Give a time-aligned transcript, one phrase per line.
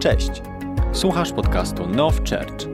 [0.00, 0.30] Cześć!
[0.92, 2.68] Słuchasz podcastu Now Church.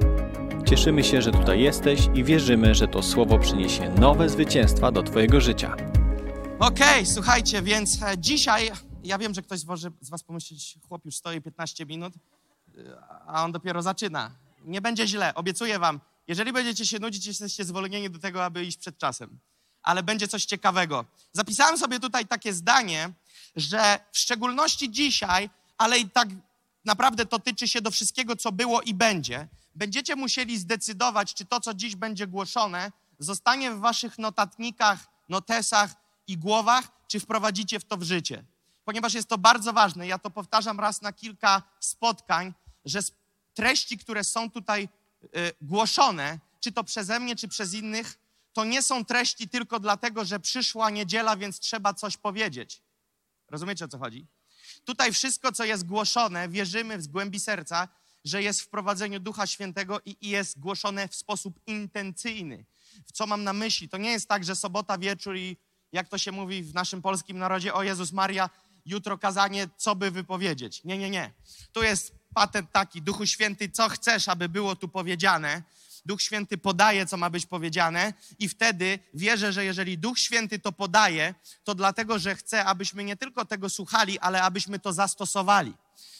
[0.69, 5.41] Cieszymy się, że tutaj jesteś i wierzymy, że to słowo przyniesie nowe zwycięstwa do Twojego
[5.41, 5.77] życia.
[6.59, 8.71] Okej, słuchajcie, więc e, dzisiaj,
[9.05, 12.15] ja wiem, że ktoś może z was pomyśleć, chłop już stoi 15 minut,
[12.79, 12.81] e,
[13.27, 14.31] a on dopiero zaczyna.
[14.65, 16.01] Nie będzie źle, obiecuję wam.
[16.29, 19.39] Jeżeli będziecie się nudzić, jesteście zwolnieni do tego, aby iść przed czasem.
[19.83, 21.05] Ale będzie coś ciekawego.
[21.33, 23.11] Zapisałem sobie tutaj takie zdanie,
[23.57, 26.29] że w szczególności dzisiaj, ale i tak
[26.87, 31.61] naprawdę to tyczy się do wszystkiego, co było i będzie, będziecie musieli zdecydować, czy to,
[31.61, 35.95] co dziś będzie głoszone, zostanie w waszych notatnikach, notesach
[36.27, 38.45] i głowach, czy wprowadzicie w to w życie.
[38.85, 42.55] Ponieważ jest to bardzo ważne, ja to powtarzam raz na kilka spotkań,
[42.85, 43.01] że
[43.55, 44.89] treści, które są tutaj
[45.25, 45.29] y,
[45.61, 48.19] głoszone, czy to przeze mnie, czy przez innych,
[48.53, 52.83] to nie są treści tylko dlatego, że przyszła niedziela, więc trzeba coś powiedzieć.
[53.51, 54.27] Rozumiecie o co chodzi?
[54.87, 57.89] Tutaj wszystko, co jest głoszone, wierzymy w głębi serca,
[58.25, 62.65] że jest w prowadzeniu Ducha Świętego i jest głoszone w sposób intencyjny.
[63.13, 63.89] Co mam na myśli?
[63.89, 65.57] To nie jest tak, że sobota wieczór i
[65.93, 68.51] jak to się mówi w naszym polskim narodzie, o Jezus Maria,
[68.87, 70.85] jutro kazanie, co by wypowiedzieć.
[70.85, 71.33] Nie, nie, nie.
[71.73, 75.63] Tu jest patent taki, Duchu Święty, co chcesz, aby było tu powiedziane.
[76.07, 80.73] Duch Święty podaje, co ma być powiedziane, i wtedy wierzę, że jeżeli Duch Święty to
[80.73, 85.75] podaje, to dlatego, że chce, abyśmy nie tylko tego słuchali, ale abyśmy to zastosowali.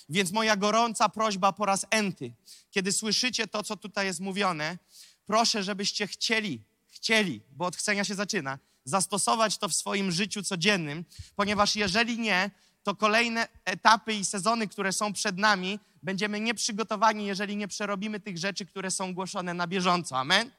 [0.09, 2.33] Więc moja gorąca prośba po raz enty,
[2.71, 4.79] kiedy słyszycie to, co tutaj jest mówione,
[5.27, 11.05] proszę, żebyście chcieli, chcieli, bo od chcenia się zaczyna, zastosować to w swoim życiu codziennym,
[11.37, 12.51] ponieważ jeżeli nie,
[12.87, 18.39] to kolejne etapy i sezony, które są przed nami, będziemy nieprzygotowani, jeżeli nie przerobimy tych
[18.39, 20.19] rzeczy, które są głoszone na bieżąco.
[20.19, 20.51] Amen?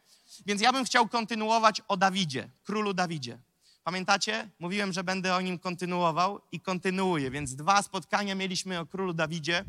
[0.45, 3.37] Więc ja bym chciał kontynuować o Dawidzie, królu Dawidzie.
[3.83, 4.49] Pamiętacie?
[4.59, 7.31] Mówiłem, że będę o nim kontynuował i kontynuuję.
[7.31, 9.65] Więc dwa spotkania mieliśmy o królu Dawidzie.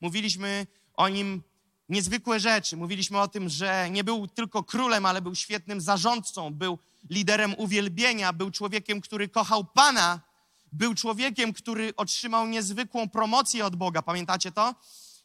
[0.00, 1.42] Mówiliśmy o nim
[1.88, 2.76] niezwykłe rzeczy.
[2.76, 6.78] Mówiliśmy o tym, że nie był tylko królem, ale był świetnym zarządcą, był
[7.10, 10.29] liderem uwielbienia, był człowiekiem, który kochał Pana,
[10.72, 14.02] był człowiekiem, który otrzymał niezwykłą promocję od Boga.
[14.02, 14.74] Pamiętacie to?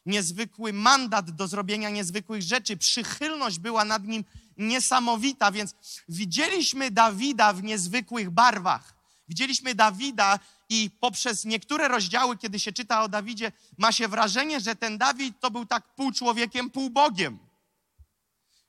[0.06, 2.76] Niezwykły mandat do zrobienia niezwykłych rzeczy.
[2.76, 4.24] Przychylność była nad nim
[4.56, 5.74] niesamowita, więc
[6.08, 8.94] widzieliśmy Dawida w niezwykłych barwach.
[9.28, 14.76] Widzieliśmy Dawida i poprzez niektóre rozdziały, kiedy się czyta o Dawidzie, ma się wrażenie, że
[14.76, 17.45] ten Dawid to był tak pół człowiekiem, pół Bogiem.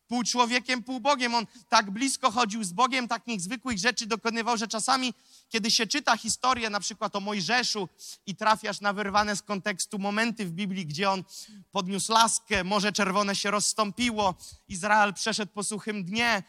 [0.08, 1.36] Pół człowiekiem, pół Bogiem.
[1.36, 5.14] On tak blisko chodził z Bogiem, tak niezwykłych rzeczy dokonywał, że czasami,
[5.50, 7.90] kiedy się czyta historię na przykład o Mojżeszu
[8.26, 11.24] i trafiasz na wyrwane z kontekstu momenty w Biblii, gdzie on
[11.72, 14.36] podniósł laskę, Morze Czerwone się rozstąpiło,
[14.68, 16.44] Izrael przeszedł po suchym dnie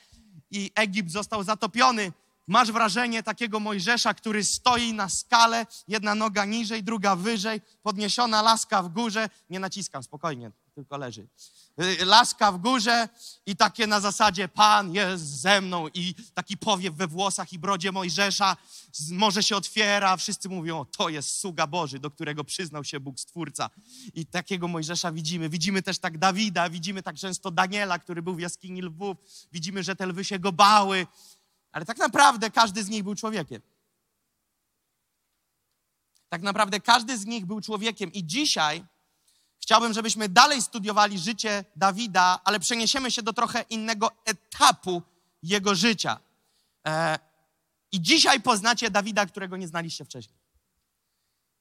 [0.50, 2.12] i Egipt został zatopiony,
[2.48, 8.82] Masz wrażenie takiego Mojżesza, który stoi na skale, jedna noga niżej, druga wyżej, podniesiona laska
[8.82, 9.28] w górze.
[9.50, 11.28] Nie naciskam, spokojnie, tylko leży.
[11.82, 13.08] Y, Laska w górze
[13.46, 17.92] i takie na zasadzie Pan jest ze mną i taki powiew we włosach i brodzie
[17.92, 18.56] Mojżesza.
[19.10, 23.70] Morze się otwiera, wszyscy mówią, to jest sługa Boży, do którego przyznał się Bóg Stwórca.
[24.14, 25.48] I takiego Mojżesza widzimy.
[25.48, 29.16] Widzimy też tak Dawida, widzimy tak często Daniela, który był w jaskini lwów.
[29.52, 31.06] Widzimy, że te lwy się go bały.
[31.72, 33.62] Ale tak naprawdę każdy z nich był człowiekiem.
[36.28, 38.12] Tak naprawdę każdy z nich był człowiekiem.
[38.12, 38.84] I dzisiaj
[39.68, 45.02] chciałbym, żebyśmy dalej studiowali życie Dawida, ale przeniesiemy się do trochę innego etapu
[45.42, 46.20] jego życia.
[46.86, 47.18] E,
[47.92, 50.38] I dzisiaj poznacie Dawida, którego nie znaliście wcześniej.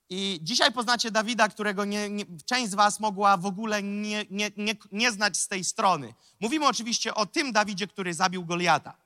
[0.09, 4.25] I dzisiaj poznacie Dawida, którego nie, nie, część z Was mogła w ogóle nie,
[4.91, 6.13] nie, znać z tej strony.
[6.39, 8.97] Mówimy oczywiście o tym Dawidzie, który zabił Goliata.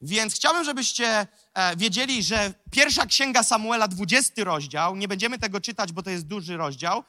[0.00, 5.92] Więc chciałbym, żebyście e, wiedzieli, że pierwsza księga Samuela, 20 rozdział, nie będziemy tego czytać,
[5.92, 7.04] bo to jest duży rozdział,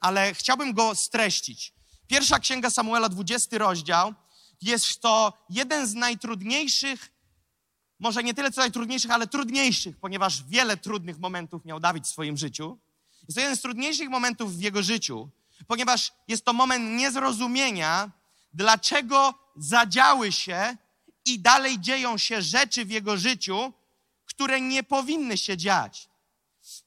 [0.00, 1.74] ale chciałbym go streścić.
[2.06, 4.14] Pierwsza księga Samuela, 20 rozdział,
[4.62, 7.12] jest to jeden z najtrudniejszych,
[7.98, 12.36] może nie tyle co najtrudniejszych, ale trudniejszych, ponieważ wiele trudnych momentów miał Dawid w swoim
[12.36, 12.78] życiu.
[13.22, 15.30] Jest to jeden z trudniejszych momentów w jego życiu,
[15.66, 18.10] ponieważ jest to moment niezrozumienia,
[18.52, 20.76] dlaczego zadziały się
[21.24, 23.72] i dalej dzieją się rzeczy w jego życiu,
[24.24, 26.08] które nie powinny się dziać.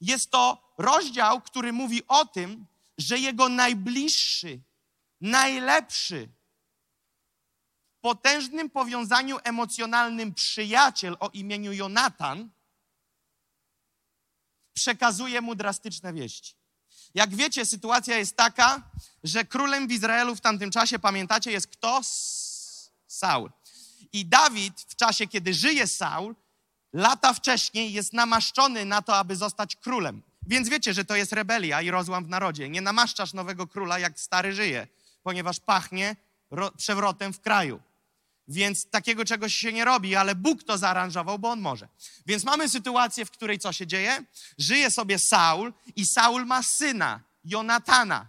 [0.02, 2.66] Jest to rozdział, który mówi o tym,
[2.98, 4.60] że jego najbliższy,
[5.20, 6.28] najlepszy,
[7.96, 12.50] w potężnym powiązaniu emocjonalnym przyjaciel o imieniu Jonatan
[14.74, 16.54] przekazuje mu drastyczne wieści.
[17.14, 18.90] Jak wiecie, sytuacja jest taka,
[19.24, 22.00] że królem w Izraelu w tamtym czasie, pamiętacie, jest kto?
[23.06, 23.50] Saul.
[24.12, 26.34] I Dawid w czasie, kiedy żyje Saul,
[26.92, 30.22] lata wcześniej jest namaszczony na to, aby zostać królem.
[30.46, 32.68] Więc wiecie, że to jest rebelia i rozłam w narodzie.
[32.68, 34.86] Nie namaszczasz nowego króla, jak stary żyje,
[35.22, 36.16] ponieważ pachnie
[36.76, 37.80] przewrotem w kraju.
[38.48, 41.88] Więc takiego czegoś się nie robi, ale Bóg to zaaranżował, bo on może.
[42.26, 44.24] Więc mamy sytuację, w której co się dzieje?
[44.58, 48.26] Żyje sobie Saul i Saul ma syna, Jonatana.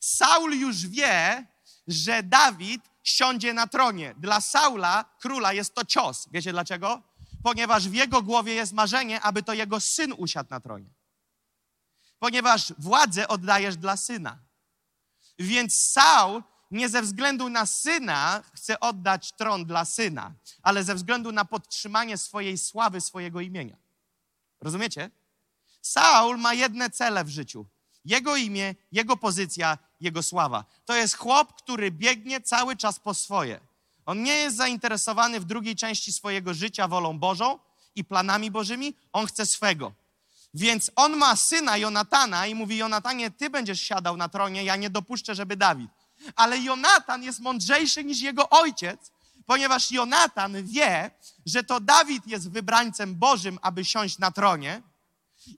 [0.00, 1.46] Saul już wie,
[1.88, 4.14] że Dawid siądzie na tronie.
[4.18, 6.28] Dla Saula, króla, jest to cios.
[6.30, 7.02] Wiecie dlaczego?
[7.42, 10.90] Ponieważ w jego głowie jest marzenie, aby to jego syn usiadł na tronie.
[12.18, 14.38] Ponieważ władzę oddajesz dla syna.
[15.38, 21.32] Więc Saul nie ze względu na syna chce oddać tron dla syna, ale ze względu
[21.32, 23.76] na podtrzymanie swojej sławy, swojego imienia.
[24.60, 25.10] Rozumiecie?
[25.82, 27.66] Saul ma jedne cele w życiu.
[28.04, 30.64] Jego imię, jego pozycja, jego sława.
[30.84, 33.67] To jest chłop, który biegnie cały czas po swoje.
[34.08, 37.58] On nie jest zainteresowany w drugiej części swojego życia wolą Bożą
[37.94, 39.92] i planami Bożymi, on chce swego.
[40.54, 44.90] Więc on ma syna Jonatana i mówi: Jonatanie, ty będziesz siadał na tronie, ja nie
[44.90, 45.90] dopuszczę, żeby Dawid.
[46.36, 49.12] Ale Jonatan jest mądrzejszy niż jego ojciec,
[49.46, 51.10] ponieważ Jonatan wie,
[51.46, 54.82] że to Dawid jest wybrańcem Bożym, aby siąść na tronie.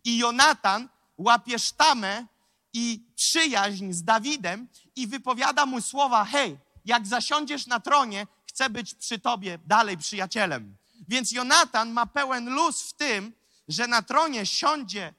[0.05, 0.89] I Jonatan
[1.19, 2.27] łapie sztamę
[2.73, 8.95] i przyjaźń z Dawidem i wypowiada mu słowa: Hej, jak zasiądziesz na tronie, chcę być
[8.95, 10.77] przy tobie dalej przyjacielem.
[11.09, 13.33] Więc Jonatan ma pełen luz w tym,
[13.69, 15.15] że na tronie siądzie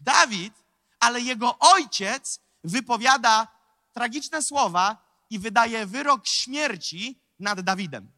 [0.00, 0.54] Dawid,
[1.00, 3.48] ale jego ojciec wypowiada
[3.92, 4.96] tragiczne słowa
[5.30, 8.10] i wydaje wyrok śmierci nad Dawidem.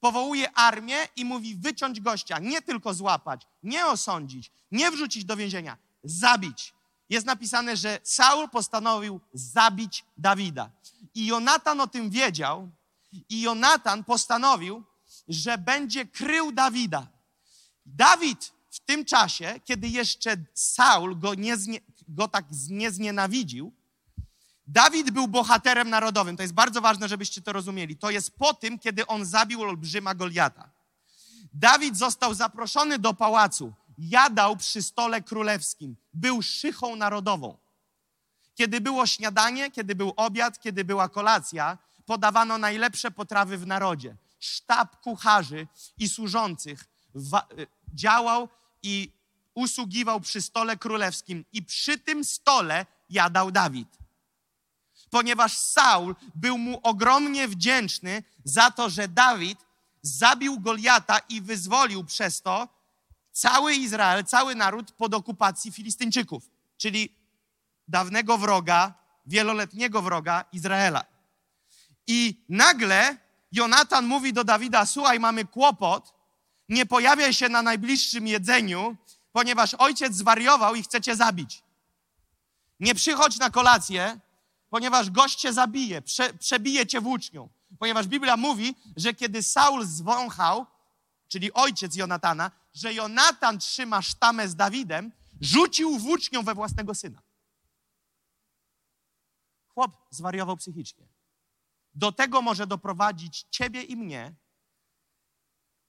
[0.00, 5.76] Powołuje armię i mówi wyciąć gościa, nie tylko złapać, nie osądzić, nie wrzucić do więzienia,
[6.04, 6.74] zabić.
[7.10, 10.70] Jest napisane, że Saul postanowił zabić Dawida.
[11.14, 12.68] I Jonatan o tym wiedział
[13.12, 14.84] i Jonatan postanowił,
[15.28, 17.06] że będzie krył Dawida.
[17.86, 23.72] Dawid w tym czasie, kiedy jeszcze Saul go, nie znie, go tak nie znienawidził,
[24.68, 26.36] Dawid był bohaterem narodowym.
[26.36, 27.96] To jest bardzo ważne, żebyście to rozumieli.
[27.96, 30.70] To jest po tym, kiedy on zabił olbrzyma Goliata.
[31.52, 33.72] Dawid został zaproszony do pałacu.
[33.98, 35.96] Jadał przy stole królewskim.
[36.14, 37.56] Był szychą narodową.
[38.54, 41.78] Kiedy było śniadanie, kiedy był obiad, kiedy była kolacja,
[42.08, 44.16] podawano najlepsze potrawy w narodzie.
[44.40, 45.66] Sztab kucharzy
[45.98, 46.84] i służących
[47.14, 48.48] y, działał
[48.82, 49.12] i
[49.54, 51.44] usługiwał przy stole królewskim.
[51.52, 53.88] I przy tym stole jadał Dawid
[55.10, 59.58] ponieważ Saul był mu ogromnie wdzięczny za to, że Dawid
[60.02, 62.68] zabił Goliata i wyzwolił przez to
[63.32, 67.14] cały Izrael, cały naród pod okupacji Filistyńczyków, czyli
[67.88, 68.94] dawnego wroga,
[69.26, 71.17] wieloletniego wroga Izraela.
[72.08, 73.16] I nagle
[73.52, 76.14] Jonatan mówi do Dawida: Słuchaj, mamy kłopot,
[76.68, 78.96] nie pojawiaj się na najbliższym jedzeniu,
[79.32, 81.62] ponieważ ojciec zwariował i chce cię zabić.
[82.80, 84.20] Nie przychodź na kolację,
[84.70, 87.48] ponieważ gość cię zabije, prze, przebije cię włócznią.
[87.78, 90.66] Ponieważ Biblia mówi, że kiedy Saul zwąchał,
[91.28, 97.22] czyli ojciec Jonatana, że Jonatan trzyma sztamę z Dawidem, rzucił włócznią we własnego syna.
[99.74, 101.17] Chłop zwariował psychicznie.
[101.98, 104.34] Do tego może doprowadzić ciebie i mnie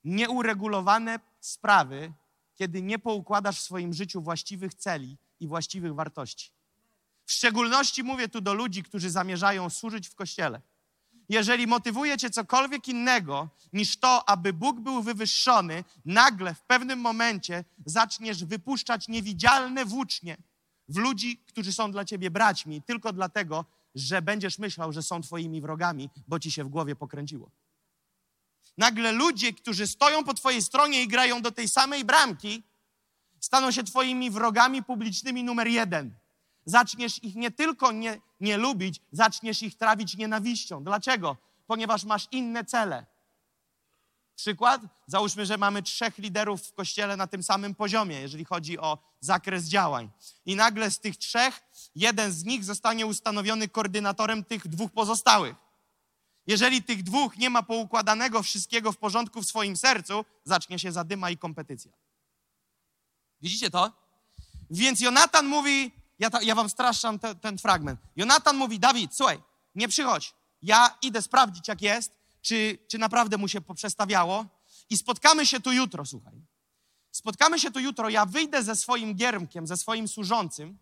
[0.03, 2.13] nieuregulowane sprawy,
[2.55, 6.51] kiedy nie poukładasz w swoim życiu właściwych celi i właściwych wartości.
[7.25, 10.61] W szczególności mówię tu do ludzi, którzy zamierzają służyć w kościele.
[11.29, 17.63] Jeżeli motywuje cię cokolwiek innego niż to, aby Bóg był wywyższony, nagle w pewnym momencie
[17.85, 20.37] zaczniesz wypuszczać niewidzialne włócznie
[20.87, 25.61] w ludzi, którzy są dla ciebie braćmi, tylko dlatego, że będziesz myślał, że są twoimi
[25.61, 27.51] wrogami, bo ci się w głowie pokręciło.
[28.77, 32.63] Nagle ludzie, którzy stoją po twojej stronie i grają do tej samej bramki,
[33.39, 36.15] staną się twoimi wrogami publicznymi numer jeden
[36.69, 40.83] zaczniesz ich nie tylko nie, nie lubić, zaczniesz ich trawić nienawiścią.
[40.83, 41.37] Dlaczego?
[41.67, 43.05] Ponieważ masz inne cele.
[44.39, 44.81] Przykład?
[45.07, 49.65] Załóżmy, że mamy trzech liderów w kościele na tym samym poziomie, jeżeli chodzi o zakres
[49.65, 50.09] działań.
[50.45, 51.61] I nagle z tych trzech
[51.95, 55.55] jeden z nich zostanie ustanowiony koordynatorem tych dwóch pozostałych.
[56.47, 61.29] Jeżeli tych dwóch nie ma poukładanego wszystkiego w porządku w swoim sercu, zacznie się zadyma
[61.29, 61.91] i kompetycja.
[63.41, 63.91] Widzicie to?
[64.69, 67.99] Więc Jonatan mówi: ja, ta, ja wam straszczam te, ten fragment.
[68.15, 69.41] Jonatan mówi, Dawid, słuchaj,
[69.75, 70.33] nie przychodź.
[70.61, 74.45] Ja idę sprawdzić, jak jest, czy, czy naprawdę mu się poprzestawiało
[74.89, 76.33] i spotkamy się tu jutro, słuchaj.
[77.11, 80.77] Spotkamy się tu jutro, ja wyjdę ze swoim giermkiem, ze swoim służącym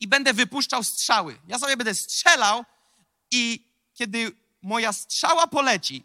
[0.00, 1.38] i będę wypuszczał strzały.
[1.48, 2.64] Ja sobie będę strzelał
[3.30, 3.64] i
[3.94, 6.04] kiedy moja strzała poleci,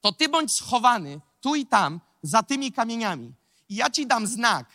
[0.00, 3.34] to ty bądź schowany tu i tam za tymi kamieniami.
[3.68, 4.66] I ja ci dam znak,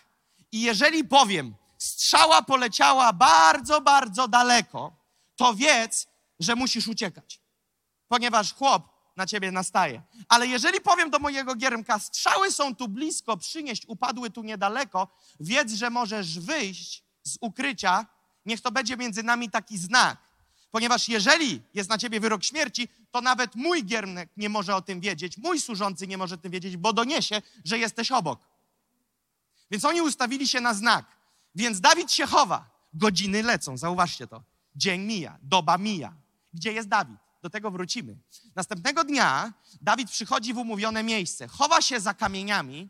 [0.51, 4.95] I jeżeli powiem, strzała poleciała bardzo, bardzo daleko,
[5.35, 6.07] to wiedz,
[6.39, 7.39] że musisz uciekać.
[8.07, 10.01] Ponieważ chłop na ciebie nastaje.
[10.29, 15.07] Ale jeżeli powiem do mojego giermka, strzały są tu blisko, przynieść, upadły tu niedaleko,
[15.39, 18.05] wiedz, że możesz wyjść z ukrycia,
[18.45, 20.17] niech to będzie między nami taki znak.
[20.71, 24.99] Ponieważ jeżeli jest na ciebie wyrok śmierci, to nawet mój giermek nie może o tym
[24.99, 28.39] wiedzieć, mój służący nie może o tym wiedzieć, bo doniesie, że jesteś obok.
[29.71, 31.05] Więc oni ustawili się na znak.
[31.55, 32.69] Więc Dawid się chowa.
[32.93, 34.43] Godziny lecą, zauważcie to.
[34.75, 36.13] Dzień mija, doba mija.
[36.53, 37.26] Gdzie jest Dawid?
[37.41, 38.17] Do tego wrócimy.
[38.55, 42.89] Następnego dnia Dawid przychodzi w umówione miejsce, chowa się za kamieniami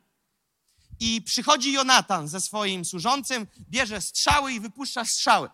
[0.99, 5.49] i przychodzi Jonatan ze swoim służącym, bierze strzały i wypuszcza strzały.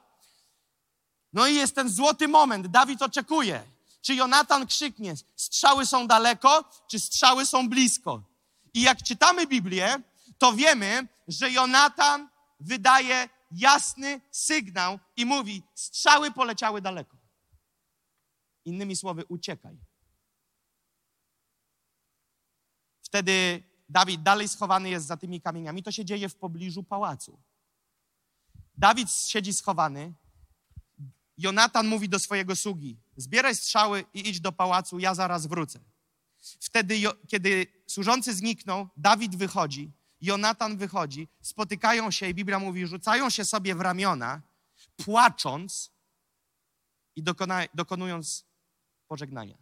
[1.33, 2.67] No i jest ten złoty moment.
[2.67, 3.63] Dawid oczekuje.
[4.01, 8.23] Czy Jonatan krzyknie, strzały są daleko, czy strzały są blisko?
[8.73, 10.01] I jak czytamy Biblię,
[10.37, 17.22] to wiemy, że Jonatan wydaje jasny sygnał i mówi: strzały poleciały daleko.
[18.65, 19.77] Innymi słowy, uciekaj.
[23.01, 25.83] Wtedy Dawid dalej schowany jest za tymi kamieniami.
[25.83, 27.39] To się dzieje w pobliżu pałacu.
[28.77, 30.13] Dawid siedzi schowany.
[31.37, 35.79] Jonatan mówi do swojego sługi: Zbieraj strzały i idź do pałacu, ja zaraz wrócę.
[36.59, 36.95] Wtedy,
[37.27, 39.91] kiedy służący znikną, Dawid wychodzi,
[40.21, 44.41] Jonatan wychodzi, spotykają się i Biblia mówi, rzucają się sobie w ramiona,
[44.97, 45.91] płacząc
[47.15, 48.45] i dokona, dokonując
[49.13, 49.57] pożegnania.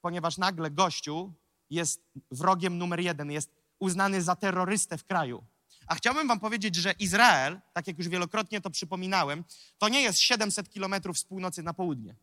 [0.00, 1.32] Ponieważ nagle gościu
[1.70, 5.44] jest wrogiem numer jeden, jest uznany za terrorystę w kraju.
[5.86, 9.44] A chciałbym wam powiedzieć, że Izrael, tak jak już wielokrotnie to przypominałem,
[9.78, 12.16] to nie jest 700 kilometrów z północy na południe.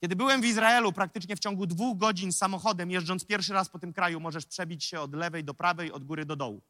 [0.00, 3.92] Kiedy byłem w Izraelu, praktycznie w ciągu dwóch godzin samochodem, jeżdżąc pierwszy raz po tym
[3.92, 6.62] kraju, możesz przebić się od lewej do prawej, od góry do dołu.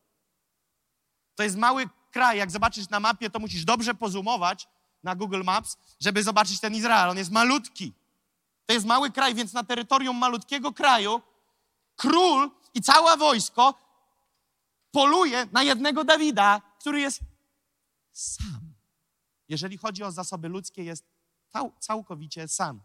[1.34, 2.38] To jest mały kraj.
[2.38, 4.68] Jak zobaczysz na mapie, to musisz dobrze pozumować
[5.02, 7.10] na Google Maps, żeby zobaczyć ten Izrael.
[7.10, 7.92] On jest malutki.
[8.66, 11.22] To jest mały kraj, więc na terytorium malutkiego kraju
[11.96, 13.74] król i całe wojsko
[14.90, 17.20] poluje na jednego Dawida, który jest
[18.12, 18.74] sam.
[19.48, 21.04] Jeżeli chodzi o zasoby ludzkie, jest
[21.78, 22.80] całkowicie sam.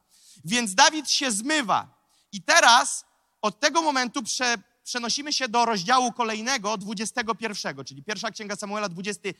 [0.45, 1.97] Więc Dawid się zmywa.
[2.31, 3.05] I teraz
[3.41, 9.33] od tego momentu prze, przenosimy się do rozdziału kolejnego, 21, czyli pierwsza księga Samuela, 21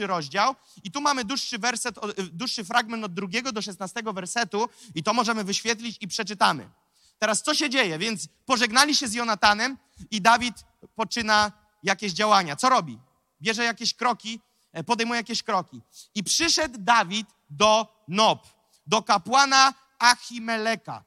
[0.00, 0.54] rozdział.
[0.84, 1.96] I tu mamy dłuższy werset,
[2.32, 6.70] dłuższy fragment od drugiego do 16 wersetu, i to możemy wyświetlić i przeczytamy.
[7.18, 7.98] Teraz co się dzieje?
[7.98, 9.78] Więc pożegnali się z Jonatanem
[10.10, 12.56] i Dawid poczyna jakieś działania.
[12.56, 12.98] Co robi?
[13.42, 14.40] Bierze jakieś kroki,
[14.72, 15.82] e, podejmuje jakieś kroki.
[16.14, 18.46] I przyszedł Dawid do Nob,
[18.86, 21.04] do kapłana Achimeleka.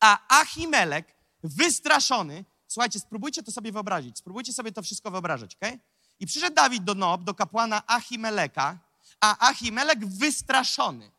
[0.00, 5.72] A Achimelek, wystraszony, słuchajcie, spróbujcie to sobie wyobrazić, spróbujcie sobie to wszystko wyobrażać, ok?
[6.20, 8.78] I przyszedł Dawid do Nob, do kapłana Achimeleka,
[9.20, 11.10] a Achimelek wystraszony.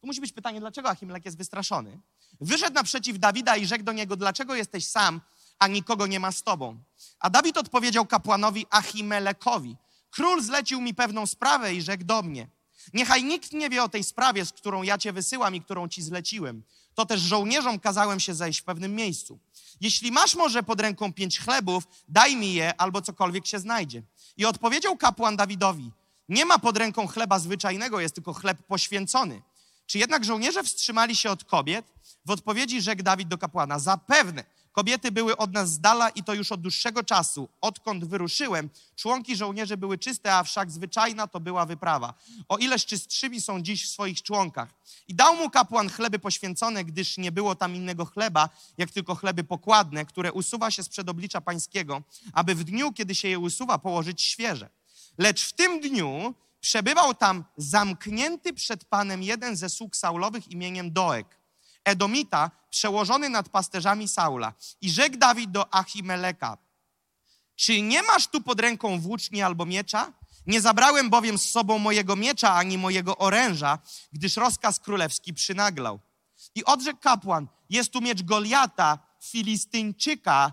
[0.00, 2.00] Tu musi być pytanie, dlaczego Achimelek jest wystraszony?
[2.40, 5.20] Wyszedł naprzeciw Dawida i rzekł do niego, dlaczego jesteś sam,
[5.58, 6.82] a nikogo nie ma z tobą?
[7.18, 9.76] A Dawid odpowiedział kapłanowi Achimelekowi,
[10.10, 12.48] król zlecił mi pewną sprawę i rzekł do mnie–
[12.94, 16.02] Niechaj nikt nie wie o tej sprawie, z którą ja cię wysyłam i którą ci
[16.02, 16.62] zleciłem.
[16.94, 19.38] To też żołnierzom kazałem się zejść w pewnym miejscu.
[19.80, 24.02] Jeśli masz może pod ręką pięć chlebów, daj mi je, albo cokolwiek się znajdzie.
[24.36, 25.90] I odpowiedział kapłan Dawidowi:
[26.28, 29.42] Nie ma pod ręką chleba zwyczajnego, jest tylko chleb poświęcony.
[29.86, 31.86] Czy jednak żołnierze wstrzymali się od kobiet?
[32.24, 36.34] W odpowiedzi rzekł Dawid do kapłana: Zapewne Kobiety były od nas z dala i to
[36.34, 37.48] już od dłuższego czasu.
[37.60, 42.14] Odkąd wyruszyłem, członki żołnierzy były czyste, a wszak zwyczajna to była wyprawa.
[42.48, 44.68] O ileż czystszymi są dziś w swoich członkach.
[45.08, 48.48] I dał mu kapłan chleby poświęcone, gdyż nie było tam innego chleba,
[48.78, 52.02] jak tylko chleby pokładne, które usuwa się z przedoblicza pańskiego,
[52.32, 54.68] aby w dniu, kiedy się je usuwa, położyć świeże.
[55.18, 61.41] Lecz w tym dniu przebywał tam zamknięty przed Panem jeden ze sług Saulowych imieniem Doek
[61.84, 64.52] Edomita, przełożony nad pasterzami Saula.
[64.80, 66.58] I rzekł Dawid do Achimeleka,
[67.56, 70.12] czy nie masz tu pod ręką włóczni albo miecza?
[70.46, 73.78] Nie zabrałem bowiem z sobą mojego miecza ani mojego oręża,
[74.12, 76.00] gdyż rozkaz królewski przynaglał.
[76.54, 80.52] I odrzekł kapłan, jest tu miecz Goliata, Filistyńczyka,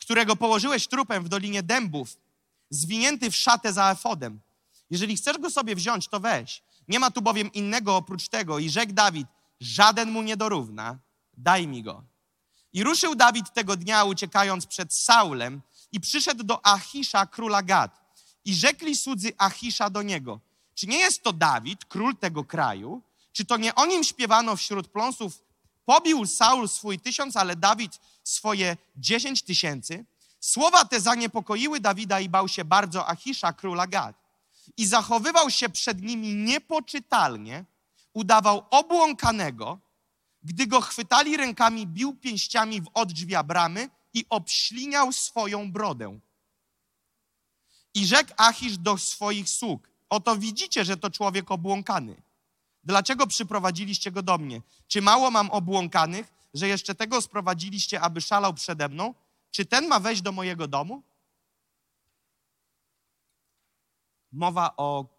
[0.00, 2.16] którego położyłeś trupem w Dolinie Dębów,
[2.70, 4.40] zwinięty w szatę za efodem.
[4.90, 6.62] Jeżeli chcesz go sobie wziąć, to weź.
[6.88, 8.58] Nie ma tu bowiem innego oprócz tego.
[8.58, 9.26] I rzekł Dawid,
[9.64, 10.98] żaden mu nie dorówna,
[11.36, 12.02] daj mi go.
[12.72, 18.00] I ruszył Dawid tego dnia, uciekając przed Saulem, i przyszedł do Achisza, króla Gad.
[18.44, 20.40] I rzekli słudzy Achisza do niego,
[20.74, 23.02] czy nie jest to Dawid, król tego kraju?
[23.32, 25.42] Czy to nie o nim śpiewano wśród pląsów?
[25.84, 30.04] Pobił Saul swój tysiąc, ale Dawid swoje dziesięć tysięcy.
[30.40, 34.16] Słowa te zaniepokoiły Dawida i bał się bardzo Achisza, króla Gad.
[34.76, 37.64] I zachowywał się przed nimi niepoczytalnie,
[38.14, 39.78] udawał obłąkanego,
[40.42, 46.20] gdy go chwytali rękami, bił pięściami w odrzwia bramy i obśliniał swoją brodę.
[47.94, 52.22] I rzekł Achisz do swoich sług, oto widzicie, że to człowiek obłąkany.
[52.84, 54.62] Dlaczego przyprowadziliście go do mnie?
[54.88, 59.14] Czy mało mam obłąkanych, że jeszcze tego sprowadziliście, aby szalał przede mną?
[59.50, 61.02] Czy ten ma wejść do mojego domu?
[64.32, 65.13] Mowa o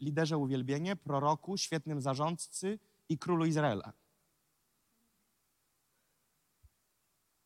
[0.00, 3.92] liderze uwielbienie, proroku, świetnym zarządcy i królu Izraela.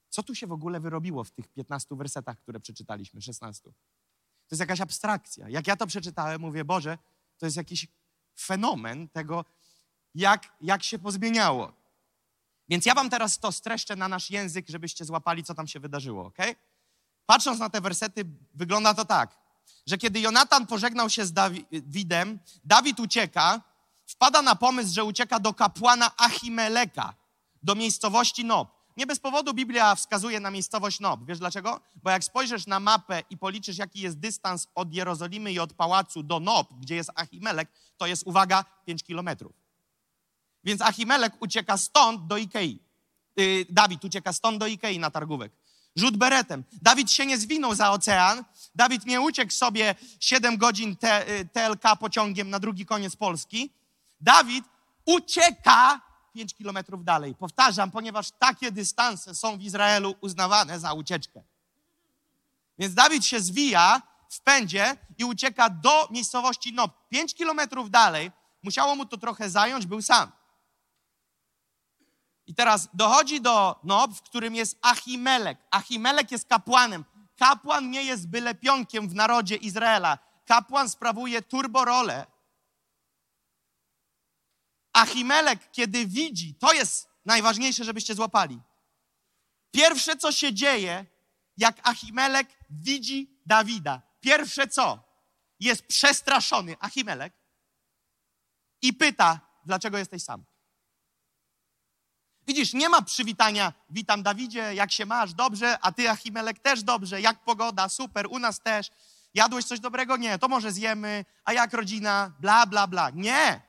[0.09, 3.63] Co tu się w ogóle wyrobiło w tych 15 wersetach, które przeczytaliśmy, 16?
[3.63, 5.49] To jest jakaś abstrakcja.
[5.49, 6.99] Jak ja to przeczytałem, mówię, Boże,
[7.39, 7.87] to jest jakiś
[8.39, 9.45] fenomen tego,
[10.15, 11.73] jak, jak się pozmieniało.
[12.69, 16.27] Więc ja wam teraz to streszczę na nasz język, żebyście złapali, co tam się wydarzyło,
[16.27, 16.39] ok?
[17.27, 18.25] Patrząc na te wersety,
[18.55, 19.39] wygląda to tak,
[19.87, 23.61] że kiedy Jonatan pożegnał się z Dawidem, Dawid ucieka,
[24.07, 27.15] wpada na pomysł, że ucieka do kapłana Achimeleka,
[27.63, 28.81] do miejscowości Nob.
[28.97, 31.21] Nie bez powodu Biblia wskazuje na miejscowość Nob.
[31.25, 31.81] Wiesz dlaczego?
[32.03, 36.23] Bo jak spojrzysz na mapę i policzysz, jaki jest dystans od Jerozolimy i od pałacu
[36.23, 39.53] do Nob, gdzie jest Achimelek, to jest, uwaga, 5 kilometrów.
[40.65, 42.79] Więc Achimelek ucieka stąd do Ikei.
[43.37, 45.53] Yy, Dawid ucieka stąd do Ikei na targówek.
[45.97, 46.65] Rzut beretem.
[46.83, 48.45] Dawid się nie zwinął za ocean.
[48.75, 53.71] Dawid nie uciekł sobie 7 godzin te, y, TLK pociągiem na drugi koniec Polski.
[54.21, 54.65] Dawid
[55.05, 56.01] ucieka
[56.33, 57.35] 5 kilometrów dalej.
[57.35, 61.43] Powtarzam, ponieważ takie dystanse są w Izraelu uznawane za ucieczkę.
[62.79, 67.09] Więc Dawid się zwija w pędzie i ucieka do miejscowości Nob.
[67.09, 68.31] 5 kilometrów dalej.
[68.63, 70.33] Musiało mu to trochę zająć, był sam.
[72.51, 75.59] I teraz dochodzi do Nob, w którym jest Achimelek.
[75.71, 77.05] Achimelek jest kapłanem.
[77.37, 80.19] Kapłan nie jest byle pionkiem w narodzie Izraela.
[80.47, 82.27] Kapłan sprawuje turborolę.
[84.93, 88.61] Achimelek, kiedy widzi, to jest najważniejsze, żebyście złapali.
[89.71, 91.07] Pierwsze, co się dzieje,
[91.57, 94.03] jak Achimelek widzi Dawida.
[94.21, 94.99] Pierwsze co?
[95.61, 97.33] Jest przestraszony Achimelek
[98.83, 100.50] i pyta, dlaczego jesteś sam?
[102.51, 107.21] Widzisz, nie ma przywitania, witam Dawidzie, jak się masz, dobrze, a ty Achimelek też dobrze,
[107.21, 108.91] jak pogoda, super, u nas też.
[109.35, 110.17] Jadłeś coś dobrego?
[110.17, 112.33] Nie, to może zjemy, a jak rodzina?
[112.41, 113.11] Bla, bla, bla.
[113.11, 113.61] Nie.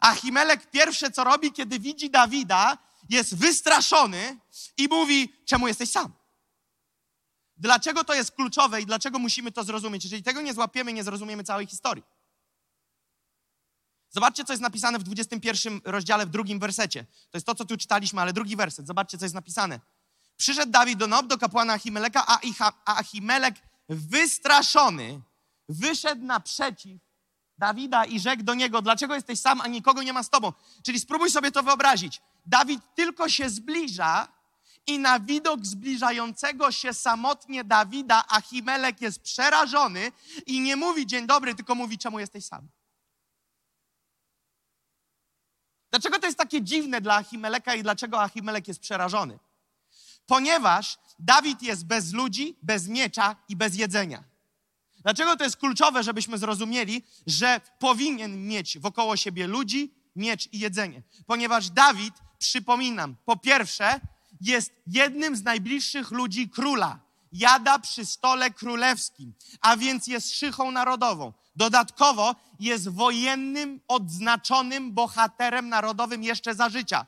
[0.00, 2.78] Achimelek pierwsze co robi, kiedy widzi Dawida,
[3.08, 4.38] jest wystraszony
[4.76, 6.12] i mówi, czemu jesteś sam?
[7.56, 10.04] Dlaczego to jest kluczowe i dlaczego musimy to zrozumieć?
[10.04, 12.04] Jeżeli tego nie złapiemy, nie zrozumiemy całej historii.
[14.10, 17.04] Zobaczcie, co jest napisane w 21 rozdziale, w drugim wersecie.
[17.04, 18.86] To jest to, co tu czytaliśmy, ale drugi werset.
[18.86, 19.80] Zobaczcie, co jest napisane.
[20.36, 22.38] Przyszedł Dawid do Nob, do kapłana Achimeleka, a,
[22.84, 23.54] Achimelek
[23.88, 25.20] wystraszony
[25.68, 27.00] wyszedł naprzeciw
[27.58, 30.52] Dawida i rzekł do niego, dlaczego jesteś sam, a nikogo nie ma z tobą?
[30.82, 32.20] Czyli spróbuj sobie to wyobrazić.
[32.46, 34.28] Dawid tylko się zbliża
[34.86, 40.12] i na widok zbliżającego się samotnie Dawida Achimelek jest przerażony
[40.46, 42.68] i nie mówi dzień dobry, tylko mówi, czemu jesteś sam?
[45.90, 49.38] Dlaczego to jest takie dziwne dla Achimeleka i dlaczego Achimelek jest przerażony?
[50.26, 54.24] Ponieważ Dawid jest bez ludzi, bez miecza i bez jedzenia.
[55.02, 61.02] Dlaczego to jest kluczowe, żebyśmy zrozumieli, że powinien mieć wokoło siebie ludzi, miecz i jedzenie?
[61.26, 64.00] Ponieważ Dawid, przypominam, po pierwsze,
[64.40, 67.00] jest jednym z najbliższych ludzi króla.
[67.32, 71.32] Jada przy stole królewskim, a więc jest szychą narodową.
[71.56, 77.06] Dodatkowo jest wojennym, odznaczonym bohaterem narodowym jeszcze za życia.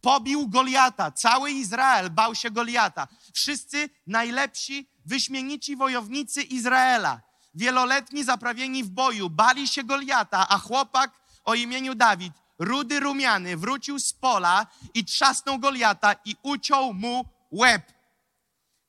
[0.00, 1.10] Pobił Goliata.
[1.10, 3.08] Cały Izrael bał się Goliata.
[3.34, 7.20] Wszyscy najlepsi, wyśmienici wojownicy Izraela,
[7.54, 11.10] wieloletni zaprawieni w boju, bali się Goliata, a chłopak
[11.44, 17.95] o imieniu Dawid, rudy rumiany, wrócił z pola i trzasnął Goliata i uciął mu łeb.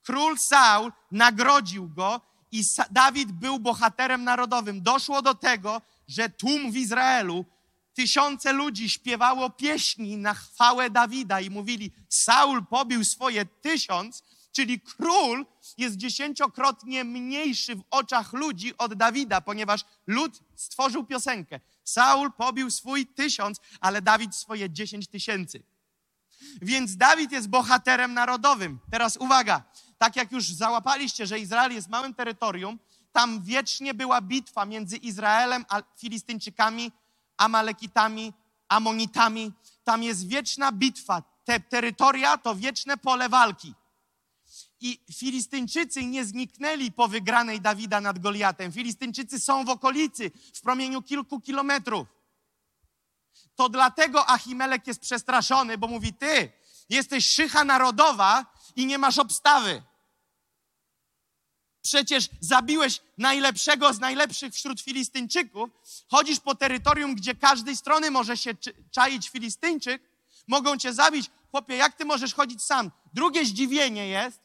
[0.08, 4.82] Król Saul nagrodził go i Dawid był bohaterem narodowym.
[4.82, 7.46] Doszło do tego, że tłum w Izraelu,
[7.94, 15.46] tysiące ludzi śpiewało pieśni na chwałę Dawida i mówili: Saul pobił swoje tysiąc, czyli król
[15.78, 21.60] jest dziesięciokrotnie mniejszy w oczach ludzi od Dawida, ponieważ lud stworzył piosenkę.
[21.84, 25.64] Saul pobił swój tysiąc, ale Dawid swoje dziesięć tysięcy.
[26.62, 28.80] Więc Dawid jest bohaterem narodowym.
[28.92, 29.64] Teraz uwaga,
[29.98, 32.80] tak jak już załapaliście, że Izrael jest małym terytorium,
[33.12, 36.92] tam wiecznie była bitwa między Izraelem a Filistyńczykami,
[37.38, 38.34] Amalekitami,
[38.68, 39.52] Amonitami.
[39.84, 41.24] Tam jest wieczna bitwa.
[41.46, 43.74] Te terytoria to wieczne pole walki.
[44.82, 48.72] I Filistyńczycy nie zniknęli po wygranej Dawida nad Goliatem.
[48.72, 52.08] Filistyńczycy są w okolicy, w promieniu kilku kilometrów.
[53.56, 56.52] To dlatego Achimelek jest przestraszony, bo mówi: Ty
[56.90, 58.46] jesteś szycha narodowa
[58.78, 59.84] i nie masz obstawy.
[61.82, 65.70] Przecież zabiłeś najlepszego z najlepszych wśród Filistyńczyków.
[66.10, 68.52] Chodzisz po terytorium, gdzie każdej strony może się
[68.92, 70.02] czaić Filistyńczyk.
[70.48, 71.30] Mogą cię zabić.
[71.52, 72.92] Chłopie, jak ty możesz chodzić sam?
[73.14, 74.42] Drugie zdziwienie jest,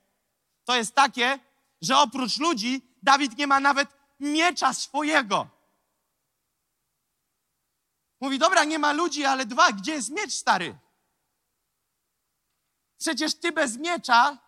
[0.64, 1.38] to jest takie,
[1.80, 3.88] że oprócz ludzi Dawid nie ma nawet
[4.20, 5.48] miecza swojego.
[8.20, 10.78] Mówi, dobra, nie ma ludzi, ale dwa, gdzie jest miecz stary?
[13.02, 14.38] Przecież ty bez miecza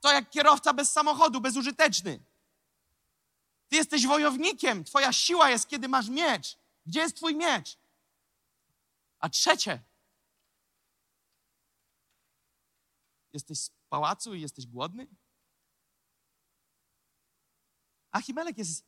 [0.00, 2.20] to jak kierowca bez samochodu, bezużyteczny.
[3.68, 6.58] Ty jesteś wojownikiem, twoja siła jest, kiedy masz miecz.
[6.86, 7.78] Gdzie jest twój miecz?
[9.18, 9.82] A trzecie,
[13.32, 15.06] jesteś z pałacu i jesteś głodny?
[18.10, 18.84] Achimelek jest,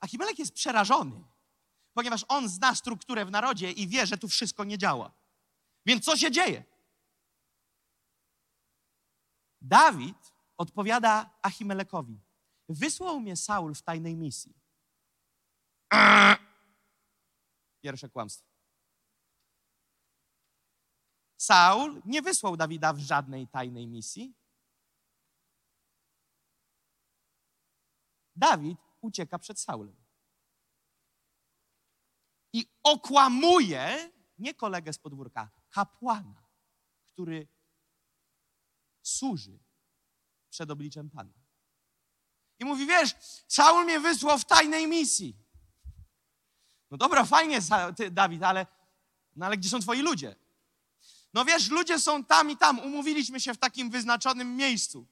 [0.00, 1.24] Achimelek jest przerażony,
[1.94, 5.12] ponieważ on zna strukturę w narodzie i wie, że tu wszystko nie działa.
[5.86, 6.69] Więc co się dzieje?
[9.60, 12.20] Dawid odpowiada Achimelekowi:
[12.68, 14.54] Wysłał mnie Saul w tajnej misji.
[17.82, 18.50] Pierwsze kłamstwo.
[21.36, 24.34] Saul nie wysłał Dawida w żadnej tajnej misji.
[28.36, 29.96] Dawid ucieka przed Saulem.
[32.52, 36.48] I okłamuje nie kolegę z podwórka, kapłana,
[37.12, 37.48] który
[39.10, 39.58] służy
[40.50, 41.32] przed obliczem Pana.
[42.58, 43.14] I mówi, wiesz,
[43.48, 45.36] Saul mnie wysłał w tajnej misji.
[46.90, 47.58] No dobra, fajnie,
[47.96, 48.66] ty, Dawid, ale,
[49.36, 50.36] no ale gdzie są twoi ludzie?
[51.34, 52.78] No wiesz, ludzie są tam i tam.
[52.78, 55.06] Umówiliśmy się w takim wyznaczonym miejscu.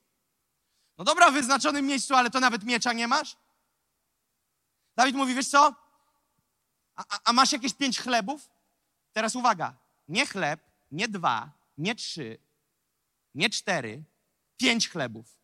[0.98, 3.37] No dobra, w wyznaczonym miejscu, ale to nawet miecza nie masz?
[4.96, 5.74] Dawid mówi, wiesz co?
[6.96, 8.50] A, a, a masz jakieś pięć chlebów?
[9.12, 9.76] Teraz uwaga.
[10.08, 12.38] Nie chleb, nie dwa, nie trzy,
[13.38, 14.05] nie cztery,
[14.57, 15.38] pięć chlebów.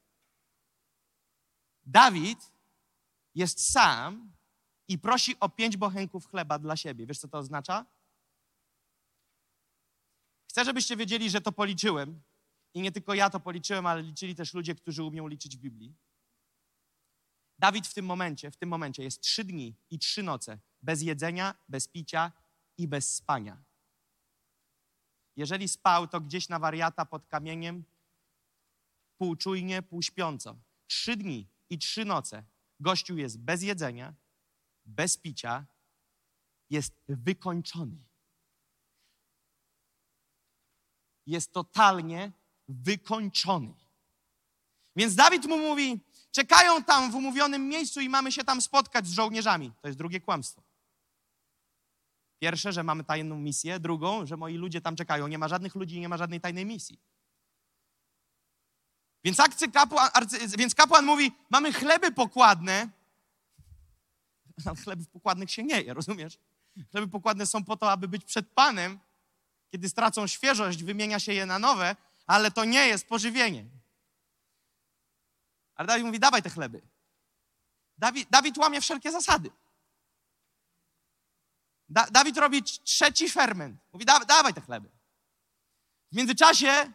[1.87, 2.53] Dawid
[3.35, 4.33] jest sam
[4.89, 7.07] i prosi o pięć bochenków chleba dla siebie.
[7.07, 7.87] Wiesz, co to oznacza?
[10.51, 12.23] Chcę, żebyście wiedzieli, że to policzyłem.
[12.75, 15.95] I nie tylko ja to policzyłem, ale liczyli też ludzie, którzy umią liczyć w Biblii.
[17.59, 21.55] Dawid w tym momencie, w tym momencie jest trzy dni i trzy noce bez jedzenia,
[21.69, 22.33] bez picia
[22.79, 23.63] i bez spania.
[25.37, 27.85] Jeżeli spał, to gdzieś na wariata pod kamieniem,
[29.19, 30.57] półczujnie, półśpiąco.
[30.87, 32.45] Trzy dni i trzy noce
[32.81, 34.15] gościu jest bez jedzenia,
[34.85, 35.67] bez picia,
[36.71, 37.97] jest wykończony.
[41.27, 42.33] Jest totalnie
[42.69, 43.75] wykończony.
[44.97, 49.13] Więc Dawid mu mówi: Czekają tam w umówionym miejscu i mamy się tam spotkać z
[49.13, 49.73] żołnierzami.
[49.83, 50.63] To jest drugie kłamstwo.
[52.45, 55.27] Pierwsze, że mamy tajną misję, drugą, że moi ludzie tam czekają.
[55.27, 57.01] Nie ma żadnych ludzi, nie ma żadnej tajnej misji.
[59.25, 60.11] Więc, akcy kapłan,
[60.59, 62.89] więc kapłan mówi: Mamy chleby pokładne.
[64.67, 66.39] Ale chlebów pokładnych się nie je, rozumiesz?
[66.91, 68.99] Chleby pokładne są po to, aby być przed Panem.
[69.71, 73.65] Kiedy stracą świeżość, wymienia się je na nowe, ale to nie jest pożywienie.
[75.75, 76.83] Ale Dawid mówi: Dawaj te chleby.
[77.99, 79.51] Dawid, Dawid łamie wszelkie zasady.
[81.95, 83.81] Da, Dawid robi trzeci ferment.
[83.93, 84.91] Mówi: da, Dawaj te chleby.
[86.13, 86.93] W międzyczasie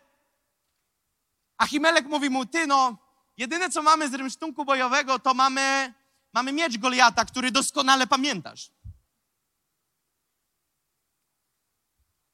[1.58, 2.98] Achimelek mówi mu, ty no,
[3.38, 5.94] jedyne co mamy z rymsztunku bojowego, to mamy,
[6.34, 8.72] mamy miecz Goliata, który doskonale pamiętasz.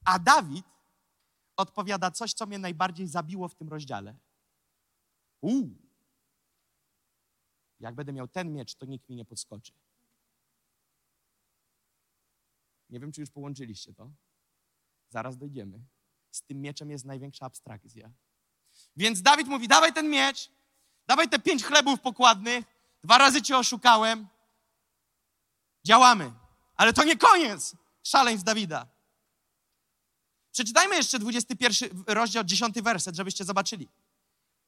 [0.05, 0.65] A Dawid
[1.57, 4.15] odpowiada coś, co mnie najbardziej zabiło w tym rozdziale.
[5.41, 5.75] Uuu,
[7.79, 9.73] jak będę miał ten miecz, to nikt mi nie podskoczy.
[12.89, 14.11] Nie wiem, czy już połączyliście to.
[15.09, 15.79] Zaraz dojdziemy.
[16.31, 18.11] Z tym mieczem jest największa abstrakcja.
[18.95, 20.51] Więc Dawid mówi: Dawaj ten miecz,
[21.07, 22.65] dawaj te pięć chlebów pokładnych,
[23.03, 24.27] dwa razy cię oszukałem.
[25.85, 26.33] Działamy.
[26.75, 28.87] Ale to nie koniec szaleństw Dawida.
[30.51, 33.89] Przeczytajmy jeszcze 21 rozdział, 10 werset, żebyście zobaczyli.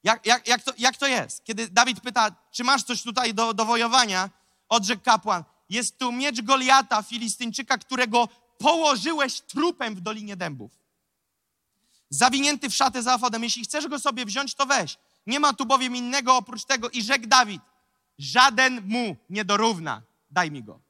[0.02, 1.44] Jak, jak, jak, to, jak to jest?
[1.44, 4.30] Kiedy Dawid pyta, czy masz coś tutaj do, do wojowania,
[4.68, 8.28] odrzekł kapłan, jest tu miecz Goliata, Filistyńczyka, którego
[8.58, 10.78] położyłeś trupem w Dolinie Dębów
[12.10, 13.44] zawinięty w szatę za afodem.
[13.44, 14.98] Jeśli chcesz go sobie wziąć, to weź.
[15.26, 16.90] Nie ma tu bowiem innego oprócz tego.
[16.90, 17.62] I rzekł Dawid,
[18.18, 20.80] żaden mu nie dorówna, daj mi go.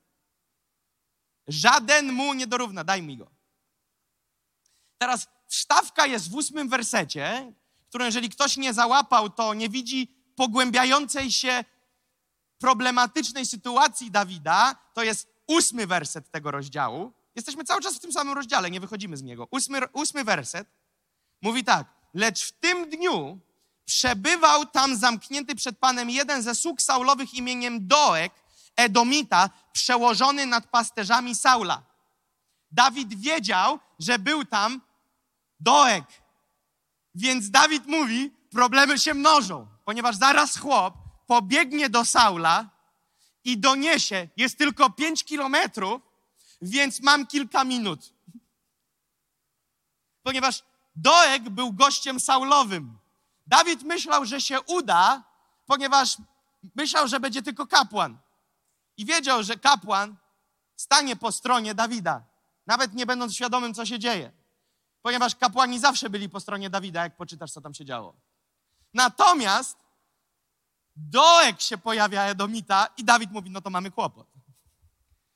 [1.48, 3.30] Żaden mu nie dorówna, daj mi go.
[4.98, 7.52] Teraz wstawka jest w ósmym wersecie,
[7.88, 11.64] którą jeżeli ktoś nie załapał, to nie widzi pogłębiającej się
[12.58, 17.12] problematycznej sytuacji Dawida, to jest ósmy werset tego rozdziału.
[17.34, 19.48] Jesteśmy cały czas w tym samym rozdziale, nie wychodzimy z niego.
[19.50, 20.68] Ósmy, ósmy werset
[21.42, 21.86] mówi tak.
[22.14, 23.38] Lecz w tym dniu
[23.84, 28.32] przebywał tam zamknięty przed Panem jeden ze sług Saulowych imieniem Doek,
[28.76, 31.82] Edomita, przełożony nad pasterzami Saula.
[32.70, 34.80] Dawid wiedział, że był tam
[35.60, 36.04] Doek.
[37.14, 42.70] Więc Dawid mówi, problemy się mnożą, ponieważ zaraz chłop pobiegnie do Saula
[43.44, 46.02] i doniesie, jest tylko pięć kilometrów,
[46.62, 48.12] więc mam kilka minut.
[50.22, 50.64] Ponieważ
[50.96, 52.98] Doeg był gościem Saulowym.
[53.46, 55.22] Dawid myślał, że się uda,
[55.66, 56.16] ponieważ
[56.74, 58.18] myślał, że będzie tylko kapłan.
[58.96, 60.16] I wiedział, że kapłan
[60.76, 62.22] stanie po stronie Dawida,
[62.66, 64.32] nawet nie będąc świadomym, co się dzieje.
[65.02, 68.14] Ponieważ kapłani zawsze byli po stronie Dawida, jak poczytasz, co tam się działo.
[68.94, 69.87] Natomiast
[70.98, 74.26] Doek się pojawia Edomita i Dawid mówi, no to mamy kłopot.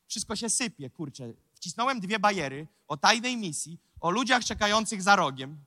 [0.06, 1.32] Wszystko się sypie, kurczę.
[1.54, 5.64] Wcisnąłem dwie bajery o tajnej misji, o ludziach czekających za rogiem.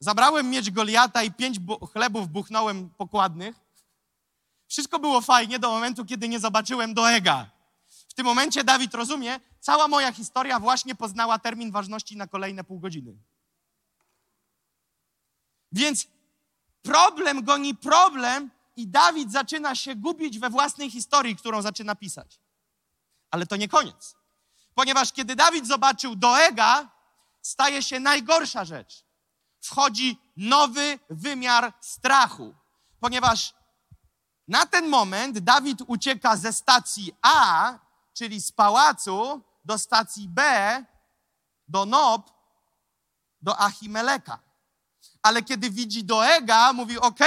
[0.00, 3.56] Zabrałem miecz Goliata i pięć bu chlebów buchnąłem pokładnych.
[4.68, 7.50] Wszystko było fajnie do momentu, kiedy nie zobaczyłem Doega.
[8.08, 12.80] W tym momencie Dawid rozumie, cała moja historia właśnie poznała termin ważności na kolejne pół
[12.80, 13.16] godziny.
[15.72, 16.06] Więc
[16.82, 22.40] problem goni problem i Dawid zaczyna się gubić we własnej historii, którą zaczyna pisać.
[23.30, 24.14] Ale to nie koniec.
[24.74, 26.90] Ponieważ kiedy Dawid zobaczył Doega,
[27.42, 29.04] staje się najgorsza rzecz.
[29.60, 32.54] Wchodzi nowy wymiar strachu.
[33.00, 33.54] Ponieważ
[34.48, 37.78] na ten moment Dawid ucieka ze stacji A,
[38.14, 40.42] czyli z pałacu, do stacji B,
[41.68, 42.30] do Nob,
[43.42, 44.38] do Achimeleka.
[45.22, 47.20] Ale kiedy widzi Doega, mówi: OK,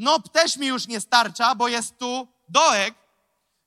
[0.00, 2.94] Nob też mi już nie starcza, bo jest tu Doeg,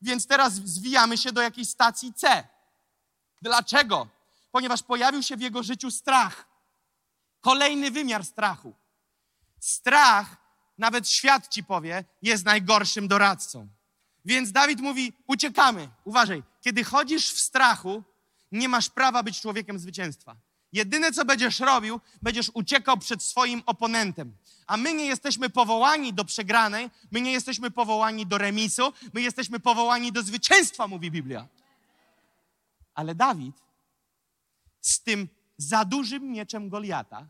[0.01, 2.47] więc teraz zwijamy się do jakiejś stacji C.
[3.41, 4.07] Dlaczego?
[4.51, 6.47] Ponieważ pojawił się w jego życiu strach.
[7.41, 8.73] Kolejny wymiar strachu.
[9.59, 10.38] Strach,
[10.77, 13.67] nawet świat ci powie, jest najgorszym doradcą.
[14.25, 15.89] Więc Dawid mówi: uciekamy.
[16.03, 18.03] Uważaj, kiedy chodzisz w strachu,
[18.51, 20.36] nie masz prawa być człowiekiem zwycięstwa.
[20.73, 24.38] Jedyne, co będziesz robił, będziesz uciekał przed swoim oponentem.
[24.67, 29.59] A my nie jesteśmy powołani do przegranej, my nie jesteśmy powołani do remisu, my jesteśmy
[29.59, 31.47] powołani do zwycięstwa, mówi Biblia.
[32.93, 33.55] Ale Dawid
[34.81, 37.27] z tym za dużym mieczem Goliata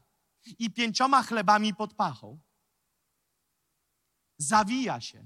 [0.60, 2.40] i pięcioma chlebami pod pachą
[4.38, 5.24] zawija się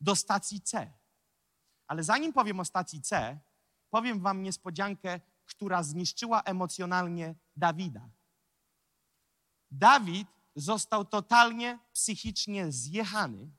[0.00, 0.92] do stacji C.
[1.86, 3.38] Ale zanim powiem o stacji C,
[3.90, 8.10] powiem wam niespodziankę, która zniszczyła emocjonalnie Dawida.
[9.70, 13.50] Dawid został totalnie psychicznie zjechany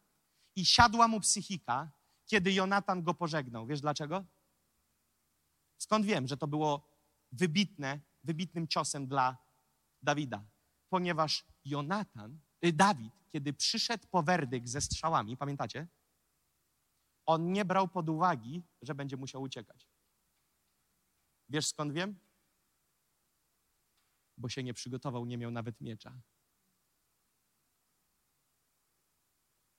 [0.55, 1.91] i siadła mu psychika,
[2.25, 3.67] kiedy Jonatan go pożegnał.
[3.67, 4.25] Wiesz dlaczego?
[5.77, 6.87] Skąd wiem, że to było
[7.31, 9.37] wybitne, wybitnym ciosem dla
[10.01, 10.45] Dawida?
[10.89, 15.87] Ponieważ Jonatan, y, Dawid, kiedy przyszedł po werdykt ze strzałami, pamiętacie?
[17.25, 19.87] On nie brał pod uwagi, że będzie musiał uciekać.
[21.49, 22.19] Wiesz skąd wiem?
[24.37, 26.21] Bo się nie przygotował, nie miał nawet miecza.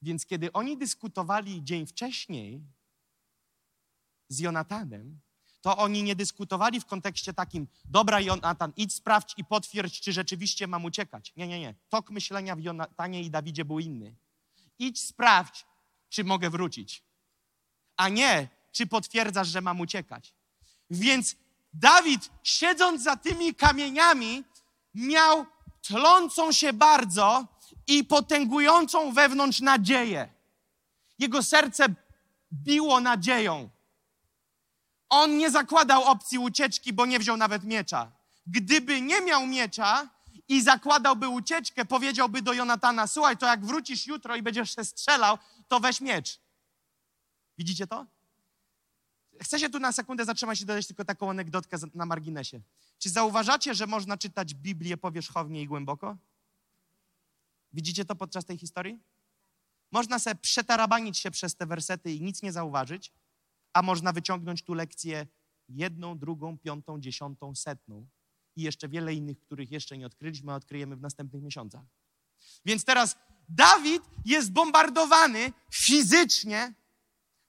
[0.02, 2.62] Więc kiedy oni dyskutowali dzień wcześniej
[4.28, 5.20] z Jonatanem,
[5.60, 10.66] to oni nie dyskutowali w kontekście takim, dobra Jonatan, idź sprawdź i potwierdź, czy rzeczywiście
[10.66, 11.32] mam uciekać.
[11.36, 11.74] Nie, nie, nie.
[11.88, 14.16] Tok myślenia w Jonatanie i Dawidzie był inny.
[14.78, 15.66] Idź sprawdź,
[16.08, 17.02] czy mogę wrócić.
[17.96, 20.34] A nie, czy potwierdzasz, że mam uciekać.
[20.90, 21.36] Więc
[21.80, 24.44] Dawid, siedząc za tymi kamieniami,
[24.94, 25.46] miał
[25.82, 27.46] tlącą się bardzo
[27.86, 30.28] i potęgującą wewnątrz nadzieję.
[31.18, 31.86] Jego serce
[32.52, 33.70] biło nadzieją.
[35.08, 38.12] On nie zakładał opcji ucieczki, bo nie wziął nawet miecza.
[38.46, 40.08] Gdyby nie miał miecza
[40.48, 45.38] i zakładałby ucieczkę, powiedziałby do Jonatana: Słuchaj, to jak wrócisz jutro i będziesz się strzelał,
[45.68, 46.40] to weź miecz.
[47.58, 48.06] Widzicie to?
[49.42, 52.60] Chcę się tu na sekundę zatrzymać i dodać tylko taką anegdotkę na marginesie.
[52.98, 56.16] Czy zauważacie, że można czytać Biblię powierzchownie i głęboko?
[57.72, 59.00] Widzicie to podczas tej historii?
[59.92, 63.12] Można sobie przetarabanić się przez te wersety i nic nie zauważyć,
[63.72, 65.26] a można wyciągnąć tu lekcję
[65.68, 68.06] jedną, drugą, piątą, dziesiątą, setną
[68.56, 71.84] i jeszcze wiele innych, których jeszcze nie odkryliśmy, a odkryjemy w następnych miesiącach.
[72.64, 73.16] Więc teraz
[73.48, 76.74] Dawid jest bombardowany fizycznie,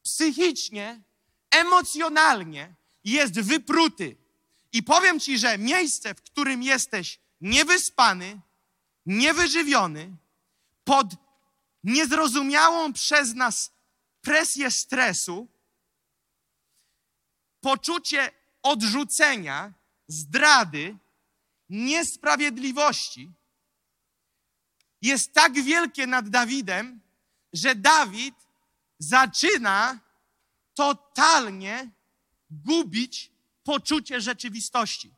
[0.01, 1.01] psychicznie,
[1.59, 4.15] emocjonalnie, jest wypruty.
[4.73, 8.39] I powiem ci, że miejsce, w którym jesteś niewyspany,
[9.05, 10.17] niewyżywiony,
[10.83, 11.07] pod
[11.83, 13.71] niezrozumiałą przez nas
[14.21, 15.47] presję stresu,
[17.61, 18.31] poczucie
[18.63, 19.73] odrzucenia,
[20.07, 20.97] zdrady,
[21.69, 23.31] niesprawiedliwości
[25.01, 27.01] jest tak wielkie nad Dawidem,
[27.53, 28.35] że Dawid
[28.99, 29.99] zaczyna
[30.77, 31.91] totalnie
[32.49, 33.31] gubić
[33.63, 35.13] poczucie rzeczywistości.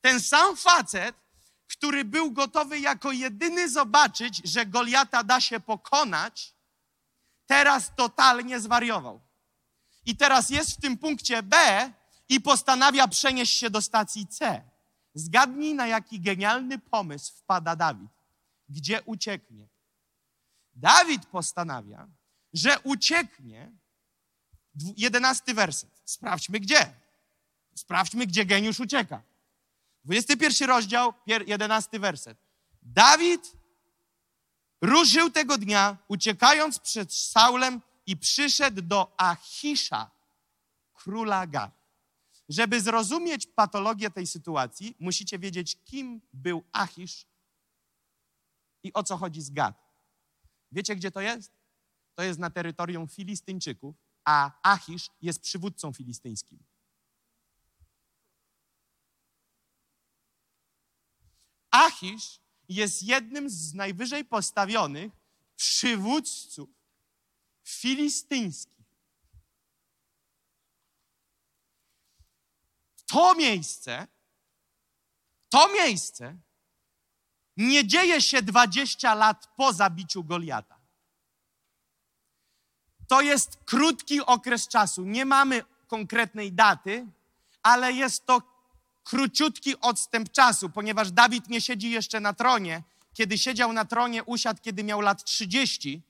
[0.00, 1.16] Ten sam facet,
[1.66, 6.54] który był gotowy jako jedyny zobaczyć, że Goliata da się pokonać,
[7.46, 9.20] teraz totalnie zwariował.
[10.06, 11.56] I teraz jest w tym punkcie B
[12.28, 14.62] i postanawia przenieść się do stacji C.
[15.14, 18.10] Zgadnij, na jaki genialny pomysł wpada Dawid.
[18.68, 19.68] Gdzie ucieknie?
[20.74, 22.08] Dawid postanawia,
[22.52, 23.83] że ucieknie.
[24.96, 25.90] Jedenasty werset.
[26.04, 26.94] Sprawdźmy gdzie.
[27.74, 29.22] Sprawdźmy, gdzie geniusz ucieka.
[30.04, 32.38] 21 rozdział, 11 werset.
[32.82, 33.52] Dawid
[34.80, 40.10] ruszył tego dnia, uciekając przed Saulem i przyszedł do Achisza,
[40.94, 41.84] króla Gad.
[42.48, 47.26] Żeby zrozumieć patologię tej sytuacji, musicie wiedzieć, kim był Achisz
[48.82, 49.74] i o co chodzi z Gad.
[50.72, 51.52] Wiecie, gdzie to jest?
[52.14, 56.64] To jest na terytorium Filistyńczyków, a Achisz jest przywódcą filistyńskim.
[61.70, 65.12] Achisz jest jednym z najwyżej postawionych
[65.56, 66.68] przywódców
[67.64, 68.74] filistyńskich.
[73.06, 74.06] To miejsce,
[75.48, 76.38] to miejsce
[77.56, 80.73] nie dzieje się 20 lat po zabiciu Goliata.
[83.08, 85.04] To jest krótki okres czasu.
[85.04, 87.06] Nie mamy konkretnej daty,
[87.62, 88.42] ale jest to
[89.04, 92.82] króciutki odstęp czasu, ponieważ Dawid nie siedzi jeszcze na tronie.
[93.14, 96.02] Kiedy siedział na tronie, usiadł, kiedy miał lat 30.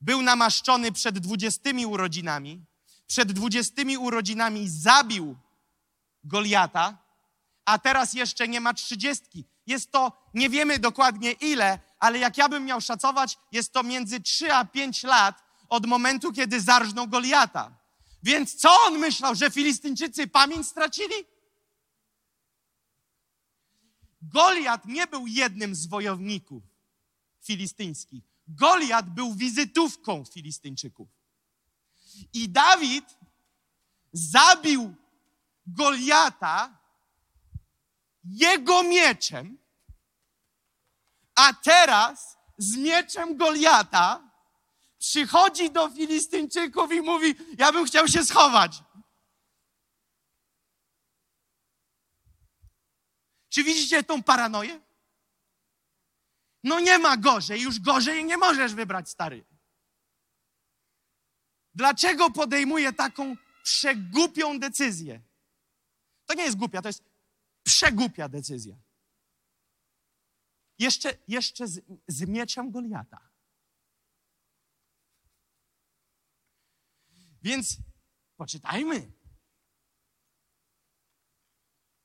[0.00, 2.64] Był namaszczony przed dwudziestymi urodzinami.
[3.06, 5.36] Przed dwudziestymi urodzinami zabił
[6.24, 6.98] Goliata,
[7.64, 9.44] a teraz jeszcze nie ma trzydziestki.
[9.66, 14.20] Jest to, nie wiemy dokładnie ile, ale jak ja bym miał szacować, jest to między
[14.20, 17.78] 3 a 5 lat od momentu, kiedy zarżnął Goliata.
[18.22, 21.14] Więc co on myślał, że Filistyńczycy pamięć stracili?
[24.22, 26.62] Goliat nie był jednym z wojowników
[27.42, 28.24] filistyńskich.
[28.48, 31.08] Goliat był wizytówką Filistyńczyków.
[32.32, 33.18] I Dawid
[34.12, 34.94] zabił
[35.66, 36.78] Goliata
[38.24, 39.58] jego mieczem,
[41.36, 44.30] a teraz z mieczem Goliata
[44.98, 48.82] przychodzi do Filistyńczyków i mówi: Ja bym chciał się schować.
[53.48, 54.80] Czy widzicie tą paranoję?
[56.64, 59.44] No nie ma gorzej, już gorzej nie możesz wybrać, stary.
[61.74, 65.20] Dlaczego podejmuje taką przegłupią decyzję?
[66.26, 67.02] To nie jest głupia, to jest
[67.62, 68.76] przegłupia decyzja.
[70.78, 73.28] Jeszcze, jeszcze z, z mieczem Goliata.
[77.42, 77.76] Więc
[78.36, 79.12] poczytajmy.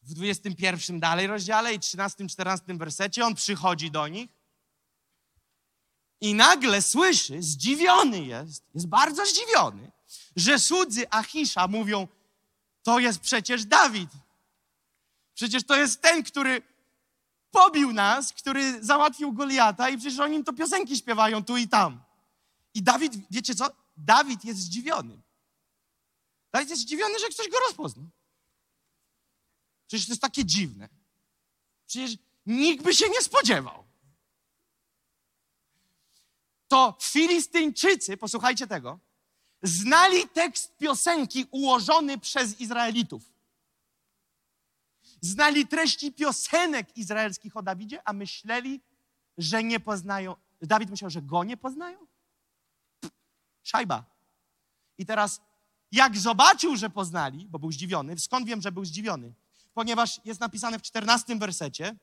[0.01, 4.29] W 21 dalej rozdziale i 13-14 wersecie on przychodzi do nich
[6.21, 9.91] i nagle słyszy, zdziwiony jest, jest bardzo zdziwiony,
[10.35, 12.07] że słudzy Achisza mówią,
[12.83, 14.09] to jest przecież Dawid.
[15.33, 16.70] Przecież to jest ten, który
[17.51, 22.03] pobił nas, który załatwił Goliata i przecież oni to piosenki śpiewają tu i tam.
[22.73, 23.67] I Dawid, wiecie co?
[23.97, 25.21] Dawid jest zdziwiony.
[26.51, 28.05] Dawid jest zdziwiony, że ktoś go rozpoznał.
[29.87, 30.89] Przecież to jest takie dziwne.
[31.87, 33.83] Przecież nikt by się nie spodziewał.
[36.67, 38.99] To Filistyńczycy, posłuchajcie tego,
[39.63, 43.30] znali tekst piosenki ułożony przez Izraelitów.
[45.21, 48.81] Znali treści piosenek izraelskich o Dawidzie, a myśleli,
[49.37, 50.35] że nie poznają.
[50.61, 52.07] Dawid myślał, że go nie poznają?
[53.63, 54.03] Szajba.
[54.97, 55.41] I teraz,
[55.91, 59.33] jak zobaczył, że poznali, bo był zdziwiony, skąd wiem, że był zdziwiony?
[59.73, 61.95] Ponieważ jest napisane w czternastym wersecie,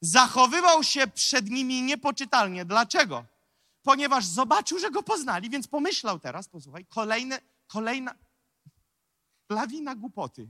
[0.00, 2.64] zachowywał się przed nimi niepoczytalnie.
[2.64, 3.24] Dlaczego?
[3.82, 8.14] Ponieważ zobaczył, że go poznali, więc pomyślał teraz, posłuchaj, kolejne, kolejna
[9.50, 10.48] lawina głupoty.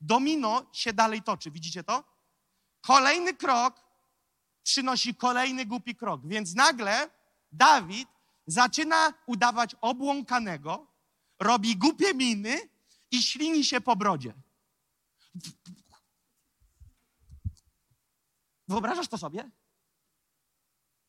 [0.00, 2.04] Domino się dalej toczy, widzicie to?
[2.80, 3.84] Kolejny krok
[4.62, 7.10] przynosi kolejny głupi krok, więc nagle
[7.52, 8.08] Dawid
[8.46, 10.86] zaczyna udawać obłąkanego,
[11.38, 12.58] robi głupie miny
[13.10, 14.34] i ślini się po brodzie.
[18.68, 19.50] Wyobrażasz to sobie?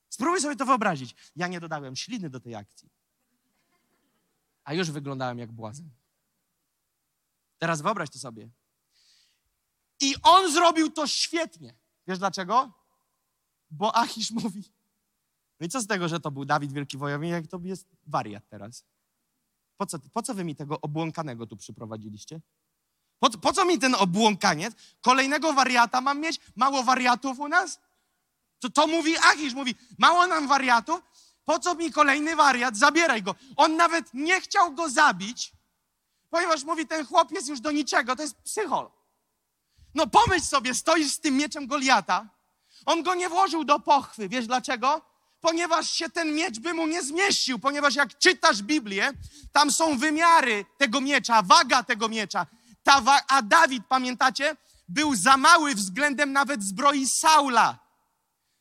[0.09, 1.15] Spróbuj sobie to wyobrazić.
[1.35, 2.89] Ja nie dodałem śliny do tej akcji.
[4.63, 5.89] A już wyglądałem jak błazen.
[7.57, 8.49] Teraz wyobraź to sobie.
[9.99, 11.75] I on zrobił to świetnie.
[12.07, 12.71] Wiesz dlaczego?
[13.69, 14.63] Bo Achisz mówi.
[15.59, 18.43] No i co z tego, że to był Dawid Wielki Wojownik, jak to jest wariat
[18.49, 18.85] teraz?
[19.77, 22.41] Po co, po co wy mi tego obłąkanego tu przyprowadziliście?
[23.19, 24.73] Po, po co mi ten obłąkaniec?
[25.01, 26.39] Kolejnego wariata mam mieć?
[26.55, 27.79] Mało wariatów u nas?
[28.59, 31.01] To, to mówi Achisz, mówi, mało nam wariatów?
[31.45, 32.77] Po co mi kolejny wariat?
[32.77, 33.35] Zabieraj go.
[33.55, 35.51] On nawet nie chciał go zabić,
[36.29, 38.89] ponieważ mówi, ten chłop jest już do niczego, to jest psychol.
[39.95, 42.27] No pomyśl sobie, stoisz z tym mieczem Goliata,
[42.85, 45.01] on go nie włożył do pochwy, wiesz dlaczego?
[45.41, 49.13] Ponieważ się ten miecz by mu nie zmieścił, ponieważ jak czytasz Biblię,
[49.51, 52.45] tam są wymiary tego miecza, waga tego miecza.
[53.01, 54.55] Wa- a Dawid, pamiętacie,
[54.87, 57.79] był za mały względem nawet zbroi Saula.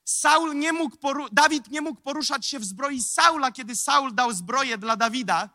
[0.05, 0.97] Saul nie mógł
[1.33, 5.49] Dawid nie mógł poruszać się w zbroi Saula, kiedy Saul dał zbroję dla Dawida,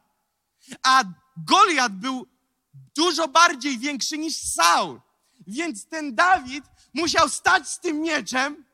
[0.84, 1.04] a
[1.38, 2.28] Goliat był
[2.96, 5.02] dużo bardziej większy niż Saul.
[5.48, 8.66] Więc ten Dawid musiał stać z tym mieczem,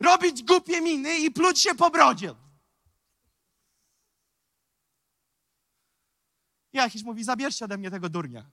[0.00, 2.34] robić głupie miny i pluć się po brodzie.
[6.72, 8.50] Jakiś mówi, zabierzcie ode mnie tego durnia.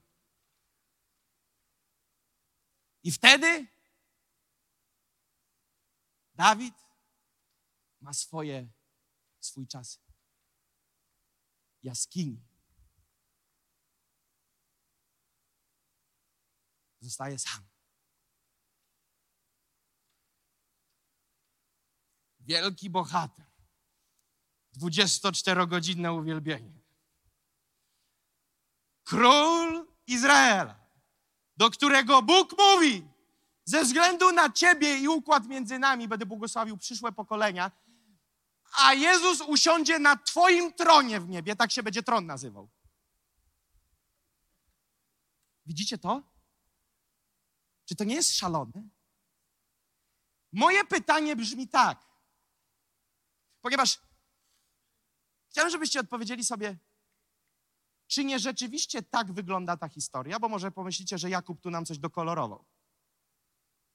[3.04, 3.68] I wtedy
[6.36, 6.76] Dawid
[8.02, 8.68] ma swoje,
[9.40, 10.00] swój czas.
[11.84, 12.53] Jaskini.
[17.04, 17.64] Zostaje sam.
[22.40, 23.46] Wielki bohater.
[24.78, 26.82] 24-godzinne uwielbienie.
[29.04, 30.76] Król Izraela,
[31.58, 33.08] do którego Bóg mówi,
[33.66, 37.72] ze względu na ciebie i układ między nami będę błogosławił przyszłe pokolenia,
[38.78, 42.70] a Jezus usiądzie na twoim tronie w niebie, tak się będzie tron nazywał.
[45.66, 46.33] Widzicie to?
[47.86, 48.90] Czy to nie jest szalone?
[50.54, 52.06] Moje pytanie brzmi tak,
[53.62, 54.02] ponieważ
[55.50, 56.78] chciałem, żebyście odpowiedzieli sobie,
[58.08, 61.98] czy nie rzeczywiście tak wygląda ta historia, bo może pomyślicie, że Jakub tu nam coś
[61.98, 62.66] dokolorował.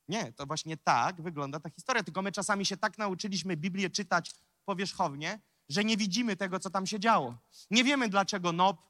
[0.08, 4.34] Nie, to właśnie tak wygląda ta historia, tylko my czasami się tak nauczyliśmy Biblię czytać
[4.64, 7.38] powierzchownie, że nie widzimy tego, co tam się działo.
[7.70, 8.82] Nie wiemy, dlaczego Nob,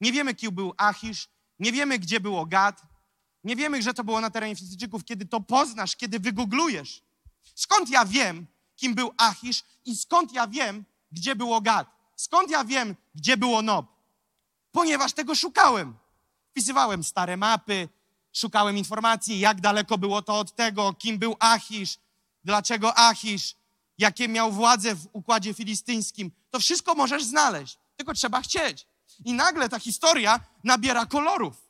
[0.00, 1.28] nie wiemy, kim był Achisz,
[1.58, 2.82] nie wiemy, gdzie było Gad,
[3.46, 7.02] nie wiemy, że to było na terenie Filistyczyków, kiedy to poznasz, kiedy wygooglujesz.
[7.54, 11.86] Skąd ja wiem, kim był Achisz i skąd ja wiem, gdzie było Gad?
[12.16, 13.86] Skąd ja wiem, gdzie było Nob?
[14.72, 15.94] Ponieważ tego szukałem.
[16.50, 17.88] Wpisywałem stare mapy,
[18.32, 21.98] szukałem informacji, jak daleko było to od tego, kim był Achisz,
[22.44, 23.54] dlaczego Achisz,
[23.98, 26.30] jakie miał władzę w układzie filistyńskim.
[26.50, 28.86] To wszystko możesz znaleźć, tylko trzeba chcieć.
[29.24, 31.65] I nagle ta historia nabiera kolorów.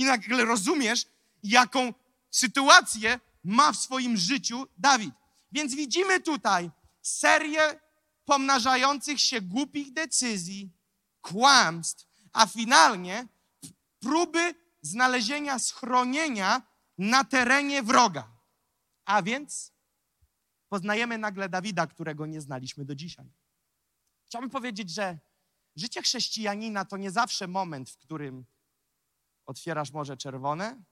[0.00, 1.06] I nagle rozumiesz,
[1.42, 1.94] jaką
[2.30, 5.14] sytuację ma w swoim życiu Dawid.
[5.52, 6.70] Więc widzimy tutaj
[7.02, 7.80] serię
[8.24, 10.70] pomnażających się głupich decyzji,
[11.20, 13.26] kłamstw, a finalnie
[13.98, 16.62] próby znalezienia schronienia
[16.98, 18.28] na terenie wroga.
[19.04, 19.72] A więc
[20.68, 23.26] poznajemy nagle Dawida, którego nie znaliśmy do dzisiaj.
[24.26, 25.18] Chciałbym powiedzieć, że
[25.76, 28.44] życie chrześcijanina to nie zawsze moment, w którym
[29.50, 30.82] otwierasz Morze Czerwone,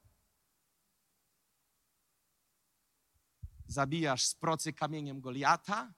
[3.67, 5.95] zabijasz z procy kamieniem Goliata,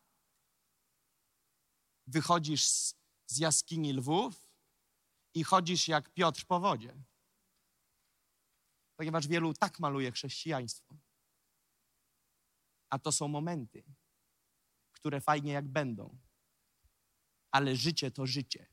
[2.06, 2.94] wychodzisz z,
[3.26, 4.48] z jaskini lwów
[5.34, 7.02] i chodzisz jak Piotr po wodzie.
[8.96, 10.94] Ponieważ wielu tak maluje chrześcijaństwo.
[12.90, 13.84] A to są momenty,
[14.92, 16.18] które fajnie jak będą,
[17.50, 18.66] ale życie to życie.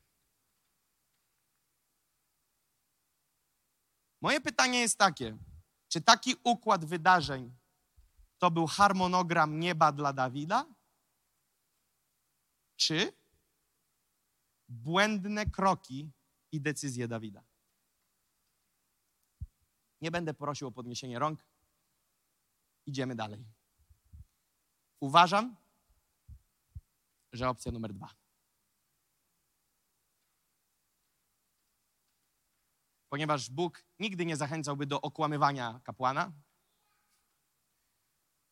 [4.20, 5.38] Moje pytanie jest takie:
[5.88, 7.56] czy taki układ wydarzeń
[8.38, 10.66] to był harmonogram nieba dla Dawida?
[12.76, 13.12] Czy
[14.68, 16.10] błędne kroki
[16.52, 17.44] i decyzje Dawida?
[20.00, 21.46] Nie będę prosił o podniesienie rąk.
[22.86, 23.44] Idziemy dalej.
[25.00, 25.56] Uważam,
[27.32, 28.27] że opcja numer dwa.
[33.08, 36.32] Ponieważ Bóg nigdy nie zachęcałby do okłamywania kapłana,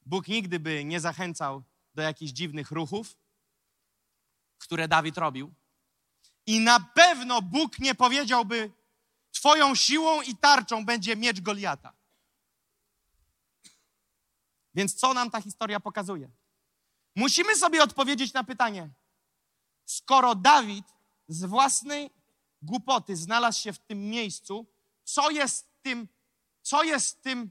[0.06, 1.62] Bóg nigdy by nie zachęcał
[1.94, 3.16] do jakichś dziwnych ruchów,
[4.58, 5.54] które Dawid robił.
[6.46, 8.72] I na pewno Bóg nie powiedziałby,
[9.36, 11.92] Twoją siłą i tarczą będzie miecz Goliata.
[14.74, 16.30] Więc co nam ta historia pokazuje?
[17.16, 18.90] Musimy sobie odpowiedzieć na pytanie,
[19.84, 20.86] skoro Dawid
[21.28, 22.10] z własnej
[22.66, 24.66] głupoty znalazł się w tym miejscu,
[25.04, 26.08] co jest tym,
[26.62, 27.50] co jest tym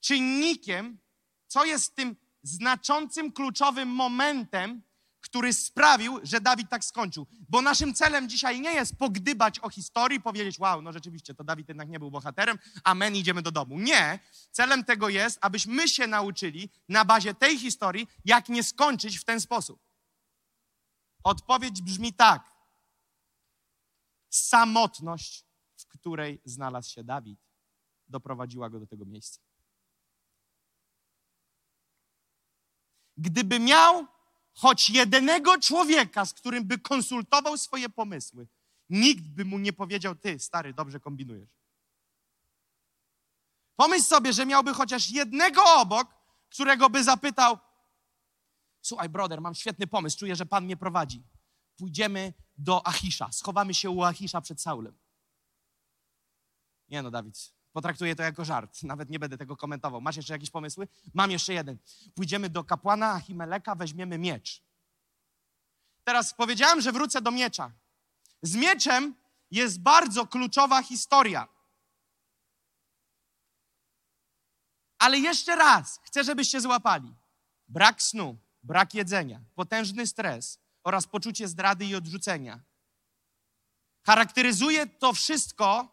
[0.00, 0.98] czynnikiem,
[1.46, 4.82] co jest tym znaczącym, kluczowym momentem,
[5.20, 7.26] który sprawił, że Dawid tak skończył.
[7.48, 11.68] Bo naszym celem dzisiaj nie jest pogdybać o historii, powiedzieć, wow, no rzeczywiście, to Dawid
[11.68, 13.78] jednak nie był bohaterem, amen, idziemy do domu.
[13.78, 14.18] Nie.
[14.50, 19.40] Celem tego jest, abyśmy się nauczyli na bazie tej historii, jak nie skończyć w ten
[19.40, 19.80] sposób.
[21.24, 22.59] Odpowiedź brzmi tak.
[24.30, 25.44] Samotność,
[25.76, 27.40] w której znalazł się Dawid,
[28.08, 29.40] doprowadziła go do tego miejsca.
[33.16, 34.06] Gdyby miał
[34.54, 38.48] choć jedynego człowieka, z którym by konsultował swoje pomysły,
[38.88, 41.50] nikt by mu nie powiedział: Ty, stary, dobrze kombinujesz.
[43.76, 46.14] Pomyśl sobie, że miałby chociaż jednego obok,
[46.48, 47.58] którego by zapytał:
[48.82, 51.22] Słuchaj, brother, mam świetny pomysł, czuję, że Pan mnie prowadzi.
[51.76, 54.98] Pójdziemy do Achisza, schowamy się u Achisza przed Saulem.
[56.88, 60.00] Nie no, Dawid, potraktuję to jako żart, nawet nie będę tego komentował.
[60.00, 60.88] Masz jeszcze jakieś pomysły?
[61.14, 61.78] Mam jeszcze jeden.
[62.14, 64.62] Pójdziemy do kapłana Achimeleka, weźmiemy miecz.
[66.04, 67.72] Teraz powiedziałem, że wrócę do miecza.
[68.42, 69.14] Z mieczem
[69.50, 71.48] jest bardzo kluczowa historia.
[74.98, 77.14] Ale jeszcze raz chcę, żebyście złapali.
[77.68, 82.60] Brak snu, brak jedzenia, potężny stres oraz poczucie zdrady i odrzucenia.
[84.02, 85.88] Charakteryzuje to wszystko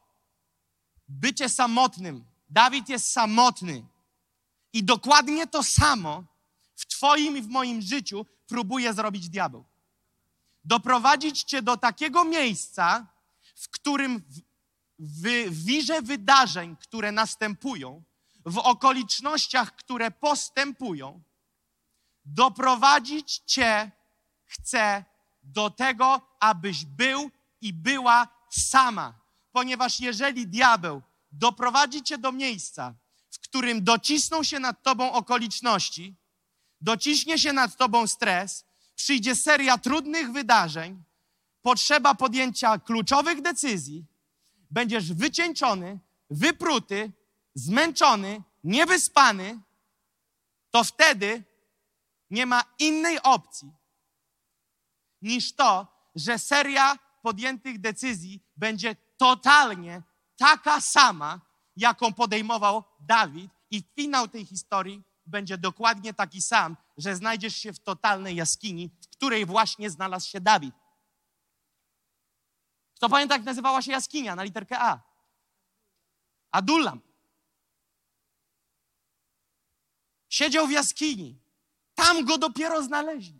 [1.07, 2.25] bycie samotnym.
[2.49, 3.85] Dawid jest samotny.
[4.73, 6.23] I dokładnie to samo
[6.75, 9.65] w Twoim i w moim życiu próbuje zrobić diabeł.
[10.63, 13.07] Doprowadzić Cię do takiego miejsca,
[13.55, 14.23] w którym
[14.99, 18.03] w, w wirze wydarzeń, które następują,
[18.45, 21.21] w okolicznościach, które postępują,
[22.25, 23.91] doprowadzić Cię
[24.47, 25.05] chce
[25.43, 27.31] do tego, abyś był
[27.61, 29.19] i była sama.
[29.51, 32.93] Ponieważ jeżeli diabeł doprowadzi cię do miejsca,
[33.31, 36.15] w którym docisną się nad tobą okoliczności,
[36.81, 41.03] dociśnie się nad tobą stres, przyjdzie seria trudnych wydarzeń,
[41.61, 44.05] potrzeba podjęcia kluczowych decyzji,
[44.71, 47.11] będziesz wycieńczony, wypruty,
[47.53, 49.59] zmęczony, niewyspany,
[50.71, 51.43] to wtedy
[52.29, 53.71] nie ma innej opcji
[55.21, 60.03] niż to, że seria podjętych decyzji będzie totalnie
[60.37, 61.41] taka sama,
[61.75, 67.79] jaką podejmował Dawid, i finał tej historii będzie dokładnie taki sam, że znajdziesz się w
[67.79, 70.75] totalnej jaskini, w której właśnie znalazł się Dawid.
[72.95, 74.99] Kto pamięta, jak nazywała się jaskinia na literkę A?
[76.51, 77.01] Adullam.
[80.29, 81.39] Siedział w jaskini.
[81.95, 83.36] Tam go dopiero znaleźli.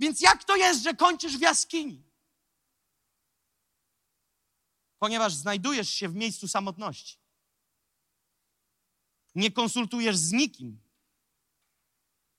[0.00, 2.02] Więc jak to jest, że kończysz w jaskini?
[4.98, 7.18] Ponieważ znajdujesz się w miejscu samotności.
[9.34, 10.80] Nie konsultujesz z nikim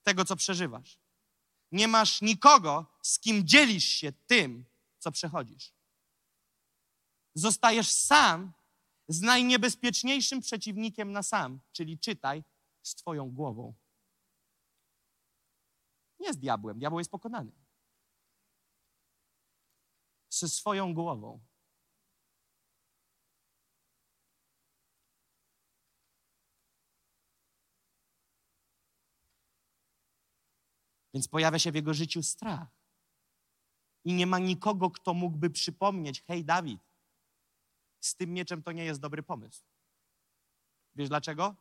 [0.03, 0.97] tego, co przeżywasz.
[1.71, 4.65] Nie masz nikogo, z kim dzielisz się tym,
[4.99, 5.73] co przechodzisz.
[7.33, 8.53] Zostajesz sam
[9.07, 12.43] z najniebezpieczniejszym przeciwnikiem na sam, czyli czytaj
[12.81, 13.73] z Twoją głową.
[16.21, 17.51] Nie z diabłem, diabeł jest pokonany.
[20.29, 21.39] Ze swoją głową.
[31.13, 32.67] Więc pojawia się w jego życiu strach.
[34.03, 36.81] I nie ma nikogo, kto mógłby przypomnieć: Hej, Dawid,
[37.99, 39.63] z tym mieczem to nie jest dobry pomysł.
[40.95, 41.55] Wiesz dlaczego?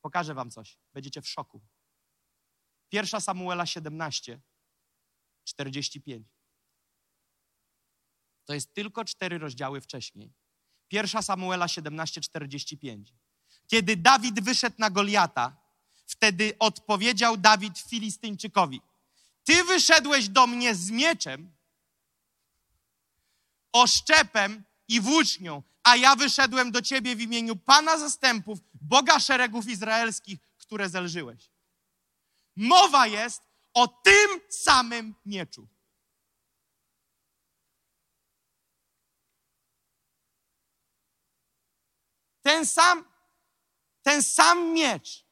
[0.00, 0.78] Pokażę wam coś.
[0.92, 1.60] Będziecie w szoku.
[2.92, 4.40] Pierwsza Samuela 17,
[5.44, 6.28] 45.
[8.44, 10.32] To jest tylko cztery rozdziały wcześniej.
[10.88, 13.14] Pierwsza Samuela 17, 45.
[13.66, 15.56] Kiedy Dawid wyszedł na Goliata,
[16.06, 18.80] wtedy odpowiedział Dawid Filistyńczykowi:
[19.44, 21.52] Ty wyszedłeś do mnie z mieczem,
[23.72, 30.38] oszczepem i włócznią, a ja wyszedłem do ciebie w imieniu Pana zastępów, Boga szeregów izraelskich,
[30.58, 31.51] które zelżyłeś.
[32.56, 33.42] Mowa jest
[33.74, 35.68] o tym samym mieczu.
[42.42, 43.04] Ten sam,
[44.02, 45.26] ten sam miecz,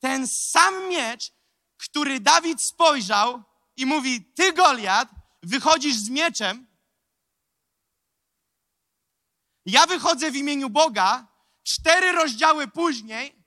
[0.00, 1.32] ten sam miecz,
[1.76, 3.42] który Dawid spojrzał
[3.76, 5.08] i mówi: Ty, Goliat,
[5.42, 6.66] wychodzisz z mieczem.
[9.66, 11.26] Ja wychodzę w imieniu Boga,
[11.62, 13.42] cztery rozdziały później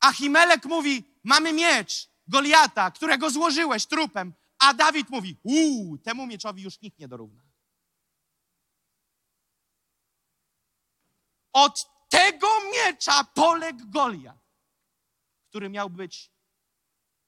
[0.00, 6.80] Achimelek mówi, mamy miecz Goliata, którego złożyłeś trupem, a Dawid mówi, uuu, temu mieczowi już
[6.80, 7.42] nikt nie dorówna.
[11.52, 14.38] Od tego miecza poległ Goliat,
[15.48, 16.32] który miał być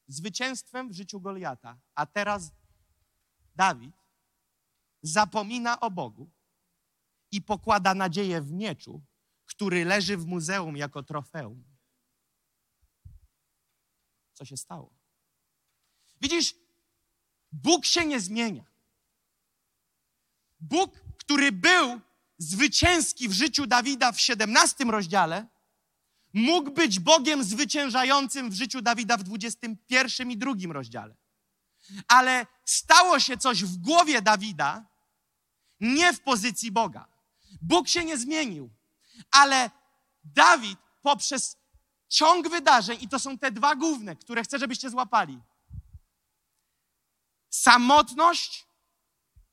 [0.07, 1.79] zwycięstwem w życiu Goliata.
[1.95, 2.53] A teraz
[3.55, 3.95] Dawid
[5.03, 6.31] zapomina o Bogu
[7.33, 9.03] i pokłada nadzieję w mieczu,
[9.47, 11.70] który leży w muzeum jako trofeum.
[14.41, 14.91] Co się stało?
[16.21, 16.55] Widzisz,
[17.53, 18.65] Bóg się nie zmienia.
[20.61, 22.01] Bóg, który był
[22.39, 25.47] zwycięski w życiu Dawida w 17 rozdziale,
[26.33, 31.15] mógł być Bogiem zwyciężającym w życiu Dawida w 21 i drugim rozdziale.
[32.09, 34.87] Ale stało się coś w głowie Dawida,
[35.81, 37.09] nie w pozycji Boga.
[37.63, 38.71] Bóg się nie zmienił,
[39.31, 39.71] ale
[40.25, 41.60] Dawid poprzez
[42.11, 45.41] ciąg wydarzeń, i to są te dwa główne, które chcę, żebyście złapali.
[47.51, 48.67] Samotność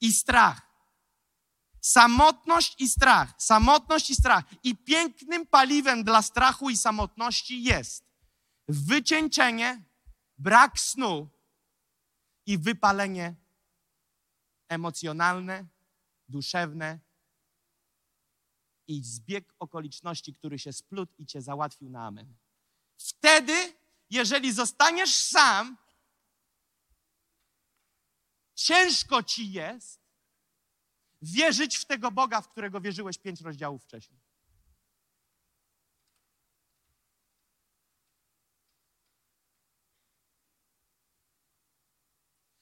[0.02, 0.62] i strach.
[1.82, 3.34] Samotność i strach.
[3.38, 4.44] Samotność i strach.
[4.64, 8.04] I pięknym paliwem dla strachu i samotności jest
[8.68, 9.84] wycieńczenie,
[10.38, 11.30] brak snu
[12.46, 13.36] i wypalenie
[14.70, 15.66] emocjonalne,
[16.28, 17.00] duszewne
[18.88, 22.36] i zbieg okoliczności, który się splótł i cię załatwił na amen.
[22.98, 23.74] Wtedy,
[24.10, 25.78] jeżeli zostaniesz sam,
[28.56, 30.02] ciężko ci jest
[31.22, 34.20] wierzyć w tego Boga, w którego wierzyłeś pięć rozdziałów wcześniej.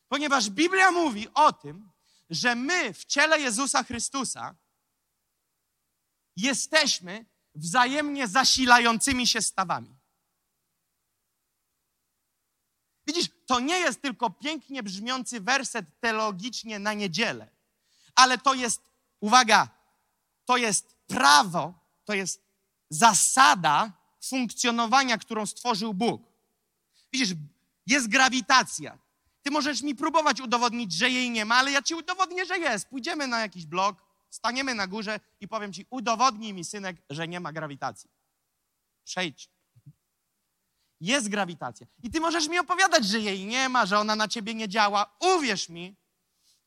[0.08, 1.92] Ponieważ Biblia mówi o tym,
[2.30, 4.56] że my w ciele Jezusa Chrystusa
[6.36, 7.26] jesteśmy
[7.56, 9.95] wzajemnie zasilającymi się stawami.
[13.08, 17.48] Widzisz, to nie jest tylko pięknie brzmiący werset teologicznie na niedzielę,
[18.16, 18.82] ale to jest,
[19.20, 19.70] uwaga,
[20.46, 21.74] to jest prawo,
[22.06, 22.42] to jest
[22.90, 23.92] zasada
[24.24, 26.22] funkcjonowania, którą stworzył Bóg.
[27.14, 27.30] Widzisz,
[27.88, 28.98] jest grawitacja.
[29.44, 32.88] Ty możesz mi próbować udowodnić, że jej nie ma, ale ja ci udowodnię, że jest.
[32.88, 33.98] Pójdziemy na jakiś blog,
[34.30, 38.10] staniemy na górze i powiem ci, udowodnij mi, synek, że nie ma grawitacji.
[39.04, 39.55] Przejdź.
[41.02, 41.88] Jest grawitacja.
[42.04, 45.16] I ty możesz mi opowiadać, że jej nie ma, że ona na ciebie nie działa.
[45.20, 45.96] Uwierz mi,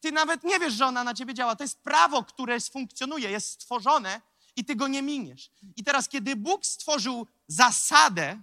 [0.01, 1.57] ty nawet nie wiesz, że ona na ciebie działa.
[1.57, 4.21] To jest prawo, które funkcjonuje, jest stworzone
[4.57, 5.51] i ty go nie miniesz.
[5.77, 8.41] I teraz, kiedy Bóg stworzył zasadę,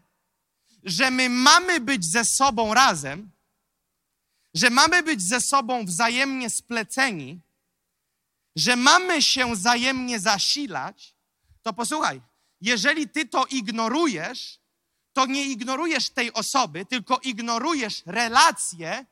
[0.83, 3.31] że my mamy być ze sobą razem,
[4.53, 7.41] że mamy być ze sobą wzajemnie spleceni,
[8.55, 11.15] że mamy się wzajemnie zasilać,
[11.61, 12.21] to posłuchaj,
[12.61, 14.59] jeżeli ty to ignorujesz,
[15.15, 19.05] to nie ignorujesz tej osoby, tylko ignorujesz relację,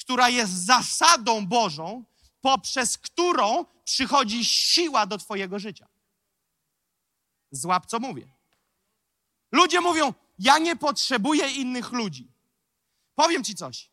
[0.00, 2.04] która jest zasadą Bożą,
[2.40, 5.88] poprzez którą przychodzi siła do Twojego życia.
[7.50, 8.28] Złap, co mówię.
[9.52, 12.32] Ludzie mówią: Ja nie potrzebuję innych ludzi.
[13.14, 13.90] Powiem Ci coś.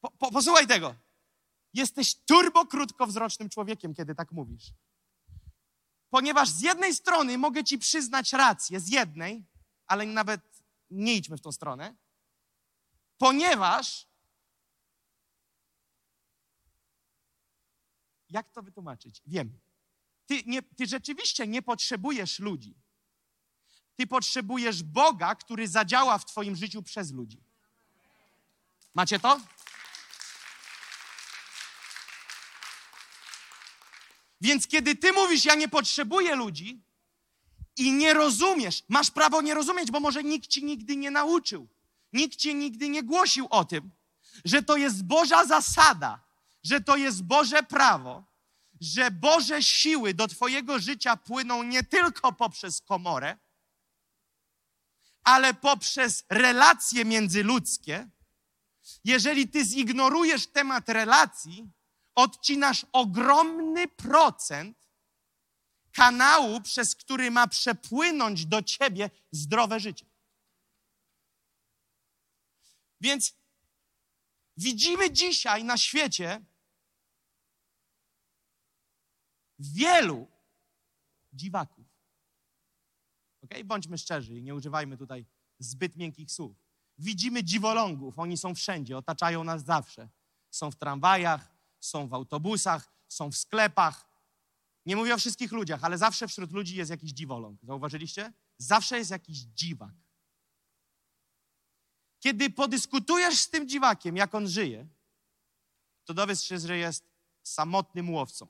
[0.00, 0.94] Po, po, posłuchaj tego.
[1.74, 4.64] Jesteś turbo krótkowzrocznym człowiekiem, kiedy tak mówisz.
[6.10, 9.51] Ponieważ z jednej strony mogę Ci przyznać rację, z jednej,
[9.92, 10.40] ale nawet
[10.90, 11.96] nie idźmy w tą stronę,
[13.18, 14.12] ponieważ
[18.32, 19.22] Jak to wytłumaczyć?
[19.26, 19.60] Wiem.
[20.26, 22.74] Ty, nie, ty rzeczywiście nie potrzebujesz ludzi.
[23.96, 27.44] Ty potrzebujesz Boga, który zadziała w Twoim życiu przez ludzi.
[28.94, 29.40] Macie to?
[34.40, 36.82] Więc kiedy ty mówisz, ja nie potrzebuję ludzi
[37.76, 41.68] i nie rozumiesz, masz prawo nie rozumieć, bo może nikt ci nigdy nie nauczył,
[42.12, 43.90] nikt ci nigdy nie głosił o tym,
[44.44, 46.24] że to jest Boża zasada,
[46.62, 48.24] że to jest Boże prawo,
[48.80, 53.38] że Boże siły do Twojego życia płyną nie tylko poprzez komorę,
[55.24, 58.10] ale poprzez relacje międzyludzkie.
[59.04, 61.70] Jeżeli Ty zignorujesz temat relacji,
[62.14, 64.81] odcinasz ogromny procent
[65.92, 70.06] kanału, przez który ma przepłynąć do Ciebie zdrowe życie.
[73.00, 73.34] Więc
[74.56, 76.44] widzimy dzisiaj na świecie
[79.58, 80.28] wielu
[81.32, 81.86] dziwaków.
[83.44, 83.50] Ok?
[83.64, 85.26] Bądźmy szczerzy i nie używajmy tutaj
[85.58, 86.56] zbyt miękkich słów.
[86.98, 90.08] Widzimy dziwolągów, oni są wszędzie, otaczają nas zawsze.
[90.50, 94.11] Są w tramwajach, są w autobusach, są w sklepach.
[94.86, 97.60] Nie mówię o wszystkich ludziach, ale zawsze wśród ludzi jest jakiś dziwoląg.
[97.62, 98.32] Zauważyliście?
[98.58, 99.94] Zawsze jest jakiś dziwak.
[102.18, 104.88] Kiedy podyskutujesz z tym dziwakiem, jak on żyje,
[106.04, 107.04] to dowiesz się, że jest
[107.42, 108.48] samotnym łowcą.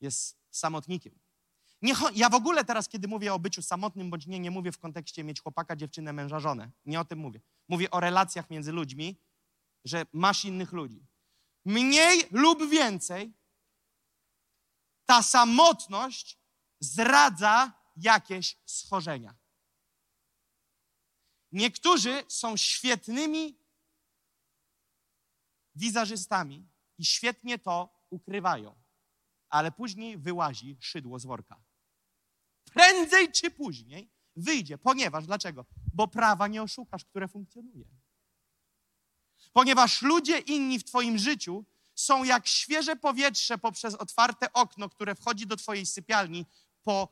[0.00, 1.18] Jest samotnikiem.
[1.82, 4.78] Nie, ja w ogóle teraz, kiedy mówię o byciu samotnym bądź nie, nie mówię w
[4.78, 6.70] kontekście mieć chłopaka, dziewczynę, męża, żonę.
[6.84, 7.40] Nie o tym mówię.
[7.68, 9.16] Mówię o relacjach między ludźmi,
[9.84, 11.06] że masz innych ludzi.
[11.64, 13.32] Mniej lub więcej
[15.06, 16.38] ta samotność
[16.80, 19.34] zdradza jakieś schorzenia.
[21.52, 23.58] Niektórzy są świetnymi
[25.74, 28.74] wizerzystami i świetnie to ukrywają,
[29.48, 31.64] ale później wyłazi szydło z worka.
[32.64, 35.66] Prędzej czy później wyjdzie, ponieważ dlaczego?
[35.94, 37.84] Bo prawa nie oszukasz, które funkcjonuje.
[39.52, 41.64] Ponieważ ludzie inni w Twoim życiu
[41.96, 46.46] są jak świeże powietrze poprzez otwarte okno, które wchodzi do Twojej sypialni
[46.82, 47.08] po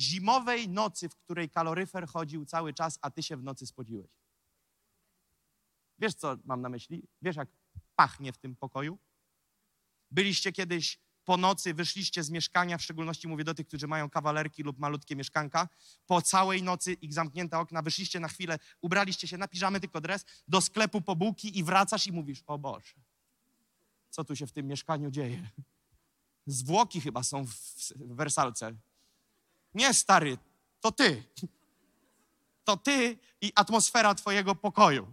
[0.00, 4.10] zimowej nocy, w której kaloryfer chodził cały czas, a Ty się w nocy spodziłeś.
[5.98, 7.02] Wiesz, co mam na myśli?
[7.22, 7.48] Wiesz, jak
[7.96, 8.98] pachnie w tym pokoju?
[10.10, 14.62] Byliście kiedyś po nocy, wyszliście z mieszkania, w szczególności mówię do tych, którzy mają kawalerki
[14.62, 15.68] lub malutkie mieszkanka,
[16.06, 20.24] po całej nocy ich zamknięte okna, wyszliście na chwilę, ubraliście się na piżamy, tylko dres,
[20.48, 22.94] do sklepu po bułki i wracasz i mówisz, o Boże,
[24.12, 25.50] co tu się w tym mieszkaniu dzieje?
[26.46, 28.72] Zwłoki chyba są w wersalce.
[29.74, 30.38] Nie, stary,
[30.80, 31.22] to ty.
[32.64, 35.12] To ty i atmosfera twojego pokoju.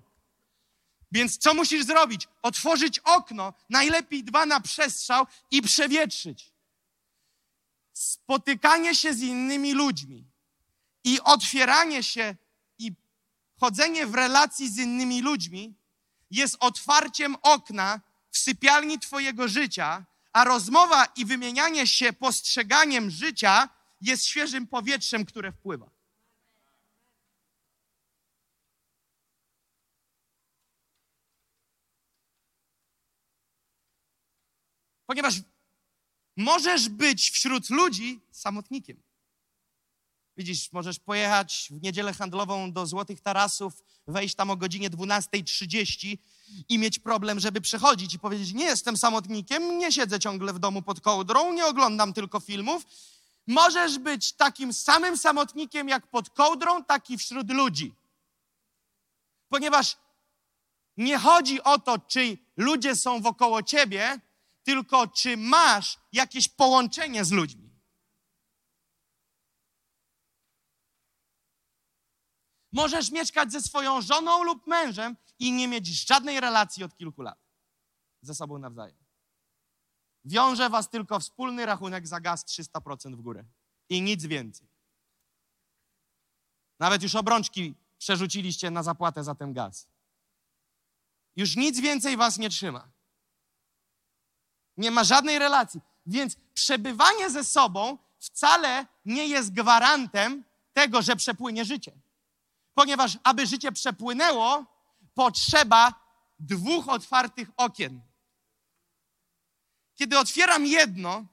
[1.12, 2.28] Więc co musisz zrobić?
[2.42, 6.52] Otworzyć okno, najlepiej dwa na przestrzał i przewietrzyć.
[7.94, 10.26] Spotykanie się z innymi ludźmi
[11.04, 12.36] i otwieranie się
[12.80, 12.94] i
[13.60, 15.74] chodzenie w relacji z innymi ludźmi
[16.32, 18.02] jest otwarciem okna
[18.32, 23.70] w sypialni Twojego życia, a rozmowa i wymienianie się postrzeganiem życia
[24.02, 25.90] jest świeżym powietrzem, które wpływa.
[35.06, 35.36] Ponieważ
[36.38, 39.09] możesz być wśród ludzi samotnikiem.
[40.40, 46.18] Widzisz, możesz pojechać w niedzielę handlową do Złotych Tarasów, wejść tam o godzinie 12.30
[46.70, 50.82] i mieć problem, żeby przechodzić i powiedzieć: Nie jestem samotnikiem, nie siedzę ciągle w domu
[50.82, 52.84] pod kołdrą, nie oglądam tylko filmów.
[53.48, 57.94] Możesz być takim samym samotnikiem jak pod kołdrą, tak i wśród ludzi.
[59.50, 59.98] Ponieważ
[60.98, 64.20] nie chodzi o to, czy ludzie są wokoło ciebie,
[64.64, 67.69] tylko czy masz jakieś połączenie z ludźmi.
[72.72, 77.38] Możesz mieszkać ze swoją żoną lub mężem i nie mieć żadnej relacji od kilku lat
[78.22, 78.98] ze sobą nawzajem.
[80.26, 83.46] Wiąże was tylko wspólny rachunek za gaz 300% w górę
[83.90, 84.68] i nic więcej.
[86.80, 89.88] Nawet już obrączki przerzuciliście na zapłatę za ten gaz.
[91.36, 92.90] Już nic więcej was nie trzyma.
[94.78, 95.82] Nie ma żadnej relacji.
[96.06, 100.44] Więc przebywanie ze sobą wcale nie jest gwarantem
[100.74, 101.92] tego, że przepłynie życie.
[102.80, 104.66] Ponieważ, aby życie przepłynęło,
[105.14, 105.94] potrzeba
[106.40, 108.02] dwóch otwartych okien.
[109.96, 111.26] Kiedy otwieram jedno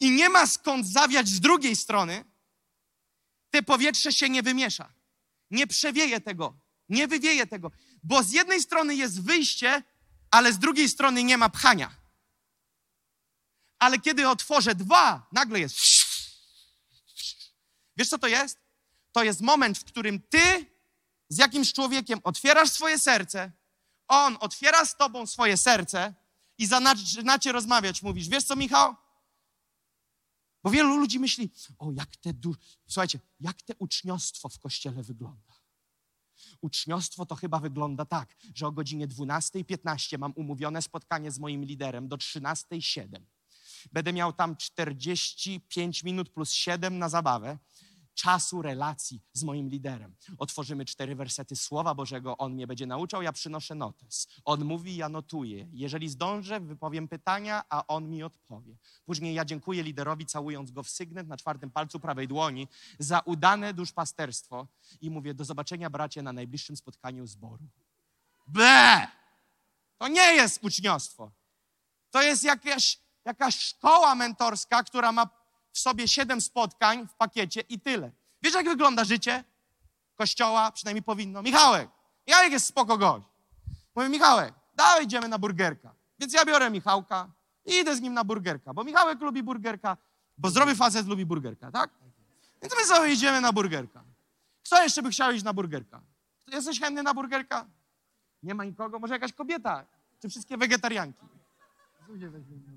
[0.00, 2.24] i nie ma skąd zawiać z drugiej strony,
[3.50, 4.92] te powietrze się nie wymiesza.
[5.50, 6.58] Nie przewieje tego,
[6.88, 7.70] nie wywieje tego,
[8.02, 9.82] bo z jednej strony jest wyjście,
[10.30, 11.94] ale z drugiej strony nie ma pchania.
[13.78, 15.76] Ale kiedy otworzę dwa, nagle jest.
[17.96, 18.69] Wiesz co to jest?
[19.12, 20.66] To jest moment, w którym ty
[21.28, 23.52] z jakimś człowiekiem otwierasz swoje serce,
[24.08, 26.14] on otwiera z tobą swoje serce
[26.58, 28.02] i zaczynacie rozmawiać.
[28.02, 28.94] Mówisz, wiesz co, Michał?
[30.62, 32.54] Bo wielu ludzi myśli, o jak te, du...
[32.86, 35.54] słuchajcie, jak te uczniostwo w kościele wygląda.
[36.60, 42.08] Uczniostwo to chyba wygląda tak, że o godzinie 12.15 mam umówione spotkanie z moim liderem
[42.08, 43.20] do 13.07.
[43.92, 47.58] Będę miał tam 45 minut plus 7 na zabawę
[48.14, 50.14] czasu relacji z moim liderem.
[50.38, 54.28] Otworzymy cztery wersety Słowa Bożego, on mnie będzie nauczał, ja przynoszę notes.
[54.44, 55.68] On mówi, ja notuję.
[55.72, 58.76] Jeżeli zdążę, wypowiem pytania, a on mi odpowie.
[59.04, 63.74] Później ja dziękuję liderowi, całując go w sygnet na czwartym palcu prawej dłoni za udane
[63.74, 64.66] duszpasterstwo
[65.00, 67.64] i mówię, do zobaczenia bracie na najbliższym spotkaniu zboru.
[68.46, 69.08] Ble!
[69.98, 71.30] To nie jest uczniostwo.
[72.10, 75.39] To jest jakaś, jakaś szkoła mentorska, która ma
[75.72, 78.10] w sobie siedem spotkań w pakiecie i tyle.
[78.42, 79.44] Wiesz, jak wygląda życie
[80.16, 80.72] kościoła?
[80.72, 81.42] Przynajmniej powinno.
[81.42, 81.88] Michałek,
[82.26, 83.26] Jarek jest spoko gość.
[83.94, 85.94] Mówię, Michałek, dawaj idziemy na burgerka.
[86.18, 87.28] Więc ja biorę Michałka
[87.64, 89.96] I idę z nim na burgerka, bo Michałek lubi burgerka,
[90.38, 91.90] bo zdrowy facet lubi burgerka, tak?
[92.62, 94.04] Więc my sobie idziemy na burgerka.
[94.64, 96.00] Kto jeszcze by chciał iść na burgerka?
[96.46, 97.66] Jesteś chętny na burgerka?
[98.42, 98.98] Nie ma nikogo?
[98.98, 99.84] Może jakaś kobieta?
[100.22, 101.26] Czy wszystkie wegetarianki?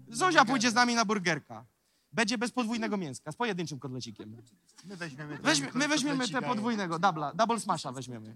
[0.07, 1.65] Zuzia pójdzie z nami na burgerka.
[2.13, 4.37] Będzie bez podwójnego mięska, z pojedynczym kotlecikiem.
[4.85, 6.53] My weźmiemy, ten Weźmie, my weźmiemy te kotlecika.
[6.53, 8.35] podwójnego, dubla, double smasha weźmiemy.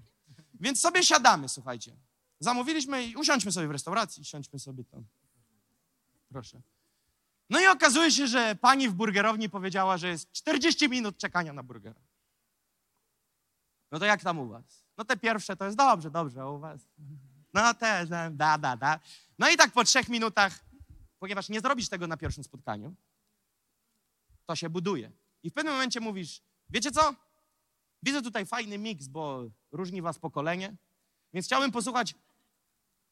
[0.60, 1.96] Więc sobie siadamy, słuchajcie.
[2.40, 5.04] Zamówiliśmy i usiądźmy sobie w restauracji, siądźmy sobie tam.
[6.30, 6.62] Proszę.
[7.50, 11.64] No i okazuje się, że pani w burgerowni powiedziała, że jest 40 minut czekania na
[11.64, 12.02] burgera.
[13.92, 14.84] No to jak tam u was?
[14.98, 16.82] No te pierwsze to jest dobrze, dobrze, a u was?
[17.54, 19.00] No też, da, da, da, da.
[19.40, 20.60] No i tak po trzech minutach,
[21.20, 22.96] ponieważ nie zrobisz tego na pierwszym spotkaniu,
[24.48, 25.12] to się buduje.
[25.44, 27.16] I w pewnym momencie mówisz, wiecie co?
[28.04, 30.76] Widzę tutaj fajny miks, bo różni was pokolenie,
[31.34, 32.16] więc chciałbym posłuchać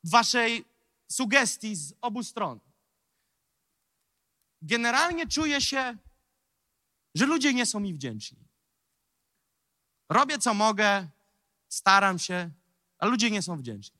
[0.03, 0.65] waszej
[1.11, 2.59] sugestii z obu stron.
[4.61, 5.97] Generalnie czuję się,
[7.15, 8.47] że ludzie nie są mi wdzięczni.
[10.09, 11.07] Robię co mogę,
[11.67, 12.51] staram się,
[12.97, 13.99] a ludzie nie są wdzięczni.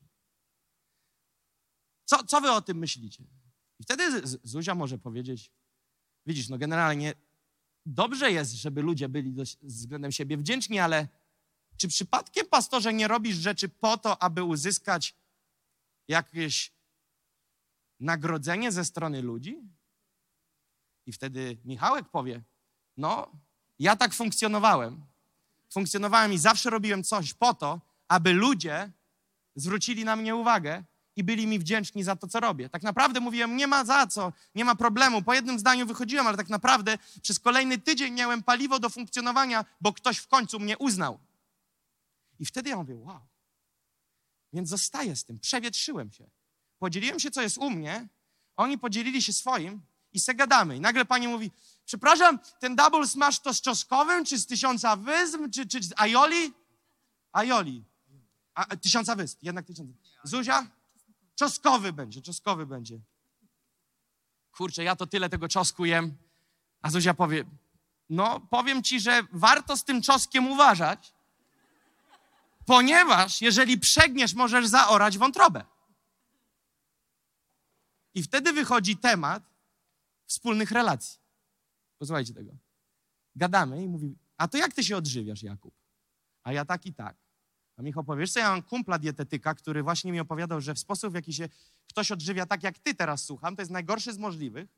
[2.04, 3.24] Co, co wy o tym myślicie?
[3.78, 5.50] I wtedy Zuzia może powiedzieć,
[6.26, 7.14] widzisz, no generalnie
[7.86, 11.08] dobrze jest, żeby ludzie byli do, względem siebie wdzięczni, ale
[11.76, 15.14] czy przypadkiem, pastorze, nie robisz rzeczy po to, aby uzyskać
[16.08, 16.72] jakieś
[18.00, 19.60] nagrodzenie ze strony ludzi?
[21.06, 22.42] I wtedy Michałek powie,
[22.96, 23.30] no,
[23.78, 25.04] ja tak funkcjonowałem.
[25.70, 28.92] Funkcjonowałem i zawsze robiłem coś po to, aby ludzie
[29.54, 30.84] zwrócili na mnie uwagę
[31.16, 32.68] i byli mi wdzięczni za to, co robię.
[32.68, 35.22] Tak naprawdę mówiłem, nie ma za co, nie ma problemu.
[35.22, 39.92] Po jednym zdaniu wychodziłem, ale tak naprawdę przez kolejny tydzień miałem paliwo do funkcjonowania, bo
[39.92, 41.18] ktoś w końcu mnie uznał.
[42.38, 43.20] I wtedy ja mówię, wow.
[44.52, 46.30] Więc zostaję z tym, przewietrzyłem się.
[46.78, 48.08] Podzieliłem się, co jest u mnie,
[48.56, 50.76] oni podzielili się swoim i se gadamy.
[50.76, 51.50] I nagle pani mówi,
[51.84, 56.52] przepraszam, ten double smash to z czosnkowym, czy z tysiąca wysp, czy, czy z aioli?
[57.32, 57.84] Aioli.
[58.54, 59.92] A, tysiąca wysp, jednak tysiąca.
[60.24, 60.66] Zuzia?
[61.36, 63.00] Czoskowy będzie, czoskowy będzie.
[64.52, 66.16] Kurczę, ja to tyle tego czosku jem.
[66.82, 67.44] A Zuzia powie,
[68.10, 71.12] no powiem ci, że warto z tym czoskiem uważać,
[72.66, 75.64] ponieważ jeżeli przegniesz, możesz zaorać wątrobę.
[78.14, 79.42] I wtedy wychodzi temat
[80.26, 81.20] wspólnych relacji.
[81.98, 82.52] Posłuchajcie tego.
[83.36, 85.74] Gadamy i mówi, a to jak ty się odżywiasz, Jakub?
[86.42, 87.25] A ja tak i tak.
[87.76, 90.78] A Michał powie, wiesz co, ja mam kumpla dietetyka, który właśnie mi opowiadał, że w
[90.78, 91.48] sposób, w jaki się
[91.88, 94.68] ktoś odżywia tak, jak ty teraz słucham, to jest najgorszy z możliwych.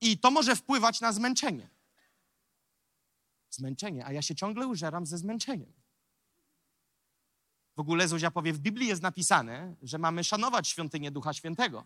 [0.00, 1.68] I to może wpływać na zmęczenie.
[3.50, 5.72] Zmęczenie, a ja się ciągle użeram ze zmęczeniem.
[7.76, 11.84] W ogóle Zuzia powie, w Biblii jest napisane, że mamy szanować świątynię Ducha Świętego.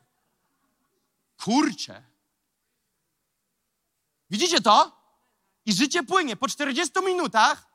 [1.37, 2.03] Kurczę.
[4.31, 4.99] Widzicie to?
[5.67, 6.37] I życie płynie.
[6.37, 7.69] Po 40 minutach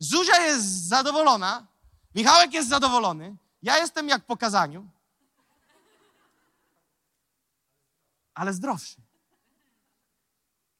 [0.00, 1.66] Zuzia jest zadowolona,
[2.14, 4.88] Michałek jest zadowolony, ja jestem jak po kazaniu,
[8.34, 8.96] ale zdrowszy.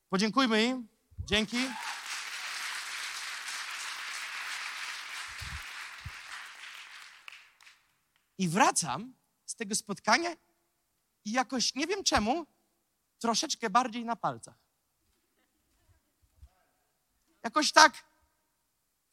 [0.08, 0.88] Podziękujmy im.
[1.18, 1.56] Dzięki.
[8.38, 9.14] I wracam
[9.46, 10.30] z tego spotkania
[11.24, 12.46] i jakoś, nie wiem czemu,
[13.18, 14.58] troszeczkę bardziej na palcach.
[17.42, 18.09] Jakoś tak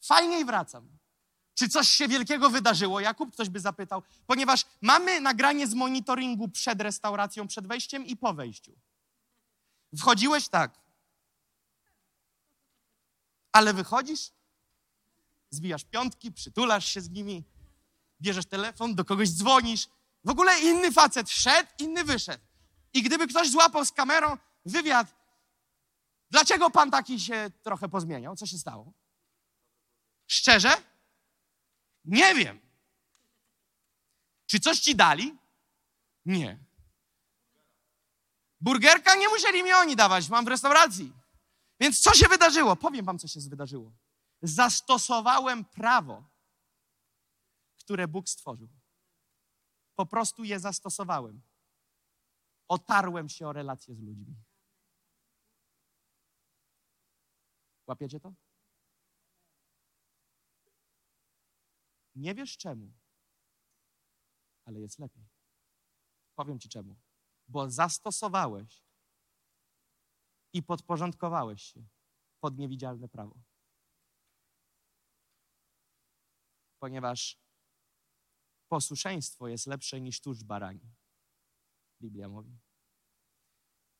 [0.00, 0.98] fajniej wracam.
[1.54, 3.32] Czy coś się wielkiego wydarzyło, Jakub?
[3.32, 4.02] Ktoś by zapytał.
[4.26, 8.72] Ponieważ mamy nagranie z monitoringu przed restauracją, przed wejściem i po wejściu.
[9.98, 10.80] Wchodziłeś tak.
[13.52, 14.30] Ale wychodzisz,
[15.50, 17.44] zbijasz piątki, przytulasz się z nimi,
[18.20, 19.88] bierzesz telefon, do kogoś dzwonisz.
[20.24, 22.44] W ogóle inny facet wszedł, inny wyszedł.
[22.94, 25.14] I gdyby ktoś złapał z kamerą wywiad,
[26.30, 28.36] dlaczego pan taki się trochę pozmieniał?
[28.36, 28.92] Co się stało?
[30.28, 30.82] Szczerze?
[32.04, 32.60] Nie wiem.
[34.46, 35.38] Czy coś ci dali?
[36.24, 36.64] Nie.
[38.60, 41.12] Burgerka nie musieli mi oni dawać, mam w restauracji.
[41.80, 42.76] Więc co się wydarzyło?
[42.76, 43.92] Powiem wam, co się wydarzyło.
[44.42, 46.24] Zastosowałem prawo,
[47.78, 48.68] które Bóg stworzył.
[49.94, 51.42] Po prostu je zastosowałem.
[52.68, 54.34] Otarłem się o relacje z ludźmi.
[57.86, 58.32] Łapiecie to?
[62.18, 62.92] Nie wiesz czemu,
[64.64, 65.26] ale jest lepiej.
[66.34, 66.96] Powiem ci czemu.
[67.48, 68.82] Bo zastosowałeś
[70.52, 71.86] i podporządkowałeś się
[72.40, 73.34] pod niewidzialne prawo.
[76.78, 77.38] Ponieważ
[78.68, 80.90] posłuszeństwo jest lepsze niż tusz barani.
[82.00, 82.58] Biblia mówi.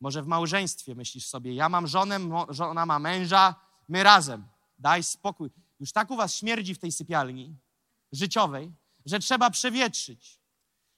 [0.01, 3.55] Może w małżeństwie myślisz sobie, ja mam żonę, żona ma męża,
[3.89, 4.49] my razem.
[4.79, 5.51] Daj spokój.
[5.81, 7.68] Już tak u was śmierdzi w tej sypialni
[8.13, 8.73] życiowej,
[9.07, 10.39] że trzeba przewietrzyć.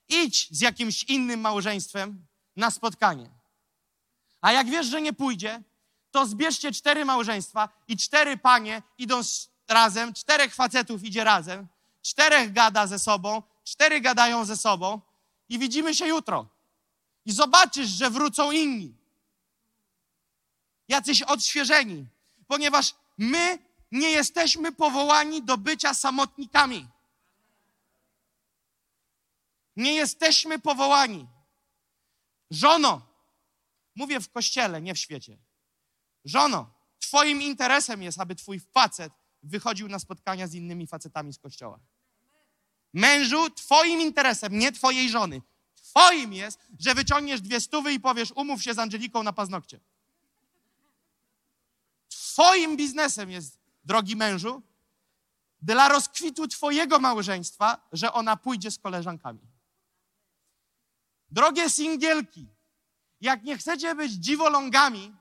[0.09, 3.31] Idź z jakimś innym małżeństwem na spotkanie.
[4.41, 5.63] A jak wiesz, że nie pójdzie,
[6.11, 9.21] to zbierzcie cztery małżeństwa i cztery panie idą
[9.69, 11.67] razem, czterech facetów idzie razem,
[12.03, 15.01] czterech gada ze sobą, cztery gadają ze sobą
[15.49, 16.49] i widzimy się jutro.
[17.27, 18.95] I zobaczysz, że wrócą inni.
[20.89, 22.07] Jacyś odświeżeni,
[22.47, 23.59] ponieważ my
[23.93, 26.89] nie jesteśmy powołani do bycia samotnikami.
[29.81, 31.27] Nie jesteśmy powołani.
[32.51, 33.03] Żono,
[33.95, 35.39] mówię w kościele, nie w świecie.
[36.25, 39.13] Żono, Twoim interesem jest, aby Twój facet
[39.43, 41.79] wychodził na spotkania z innymi facetami z kościoła.
[42.93, 45.43] Mężu, Twoim interesem, nie Twojej żony,
[45.75, 49.81] Twoim jest, że wyciągniesz dwie stówy i powiesz, umów się z Angeliką na paznokcie.
[52.09, 54.63] Twoim biznesem jest, drogi mężu,
[55.63, 59.50] dla rozkwitu Twojego małżeństwa, że ona pójdzie z koleżankami.
[61.31, 62.49] Drogie singielki,
[63.21, 65.17] jak nie chcecie być dziwolągami,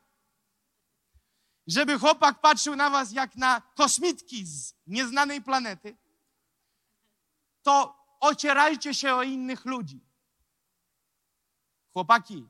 [1.67, 5.97] żeby chłopak patrzył na was jak na kosmitki z nieznanej planety,
[7.61, 10.05] to ocierajcie się o innych ludzi.
[11.93, 12.47] Chłopaki,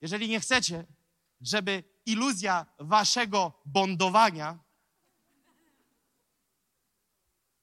[0.00, 0.86] jeżeli nie chcecie,
[1.40, 4.58] żeby iluzja waszego bondowania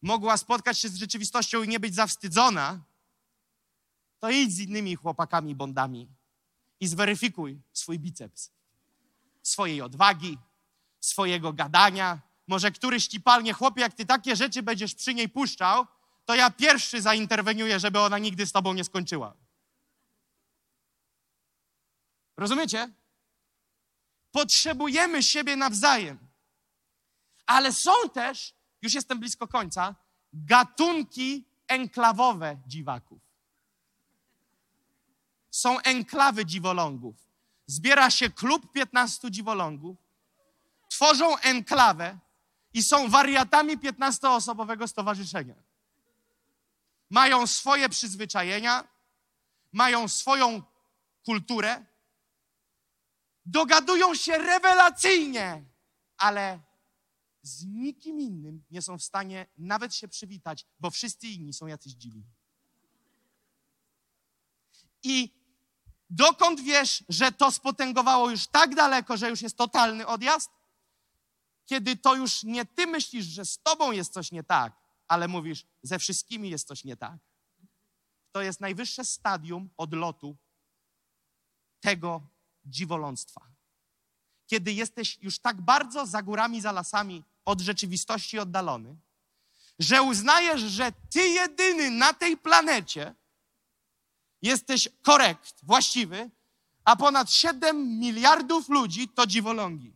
[0.02, 2.87] mogła spotkać się z rzeczywistością i nie być zawstydzona,
[4.20, 6.10] to idź z innymi chłopakami bondami
[6.80, 8.52] i zweryfikuj swój biceps,
[9.44, 10.38] swojej odwagi,
[11.00, 12.22] swojego gadania.
[12.48, 15.86] Może któryś ci palnie, chłopie, jak ty takie rzeczy będziesz przy niej puszczał,
[16.26, 19.34] to ja pierwszy zainterweniuję, żeby ona nigdy z tobą nie skończyła.
[22.38, 22.94] Rozumiecie?
[24.32, 26.28] Potrzebujemy siebie nawzajem.
[27.46, 29.96] Ale są też, już jestem blisko końca,
[30.34, 33.27] gatunki enklawowe dziwaków.
[35.58, 37.16] Są enklawy dziwolągów.
[37.68, 39.98] Zbiera się klub 15 dziwolągów,
[40.90, 42.20] tworzą enklawę
[42.74, 45.56] i są wariatami 15-osobowego stowarzyszenia.
[47.10, 48.88] Mają swoje przyzwyczajenia,
[49.72, 50.62] mają swoją
[51.26, 51.86] kulturę,
[53.46, 55.64] dogadują się rewelacyjnie,
[56.18, 56.60] ale
[57.42, 61.94] z nikim innym nie są w stanie nawet się przywitać, bo wszyscy inni są jacyś
[61.94, 62.24] dziwni.
[65.04, 65.37] I
[66.10, 70.52] dokąd wiesz, że to spotęgowało już tak daleko, że już jest totalny odjazd?
[71.66, 74.74] Kiedy to już nie ty myślisz, że z tobą jest coś nie tak,
[75.08, 77.18] ale mówisz, ze wszystkimi jest coś nie tak.
[78.32, 80.38] To jest najwyższe stadium odlotu
[81.80, 82.22] tego
[82.66, 83.42] dziwoląctwa.
[84.48, 88.98] Kiedy jesteś już tak bardzo za górami, za lasami od rzeczywistości oddalony,
[89.80, 93.16] że uznajesz, że ty jedyny na tej planecie
[94.42, 96.30] jesteś korekt, właściwy,
[96.86, 99.94] a ponad 7 miliardów ludzi to dziwolągi.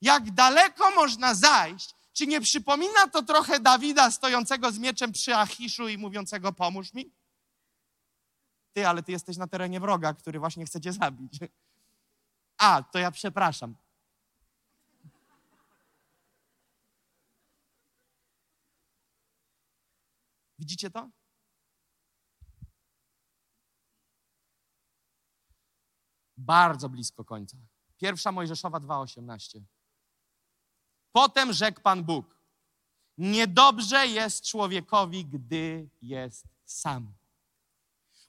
[0.00, 1.94] Jak daleko można zajść?
[2.12, 7.12] Czy nie przypomina to trochę Dawida stojącego z mieczem przy Achiszu i mówiącego pomóż mi?
[8.72, 11.38] Ty, ale ty jesteś na terenie wroga, który właśnie chce cię zabić.
[12.58, 13.76] A, to ja przepraszam.
[20.58, 21.10] Widzicie to?
[26.44, 27.56] Bardzo blisko końca.
[27.98, 29.60] Pierwsza Mojżeszowa 2,18.
[31.12, 32.36] Potem rzekł Pan Bóg:
[33.18, 37.12] Niedobrze jest człowiekowi, gdy jest sam.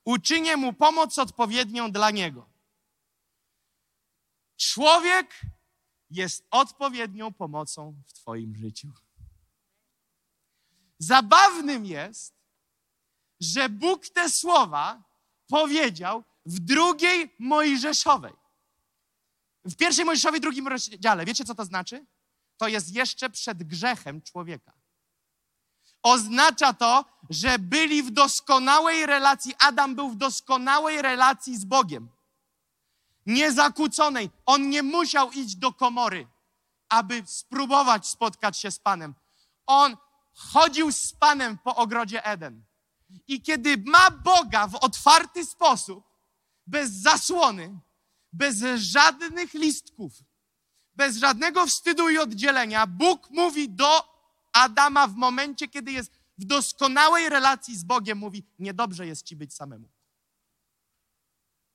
[0.06, 2.50] Uczynię mu pomoc odpowiednią dla niego.
[4.58, 5.42] Człowiek
[6.10, 8.92] jest odpowiednią pomocą w Twoim życiu.
[11.00, 12.34] Zabawnym jest,
[13.40, 15.04] że Bóg te słowa
[15.48, 18.34] powiedział w drugiej Mojżeszowej.
[19.66, 21.26] W pierwszej Mojżeszowej, drugim rozdziale.
[21.26, 22.06] Wiecie, co to znaczy?
[22.58, 24.74] To jest jeszcze przed grzechem człowieka.
[26.04, 29.54] Oznacza to, że byli w doskonałej relacji.
[29.60, 32.10] Adam był w doskonałej relacji z Bogiem.
[33.26, 34.30] Niezakłóconej.
[34.46, 36.28] On nie musiał iść do komory,
[36.90, 39.16] aby spróbować spotkać się z Panem.
[39.66, 39.98] On
[40.36, 42.64] chodził z Panem po ogrodzie Eden.
[43.28, 46.13] I kiedy ma Boga w otwarty sposób,
[46.68, 47.80] bez zasłony,
[48.34, 50.14] bez żadnych listków,
[50.96, 54.14] bez żadnego wstydu i oddzielenia, Bóg mówi do
[54.54, 59.54] Adama w momencie, kiedy jest w doskonałej relacji z Bogiem, mówi: Niedobrze jest ci być
[59.54, 59.90] samemu.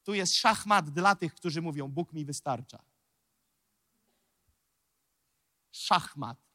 [0.05, 2.83] tu jest szachmat dla tych, którzy mówią: Bóg mi wystarcza.
[5.73, 6.48] Szachmat.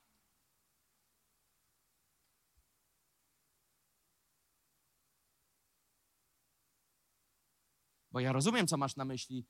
[8.13, 9.45] Bo ja rozumiem, co masz na myśli.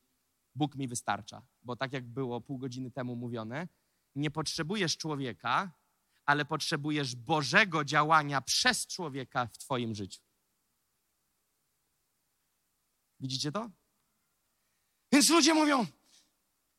[0.55, 1.41] Bóg mi wystarcza.
[1.63, 3.67] Bo tak jak było pół godziny temu mówione,
[4.15, 5.71] nie potrzebujesz człowieka,
[6.25, 10.21] ale potrzebujesz Bożego działania przez człowieka w Twoim życiu.
[13.19, 13.69] Widzicie to?
[15.11, 15.85] Więc ludzie mówią,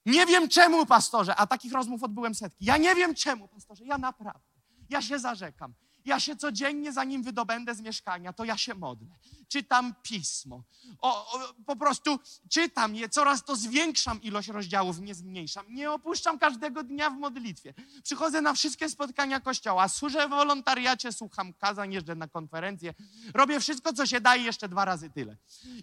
[0.06, 2.64] nie wiem czemu, pastorze, a takich rozmów odbyłem setki.
[2.64, 4.60] Ja nie wiem czemu, pastorze, ja naprawdę.
[4.88, 5.74] Ja się zarzekam.
[6.04, 9.18] Ja się codziennie, zanim wydobędę z mieszkania, to ja się modlę.
[9.48, 10.64] Czytam pismo.
[10.98, 12.18] O, o, po prostu
[12.50, 15.74] czytam je, coraz to zwiększam ilość rozdziałów, nie zmniejszam.
[15.74, 17.74] Nie opuszczam każdego dnia w modlitwie.
[18.02, 22.94] Przychodzę na wszystkie spotkania kościoła, służę w wolontariacie, słucham kazań, jeżdżę na konferencje.
[23.34, 25.36] Robię wszystko, co się daje, jeszcze dwa razy tyle.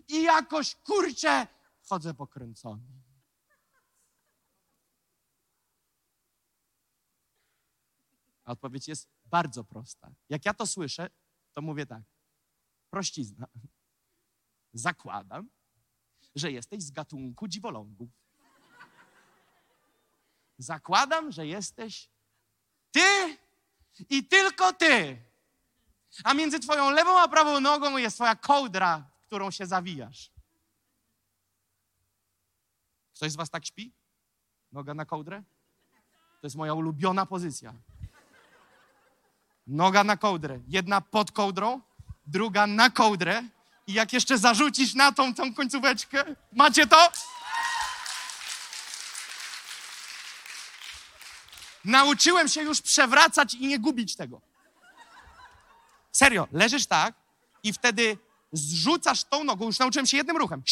[0.08, 1.48] I jakoś, kurczę,
[1.90, 2.84] chodzę pokręcony.
[8.46, 10.12] Odpowiedź jest bardzo prosta.
[10.30, 11.10] Jak ja to słyszę,
[11.54, 12.04] to mówię tak.
[12.90, 13.48] Prościzna.
[14.74, 15.50] Zakładam,
[16.36, 18.10] że jesteś z gatunku dziwolągów.
[20.58, 22.10] Zakładam, że jesteś
[22.92, 23.38] ty
[24.10, 25.24] i tylko ty.
[26.24, 30.32] A między twoją lewą a prawą nogą jest twoja kołdra, w którą się zawijasz.
[33.16, 33.94] Ktoś z was tak śpi?
[34.72, 35.44] Noga na kołdrę?
[36.42, 37.74] To jest moja ulubiona pozycja.
[39.72, 40.60] Noga na kołdrę.
[40.68, 41.82] Jedna pod kołdrą,
[42.28, 43.44] druga na kołdrę.
[43.88, 47.12] I jak jeszcze zarzucisz na tą, tą końcóweczkę, macie to?
[51.86, 54.42] Nauczyłem się już przewracać i nie gubić tego.
[56.12, 57.16] Serio, leżysz tak
[57.64, 58.18] i wtedy
[58.52, 59.66] zrzucasz tą nogą.
[59.66, 60.64] Już nauczyłem się jednym ruchem.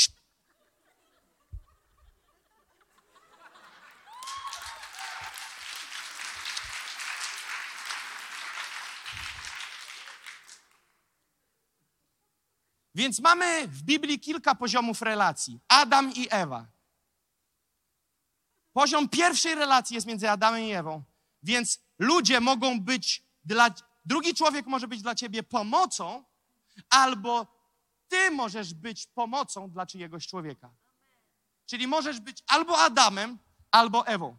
[13.00, 15.60] Więc mamy w Biblii kilka poziomów relacji.
[15.68, 16.66] Adam i Ewa.
[18.74, 21.04] Poziom pierwszej relacji jest między Adamem i Ewą.
[21.44, 23.70] Więc ludzie mogą być dla.
[24.06, 26.24] Drugi człowiek może być dla ciebie pomocą,
[26.90, 27.48] albo
[28.08, 30.70] ty możesz być pomocą dla czyjegoś człowieka.
[31.66, 33.38] Czyli możesz być albo Adamem,
[33.72, 34.38] albo Ewą.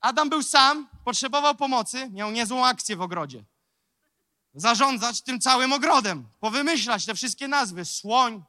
[0.00, 3.44] Adam był sam, potrzebował pomocy, miał niezłą akcję w ogrodzie
[4.56, 7.84] zarządzać tym całym ogrodem, powymyślać te wszystkie nazwy.
[7.84, 8.44] Słoń,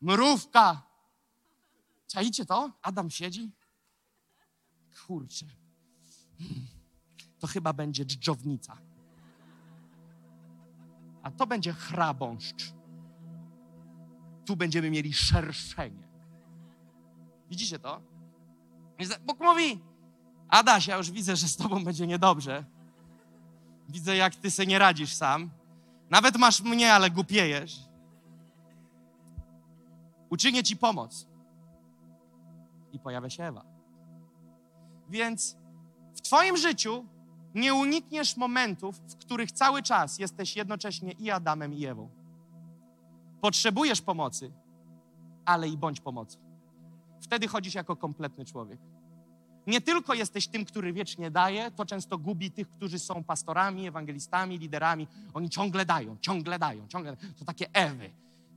[0.00, 0.82] mrówka.
[2.06, 2.70] Czajcie to?
[2.82, 3.50] Adam siedzi?
[5.06, 5.46] Kurczę.
[7.38, 8.78] To chyba będzie dżdżownica.
[11.22, 12.72] A to będzie chrabąszcz.
[14.46, 16.08] Tu będziemy mieli szerszenie.
[17.50, 18.02] Widzicie to?
[19.26, 19.80] Bóg mówi,
[20.52, 22.64] Adaś, ja już widzę, że z tobą będzie niedobrze.
[23.92, 25.50] Widzę, jak ty se nie radzisz sam.
[26.10, 27.80] Nawet masz mnie, ale głupiejesz.
[30.30, 31.28] Uczynię ci pomoc.
[32.92, 33.64] I pojawia się Ewa.
[35.08, 35.56] Więc
[36.14, 37.06] w Twoim życiu
[37.54, 42.10] nie unikniesz momentów, w których cały czas jesteś jednocześnie i Adamem, i Ewą.
[43.40, 44.52] Potrzebujesz pomocy,
[45.44, 46.38] ale i bądź pomocą.
[47.20, 48.80] Wtedy chodzisz jako kompletny człowiek.
[49.66, 54.58] Nie tylko jesteś tym, który wiecznie daje, to często gubi tych, którzy są pastorami, ewangelistami,
[54.58, 55.06] liderami.
[55.34, 57.16] Oni ciągle dają, ciągle dają, ciągle.
[57.16, 58.10] To takie Ewy,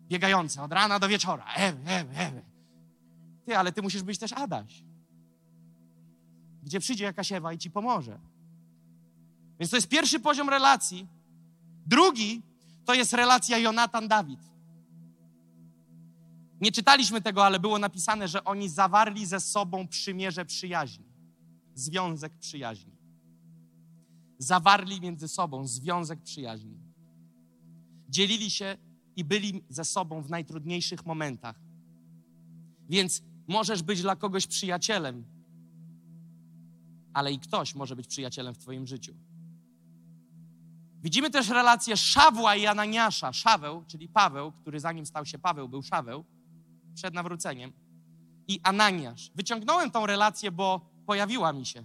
[0.07, 1.45] biegające od rana do wieczora.
[1.56, 2.41] Ewy, Ewy, Ewy.
[3.45, 4.84] Ty, ale ty musisz być też Adaś.
[6.64, 8.19] Gdzie przyjdzie jakaś Ewa i ci pomoże.
[9.60, 11.07] Więc to jest pierwszy poziom relacji.
[11.86, 12.41] Drugi
[12.86, 14.55] to jest relacja Jonatan-Dawid.
[16.66, 21.06] Nie czytaliśmy tego, ale było napisane, że oni zawarli ze sobą przymierze przyjaźni,
[21.76, 22.98] związek przyjaźni.
[24.38, 26.80] Zawarli między sobą związek przyjaźni.
[28.10, 28.78] Dzielili się
[29.16, 31.56] i byli ze sobą w najtrudniejszych momentach.
[32.90, 35.26] Więc możesz być dla kogoś przyjacielem,
[37.14, 39.14] ale i ktoś może być przyjacielem w Twoim życiu.
[41.02, 43.34] Widzimy też relację Szawła i Ananiasza.
[43.34, 46.26] Szaweł, czyli Paweł, który zanim stał się Paweł, był Szaweł
[46.95, 47.73] przed nawróceniem,
[48.47, 49.31] i Ananiasz.
[49.35, 51.84] Wyciągnąłem tą relację, bo pojawiła mi się.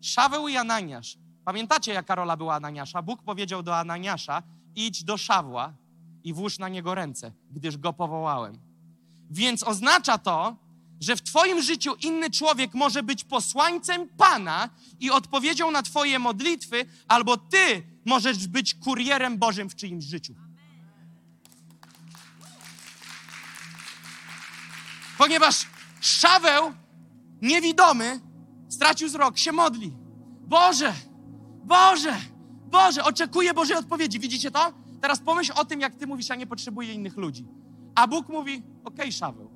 [0.00, 1.18] Szaweł i Ananiasz.
[1.44, 3.02] Pamiętacie, jaka rola była Ananiasza?
[3.02, 4.42] Bóg powiedział do Ananiasza:
[4.74, 5.74] idź do Szawła
[6.24, 8.58] i włóż na niego ręce, gdyż go powołałem.
[9.30, 10.56] Więc oznacza to,
[11.00, 14.68] że w Twoim życiu inny człowiek może być posłańcem Pana
[15.00, 20.34] i odpowiedzią na Twoje modlitwy, albo Ty możesz być kurierem Bożym w czyimś życiu.
[25.20, 25.66] Ponieważ
[26.00, 26.72] Szaweł,
[27.42, 28.20] niewidomy,
[28.68, 29.92] stracił wzrok, się modli.
[30.40, 30.92] Boże,
[31.64, 32.16] Boże,
[32.70, 34.20] Boże, oczekuje Bożej odpowiedzi.
[34.20, 34.72] Widzicie to?
[35.00, 37.46] Teraz pomyśl o tym, jak ty mówisz, ja nie potrzebuję innych ludzi.
[37.94, 39.50] A Bóg mówi, okej, okay, Szaweł.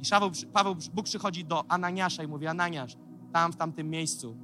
[0.00, 2.96] I Szaweł, Paweł, Bóg przychodzi do Ananiasza i mówi, Ananiasz,
[3.32, 4.36] tam w tamtym miejscu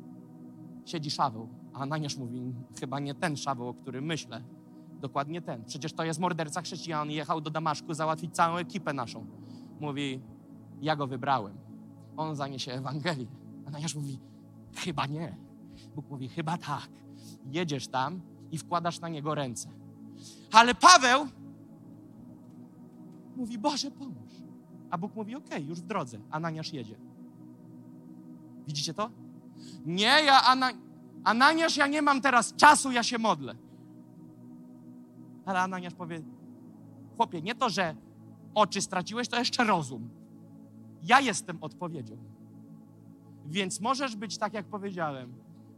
[0.86, 1.48] siedzi Szaweł.
[1.74, 4.44] A Ananiasz mówi, chyba nie ten Szaweł, o którym myślę.
[5.00, 5.64] Dokładnie ten.
[5.64, 7.10] Przecież to jest morderca chrześcijan.
[7.10, 9.43] Jechał do Damaszku załatwić całą ekipę naszą.
[9.80, 10.20] Mówi,
[10.80, 11.58] ja go wybrałem.
[12.16, 13.26] On zaniesie Ewangelię.
[13.66, 14.18] Ananiasz mówi,
[14.76, 15.36] chyba nie.
[15.94, 16.88] Bóg mówi, chyba tak.
[17.52, 18.20] Jedziesz tam
[18.52, 19.68] i wkładasz na niego ręce.
[20.52, 21.26] Ale Paweł
[23.36, 24.32] mówi, Boże, pomóż.
[24.90, 26.18] A Bóg mówi, okej, okay, już w drodze.
[26.30, 26.96] Ananiasz jedzie.
[28.66, 29.10] Widzicie to?
[29.86, 30.70] Nie, ja Ana...
[31.24, 33.54] Ananiasz, ja nie mam teraz czasu, ja się modlę.
[35.44, 36.22] Ale Ananiasz powie,
[37.16, 37.96] chłopie, nie to, że
[38.54, 40.08] oczy straciłeś, to jeszcze rozum.
[41.02, 42.16] Ja jestem odpowiedzią.
[43.46, 45.34] Więc możesz być, tak jak powiedziałem,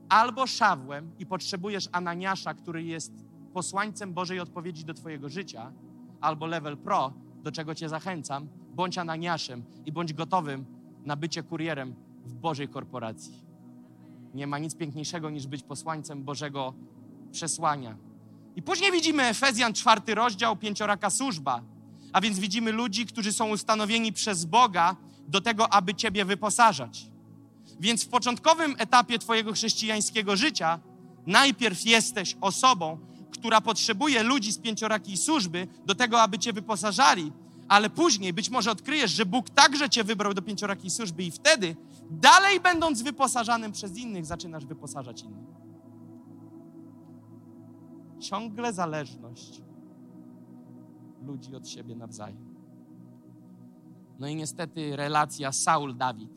[0.08, 3.12] albo szawłem i potrzebujesz Ananiasza, który jest
[3.52, 5.72] posłańcem Bożej odpowiedzi do Twojego życia,
[6.20, 7.12] albo level pro,
[7.42, 10.64] do czego Cię zachęcam, bądź Ananiaszem i bądź gotowym
[11.04, 11.94] na bycie kurierem
[12.24, 13.44] w Bożej korporacji.
[14.34, 16.74] Nie ma nic piękniejszego niż być posłańcem Bożego
[17.32, 17.96] przesłania.
[18.56, 21.62] I później widzimy Efezjan, czwarty rozdział, pięcioraka służba.
[22.16, 24.97] A więc widzimy ludzi, którzy są ustanowieni przez Boga
[25.28, 27.06] do tego, aby Ciebie wyposażać.
[27.80, 30.80] Więc w początkowym etapie Twojego chrześcijańskiego życia
[31.26, 32.98] najpierw jesteś osobą,
[33.30, 37.32] która potrzebuje ludzi z pięciorakiej służby do tego, aby Cię wyposażali,
[37.68, 41.76] ale później być może odkryjesz, że Bóg także Cię wybrał do pięciorakiej służby i wtedy,
[42.10, 45.56] dalej będąc wyposażanym przez innych, zaczynasz wyposażać innych.
[48.20, 49.60] Ciągle zależność
[51.22, 52.56] ludzi od siebie nawzajem.
[54.18, 56.28] No i niestety relacja Saul-Dawid.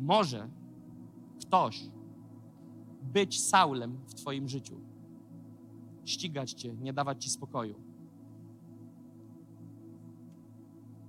[0.00, 0.48] Może
[1.40, 1.90] ktoś
[3.02, 4.80] być Saulem w Twoim życiu,
[6.04, 7.74] ścigać Cię, nie dawać Ci spokoju.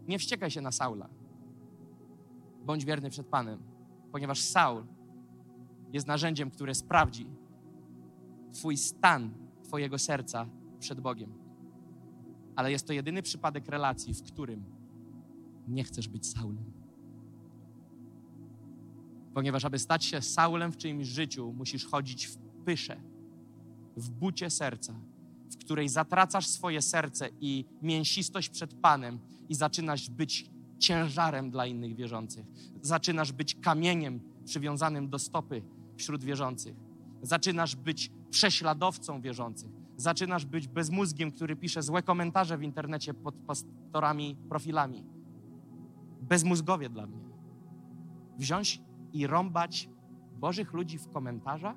[0.08, 1.10] Nie wściekaj się na Saula.
[2.66, 3.60] Bądź wierny przed Panem,
[4.12, 4.84] ponieważ Saul
[5.94, 7.28] jest narzędziem, które sprawdzi
[8.52, 10.48] Twój stan Twojego serca
[10.80, 11.34] przed Bogiem.
[12.56, 14.64] Ale jest to jedyny przypadek relacji, w którym
[15.68, 16.72] nie chcesz być Saulem.
[19.34, 23.02] Ponieważ, aby stać się Saulem w czyimś życiu, musisz chodzić w pysze,
[23.98, 24.94] w bucie serca,
[25.52, 29.20] w której zatracasz swoje serce i mięsistość przed Panem
[29.50, 30.50] i zaczynasz być
[30.80, 32.46] ciężarem dla innych wierzących.
[32.82, 35.62] Zaczynasz być kamieniem przywiązanym do stopy
[35.98, 36.76] wśród wierzących.
[37.22, 39.72] Zaczynasz być prześladowcą wierzących.
[39.98, 45.04] Zaczynasz być bezmózgiem, który pisze złe komentarze w internecie pod pastorami, profilami.
[46.22, 47.28] Bezmózgowie dla mnie.
[48.38, 48.82] Wziąć
[49.14, 49.90] i rąbać
[50.40, 51.76] Bożych ludzi w komentarzach?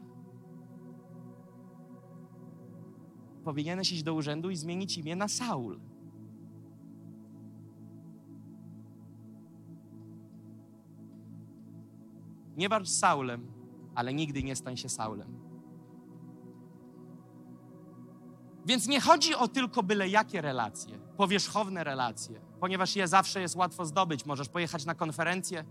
[3.44, 5.80] Powinieneś iść do urzędu i zmienić imię na Saul.
[12.56, 13.46] Nie bądź Saulem,
[13.94, 15.39] ale nigdy nie stań się Saulem.
[18.66, 23.84] Więc nie chodzi o tylko byle jakie relacje, powierzchowne relacje, ponieważ je zawsze jest łatwo
[23.84, 24.26] zdobyć.
[24.26, 25.64] Możesz pojechać na konferencję,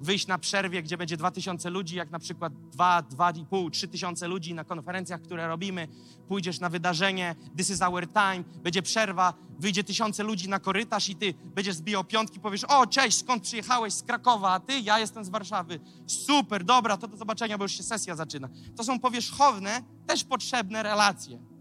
[0.00, 4.64] wyjść na przerwie, gdzie będzie 2000 ludzi, jak na przykład 2, 2,5, 3000 ludzi na
[4.64, 5.88] konferencjach, które robimy.
[6.28, 11.16] Pójdziesz na wydarzenie, this is our time, będzie przerwa, wyjdzie tysiące ludzi na korytarz i
[11.16, 13.94] ty będziesz zbijał piątki, powiesz, o cześć, skąd przyjechałeś?
[13.94, 14.80] Z Krakowa, a ty?
[14.80, 15.80] Ja jestem z Warszawy.
[16.06, 18.48] Super, dobra, to do zobaczenia, bo już się sesja zaczyna.
[18.76, 21.55] To są powierzchowne, też potrzebne relacje.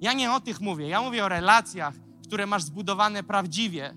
[0.00, 1.94] Ja nie o tych mówię, ja mówię o relacjach,
[2.24, 3.94] które masz zbudowane prawdziwie,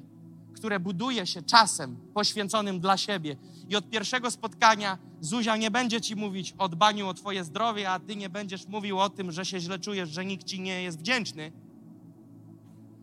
[0.55, 3.37] które buduje się czasem poświęconym dla siebie.
[3.69, 7.99] I od pierwszego spotkania Zuzia nie będzie ci mówić o dbaniu o twoje zdrowie, a
[7.99, 10.99] ty nie będziesz mówił o tym, że się źle czujesz, że nikt ci nie jest
[10.99, 11.51] wdzięczny.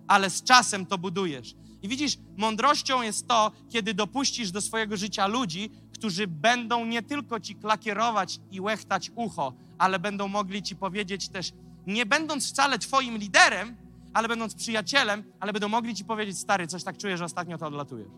[0.09, 1.55] Ale z czasem to budujesz.
[1.83, 7.41] I widzisz, mądrością jest to, kiedy dopuścisz do swojego życia ludzi, którzy będą nie tylko
[7.41, 11.53] ci klakierować i łechtać ucho, ale będą mogli ci powiedzieć też,
[11.89, 13.77] nie będąc wcale twoim liderem,
[14.15, 17.67] ale będąc przyjacielem, ale będą mogli ci powiedzieć, stary, coś tak czuję, że ostatnio to
[17.67, 18.13] odlatujesz.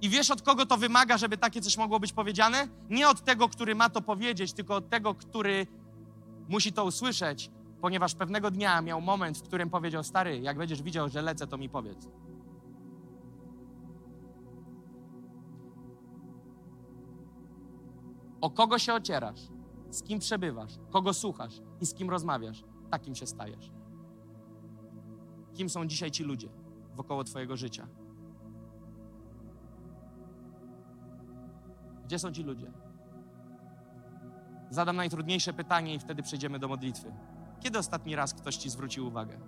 [0.00, 2.68] I wiesz, od kogo to wymaga, żeby takie coś mogło być powiedziane?
[2.90, 5.66] Nie od tego, który ma to powiedzieć, tylko od tego, który
[6.48, 11.08] musi to usłyszeć, ponieważ pewnego dnia miał moment, w którym powiedział: Stary, jak będziesz widział,
[11.08, 12.08] że lecę, to mi powiedz.
[18.40, 19.40] O kogo się ocierasz,
[19.92, 23.70] z kim przebywasz, kogo słuchasz i z kim rozmawiasz, takim się stajesz.
[25.54, 26.48] kim są dzisiaj ci ludzie
[26.94, 27.86] wokoło Twojego życia.
[32.04, 32.72] Gdzie są ci ludzie?
[34.70, 37.12] Zadam najtrudniejsze pytanie i wtedy przejdziemy do modlitwy.
[37.60, 39.40] Kiedy ostatni raz ktoś ci zwrócił uwagę?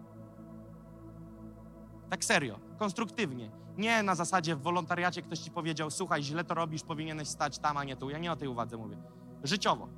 [2.10, 3.50] Tak serio, konstruktywnie.
[3.76, 7.76] Nie na zasadzie w wolontariacie ktoś ci powiedział: Słuchaj, źle to robisz, powinieneś stać tam,
[7.76, 8.10] a nie tu.
[8.10, 8.96] Ja nie o tej uwadze mówię.
[9.42, 9.88] Życiowo.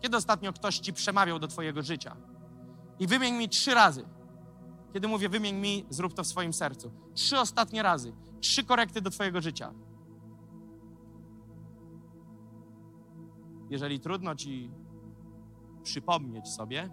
[0.00, 2.16] Kiedy ostatnio ktoś ci przemawiał do Twojego życia?
[2.98, 4.04] I wymień mi trzy razy.
[4.92, 6.92] Kiedy mówię wymień mi, zrób to w swoim sercu.
[7.14, 8.12] Trzy ostatnie razy.
[8.40, 9.74] Trzy korekty do Twojego życia.
[13.70, 14.70] Jeżeli trudno ci
[15.82, 16.90] przypomnieć sobie,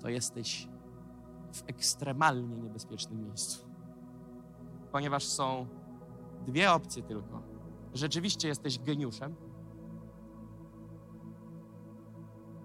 [0.00, 0.68] to jesteś
[1.52, 3.68] w ekstremalnie niebezpiecznym miejscu.
[4.92, 5.66] Ponieważ są
[6.46, 7.42] dwie opcje tylko.
[7.94, 9.34] Rzeczywiście jesteś geniuszem,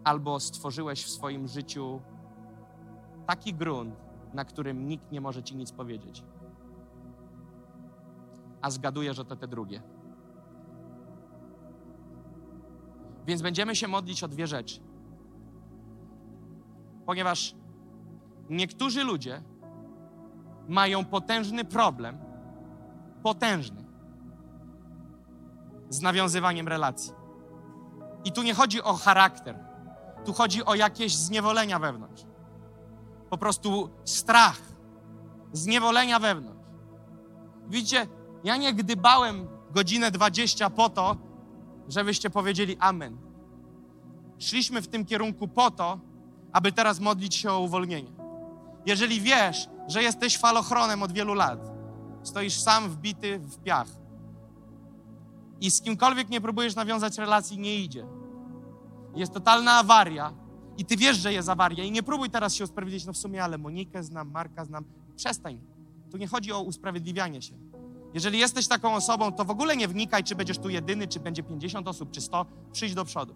[0.04, 2.02] albo stworzyłeś w swoim życiu
[3.28, 3.96] taki grunt,
[4.34, 6.24] na którym nikt nie może ci nic powiedzieć.
[8.62, 9.82] A zgaduję, że to te drugie.
[13.26, 14.80] Więc będziemy się modlić o dwie rzeczy.
[17.06, 17.56] Ponieważ
[18.50, 19.42] niektórzy ludzie
[20.68, 22.18] mają potężny problem,
[23.24, 23.84] potężny,
[25.90, 27.14] z nawiązywaniem relacji.
[28.26, 29.60] I tu nie chodzi o charakter,
[30.26, 32.24] tu chodzi o jakieś zniewolenia wewnątrz.
[33.30, 34.62] Po prostu strach,
[35.54, 36.64] zniewolenia wewnątrz.
[37.68, 38.08] Widzicie,
[38.44, 41.18] ja nie gdybałem godzinę 20 po to,
[41.88, 43.18] żebyście powiedzieli Amen.
[44.40, 46.00] Szliśmy w tym kierunku po to,
[46.52, 48.12] aby teraz modlić się o uwolnienie.
[48.86, 51.60] Jeżeli wiesz, że jesteś falochronem od wielu lat,
[52.24, 53.88] stoisz sam wbity w piach
[55.62, 58.06] i z kimkolwiek nie próbujesz nawiązać relacji, nie idzie.
[59.15, 60.34] Jest totalna awaria
[60.77, 63.44] i ty wiesz, że jest awaria i nie próbuj teraz się usprawiedliwić, no w sumie,
[63.44, 64.85] ale Monikę znam, Marka znam.
[65.15, 65.60] Przestań.
[66.11, 67.53] Tu nie chodzi o usprawiedliwianie się.
[68.14, 71.44] Jeżeli jesteś taką osobą, to w ogóle nie wnikaj, czy będziesz tu jedyny, czy będzie
[71.44, 72.45] 50 osób, czy 100.
[72.72, 73.35] Przyjdź do przodu.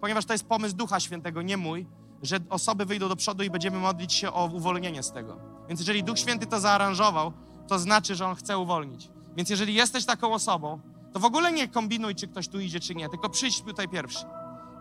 [0.00, 1.86] Ponieważ to jest pomysł Ducha Świętego, nie mój,
[2.22, 5.36] że osoby wyjdą do przodu i będziemy modlić się o uwolnienie z tego.
[5.68, 7.32] Więc jeżeli Duch Święty to zaaranżował,
[7.68, 9.10] to znaczy, że On chce uwolnić.
[9.36, 10.80] Więc jeżeli jesteś taką osobą,
[11.12, 14.24] to w ogóle nie kombinuj, czy ktoś tu idzie, czy nie, tylko przyjdź tutaj pierwszy.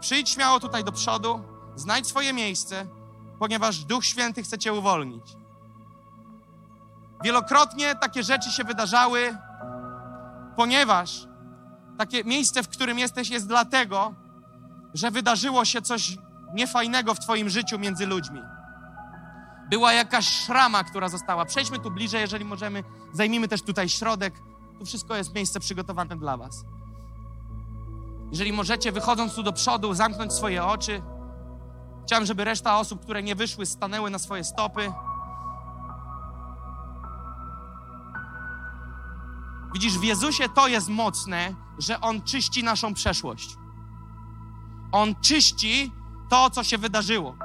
[0.04, 1.42] Przyjdź śmiało tutaj do przodu,
[1.76, 2.86] znajdź swoje miejsce,
[3.40, 5.24] ponieważ Duch Święty chce Cię uwolnić.
[7.24, 9.38] Wielokrotnie takie rzeczy się wydarzały,
[10.56, 11.28] ponieważ
[11.98, 14.14] takie miejsce, w którym jesteś, jest dlatego,
[14.94, 16.18] że wydarzyło się coś
[16.54, 18.42] niefajnego w Twoim życiu między ludźmi.
[19.70, 21.46] Była jakaś szrama, która została.
[21.46, 22.84] Przejdźmy tu bliżej, jeżeli możemy.
[23.14, 24.34] Zajmijmy też tutaj środek.
[24.80, 26.66] Tu wszystko jest miejsce przygotowane dla Was.
[28.34, 31.02] Jeżeli możecie, wychodząc tu do przodu, zamknąć swoje oczy.
[32.06, 34.94] Chciałem, żeby reszta osób, które nie wyszły, stanęły na swoje stopy.
[39.74, 43.56] Widzisz, w Jezusie to jest mocne, że On czyści naszą przeszłość.
[44.92, 45.92] On czyści
[46.30, 47.36] to, co się wydarzyło.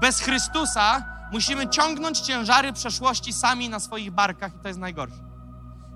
[0.00, 5.24] Bez Chrystusa musimy ciągnąć ciężary przeszłości sami na swoich barkach i to jest najgorsze.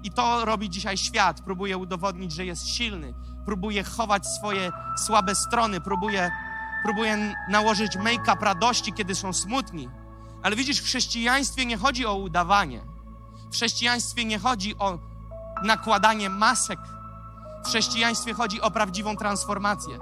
[0.03, 1.41] I to robi dzisiaj świat.
[1.41, 3.15] Próbuje udowodnić, że jest silny.
[3.47, 4.73] Próbuje chować swoje
[5.07, 5.81] słabe strony.
[5.81, 6.31] Próbuje,
[6.85, 9.89] próbuje nałożyć make-up radości, kiedy są smutni.
[10.43, 12.81] Ale widzisz, w chrześcijaństwie nie chodzi o udawanie.
[13.51, 14.99] W chrześcijaństwie nie chodzi o
[15.65, 16.79] nakładanie masek.
[17.65, 19.99] W chrześcijaństwie chodzi o prawdziwą transformację.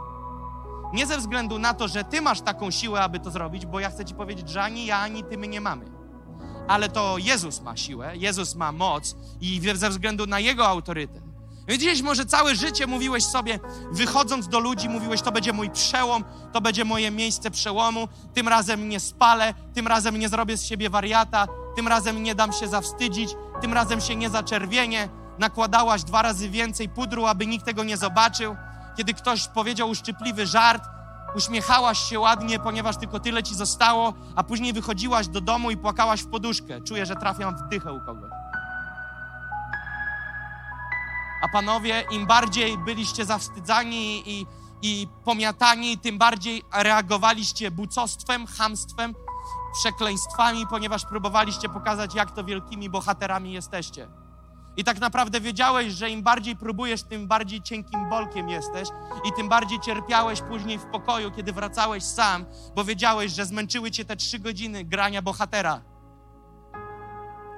[0.92, 3.90] Nie ze względu na to, że ty masz taką siłę, aby to zrobić, bo ja
[3.90, 5.86] chcę ci powiedzieć, że ani ja, ani ty my nie mamy.
[6.68, 11.23] Ale to Jezus ma siłę, Jezus ma moc i ze względu na Jego autorytet.
[11.68, 13.58] Więc gdzieś może całe życie mówiłeś sobie,
[13.92, 18.88] wychodząc do ludzi, mówiłeś, to będzie mój przełom, to będzie moje miejsce przełomu, tym razem
[18.88, 21.46] nie spalę, tym razem nie zrobię z siebie wariata,
[21.76, 23.30] tym razem nie dam się zawstydzić,
[23.60, 25.08] tym razem się nie zaczerwienię.
[25.38, 28.56] Nakładałaś dwa razy więcej pudru, aby nikt tego nie zobaczył.
[28.96, 30.84] Kiedy ktoś powiedział uszczypliwy żart,
[31.36, 36.20] uśmiechałaś się ładnie, ponieważ tylko tyle ci zostało, a później wychodziłaś do domu i płakałaś
[36.20, 36.80] w poduszkę.
[36.80, 38.43] Czuję, że trafiam w dychę u kogoś.
[41.44, 44.46] A panowie, im bardziej byliście zawstydzani i,
[44.82, 49.14] i pomiatani, tym bardziej reagowaliście bucostwem, hamstwem,
[49.80, 54.08] przekleństwami, ponieważ próbowaliście pokazać, jak to wielkimi bohaterami jesteście.
[54.76, 58.88] I tak naprawdę wiedziałeś, że im bardziej próbujesz, tym bardziej cienkim bolkiem jesteś
[59.24, 62.44] i tym bardziej cierpiałeś później w pokoju, kiedy wracałeś sam,
[62.74, 65.82] bo wiedziałeś, że zmęczyły cię te trzy godziny grania bohatera.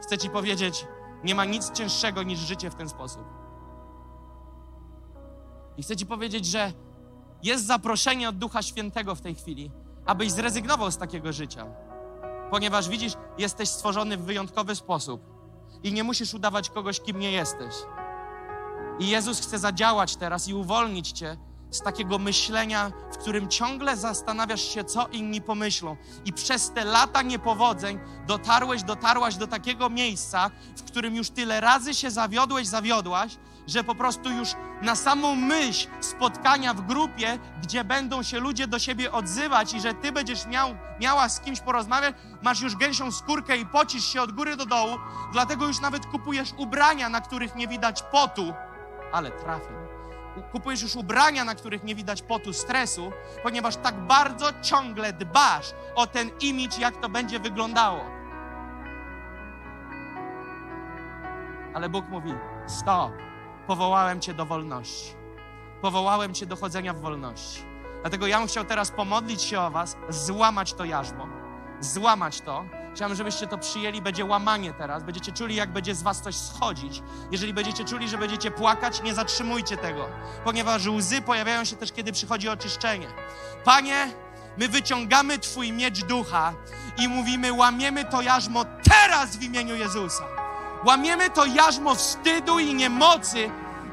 [0.03, 0.87] Chcę ci powiedzieć,
[1.25, 3.46] nie ma nic cięższego niż życie w ten sposób.
[5.79, 6.73] I chcę ci powiedzieć, że
[7.43, 9.71] jest zaproszenie od Ducha Świętego w tej chwili,
[10.07, 11.67] abyś zrezygnował z takiego życia.
[12.51, 15.21] Ponieważ widzisz, jesteś stworzony w wyjątkowy sposób
[15.83, 17.75] i nie musisz udawać kogoś, kim nie jesteś.
[18.99, 21.37] I Jezus chce zadziałać teraz i uwolnić cię
[21.71, 25.97] z takiego myślenia, w którym ciągle zastanawiasz się, co inni pomyślą.
[26.25, 31.95] I przez te lata niepowodzeń dotarłeś, dotarłaś do takiego miejsca, w którym już tyle razy
[31.95, 33.37] się zawiodłeś, zawiodłaś,
[33.67, 34.49] że po prostu już
[34.83, 39.95] na samą myśl spotkania w grupie, gdzie będą się ludzie do siebie odzywać i że
[39.95, 44.33] ty będziesz miał, miała z kimś porozmawiać, masz już gęsią skórkę i pocisz się od
[44.33, 44.99] góry do dołu,
[45.33, 48.55] dlatego już nawet kupujesz ubrania, na których nie widać potu,
[49.13, 49.87] ale trafię.
[50.53, 53.13] Kupujesz już ubrania, na których nie widać potu, stresu,
[53.43, 58.05] ponieważ tak bardzo ciągle dbasz o ten imidż, jak to będzie wyglądało.
[61.75, 62.35] Ale Bóg mówi:
[62.67, 63.13] Stop,
[63.67, 65.15] powołałem Cię do wolności.
[65.83, 67.63] Powołałem Cię do chodzenia w wolności.
[68.01, 71.27] Dlatego ja bym chciał teraz pomodlić się o Was, złamać to jarzmo,
[71.81, 72.65] złamać to.
[72.95, 74.03] Chciałbym, żebyście to przyjęli.
[74.03, 75.03] Będzie łamanie teraz.
[75.03, 77.03] Będziecie czuli, jak będzie z Was coś schodzić.
[77.31, 80.09] Jeżeli będziecie czuli, że będziecie płakać, nie zatrzymujcie tego,
[80.45, 83.07] ponieważ łzy pojawiają się też, kiedy przychodzi oczyszczenie.
[83.65, 84.13] Panie,
[84.59, 86.53] my wyciągamy Twój miecz ducha
[86.99, 90.46] i mówimy, łamiemy to jarzmo teraz w imieniu Jezusa.
[90.85, 93.51] Łamiemy to jarzmo wstydu i niemocy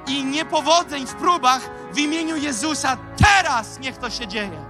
[0.07, 2.97] i niepowodzeń w próbach w imieniu Jezusa.
[3.18, 4.65] Teraz niech to się dzieje.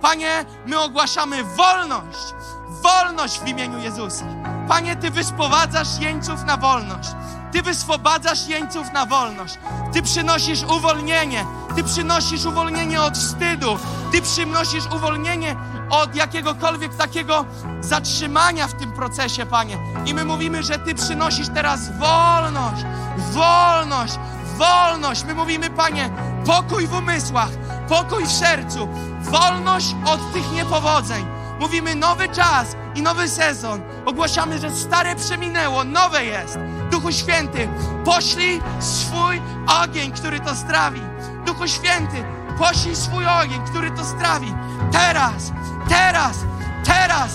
[0.00, 2.34] Panie, my ogłaszamy wolność,
[2.82, 4.55] wolność w imieniu Jezusa.
[4.68, 7.08] Panie, Ty wyspowadzasz jeńców na wolność.
[7.52, 9.58] Ty wyswobadzasz jeńców na wolność.
[9.92, 11.44] Ty przynosisz uwolnienie.
[11.76, 13.78] Ty przynosisz uwolnienie od wstydu.
[14.12, 15.56] Ty przynosisz uwolnienie
[15.90, 17.44] od jakiegokolwiek takiego
[17.80, 19.78] zatrzymania w tym procesie, Panie.
[20.06, 22.84] I my mówimy, że Ty przynosisz teraz wolność,
[23.32, 24.18] wolność,
[24.56, 25.24] wolność.
[25.24, 26.10] My mówimy, Panie,
[26.46, 27.50] pokój w umysłach,
[27.88, 28.88] pokój w sercu,
[29.20, 31.26] wolność od tych niepowodzeń.
[31.60, 33.80] Mówimy nowy czas i nowy sezon.
[34.04, 36.58] Ogłaszamy, że stare przeminęło, nowe jest.
[36.90, 37.68] Duchu Święty,
[38.04, 39.42] poślij swój
[39.82, 41.00] ogień, który to strawi.
[41.46, 42.24] Duchu Święty,
[42.58, 44.54] poślij swój ogień, który to strawi.
[44.92, 45.52] Teraz,
[45.88, 46.36] teraz,
[46.84, 47.32] teraz,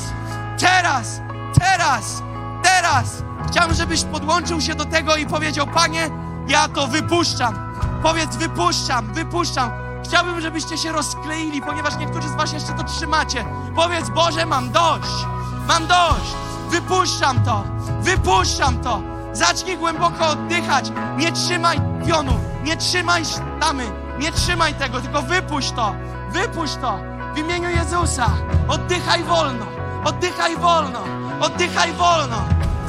[0.59, 1.21] teraz,
[1.59, 2.21] teraz,
[2.63, 3.23] teraz.
[3.47, 6.09] Chciałbym, żebyś podłączył się do tego i powiedział, Panie,
[6.47, 7.73] ja to wypuszczam.
[8.03, 9.71] Powiedz, wypuszczam, wypuszczam.
[10.03, 13.45] Chciałbym, żebyście się rozkleili, ponieważ niektórzy z Was jeszcze to trzymacie.
[13.75, 15.25] Powiedz, Boże, mam dość,
[15.67, 16.35] mam dość.
[16.69, 17.63] Wypuszczam to,
[18.01, 19.01] wypuszczam to.
[19.33, 20.91] Zacznij głęboko oddychać.
[21.17, 22.33] Nie trzymaj pionu,
[22.63, 25.95] nie trzymaj sztamy, nie trzymaj tego, tylko wypuść to,
[26.29, 26.99] wypuść to.
[27.35, 28.29] W imieniu Jezusa
[28.67, 29.65] oddychaj wolno,
[30.05, 30.99] oddychaj wolno,
[31.41, 32.37] oddychaj wolno.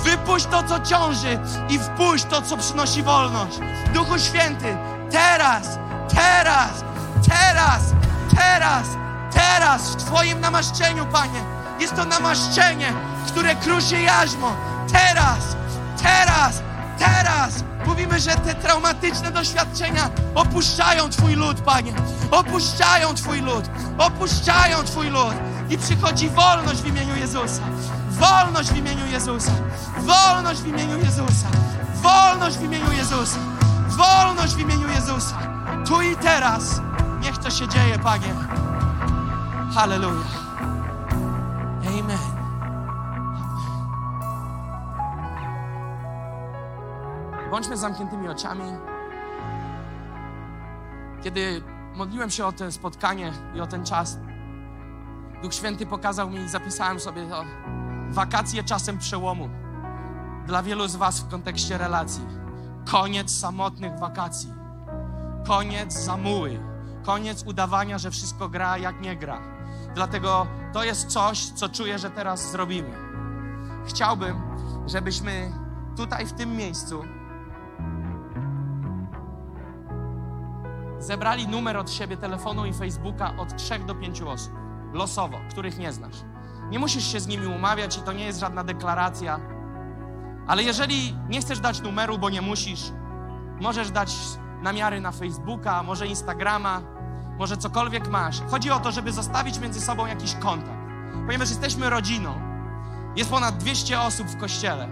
[0.04, 3.58] Wypuść to, co ciąży i wpuść to, co przynosi wolność.
[3.94, 4.76] Duchu Święty,
[5.10, 5.78] teraz,
[6.14, 6.84] teraz,
[7.32, 7.82] teraz,
[8.36, 8.86] teraz,
[9.32, 11.40] teraz w Twoim namaszczeniu, Panie.
[11.80, 12.92] Jest to namaszczenie,
[13.26, 14.56] które kruszy jarzmo.
[14.92, 15.56] Teraz,
[16.02, 16.62] teraz,
[16.98, 17.64] teraz.
[17.86, 21.92] Mówimy, że te traumatyczne doświadczenia opuszczają Twój lud, Panie.
[22.30, 23.64] Opuszczają Twój lud.
[23.98, 25.34] Opuszczają Twój lud.
[25.68, 27.62] I przychodzi wolność w imieniu Jezusa.
[28.10, 29.52] Wolność w imieniu Jezusa.
[29.98, 31.48] Wolność w imieniu Jezusa.
[32.02, 33.38] Wolność w imieniu Jezusa.
[33.88, 35.38] Wolność w imieniu Jezusa.
[35.86, 36.80] Tu i teraz.
[37.22, 38.34] Niech to się dzieje, Panie.
[39.74, 40.24] Halleluja.
[41.86, 42.18] Amen.
[47.50, 48.62] Bądźmy zamkniętymi oczami.
[51.22, 51.62] Kiedy
[51.94, 54.18] modliłem się o to spotkanie i o ten czas,
[55.42, 57.44] Duch Święty pokazał mi i zapisałem sobie to
[58.10, 59.48] wakacje czasem przełomu.
[60.46, 62.24] Dla wielu z Was w kontekście relacji.
[62.90, 64.52] Koniec samotnych wakacji.
[65.46, 66.71] Koniec zamuły.
[67.02, 69.40] Koniec udawania, że wszystko gra jak nie gra.
[69.94, 72.90] Dlatego to jest coś, co czuję, że teraz zrobimy.
[73.86, 74.42] Chciałbym,
[74.86, 75.52] żebyśmy
[75.96, 77.04] tutaj w tym miejscu
[80.98, 84.52] zebrali numer od siebie telefonu i Facebooka od 3 do 5 osób.
[84.92, 86.16] Losowo, których nie znasz.
[86.70, 89.40] Nie musisz się z nimi umawiać i to nie jest żadna deklaracja.
[90.46, 92.92] Ale jeżeli nie chcesz dać numeru, bo nie musisz,
[93.60, 94.16] możesz dać
[94.62, 96.82] namiary na Facebooka, może Instagrama,
[97.38, 98.42] może cokolwiek masz.
[98.50, 100.82] Chodzi o to, żeby zostawić między sobą jakiś kontakt.
[101.26, 102.40] Ponieważ jesteśmy rodziną.
[103.16, 104.88] Jest ponad 200 osób w kościele.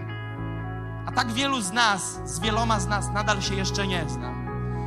[1.05, 4.33] A tak wielu z nas, z wieloma z nas nadal się jeszcze nie zna.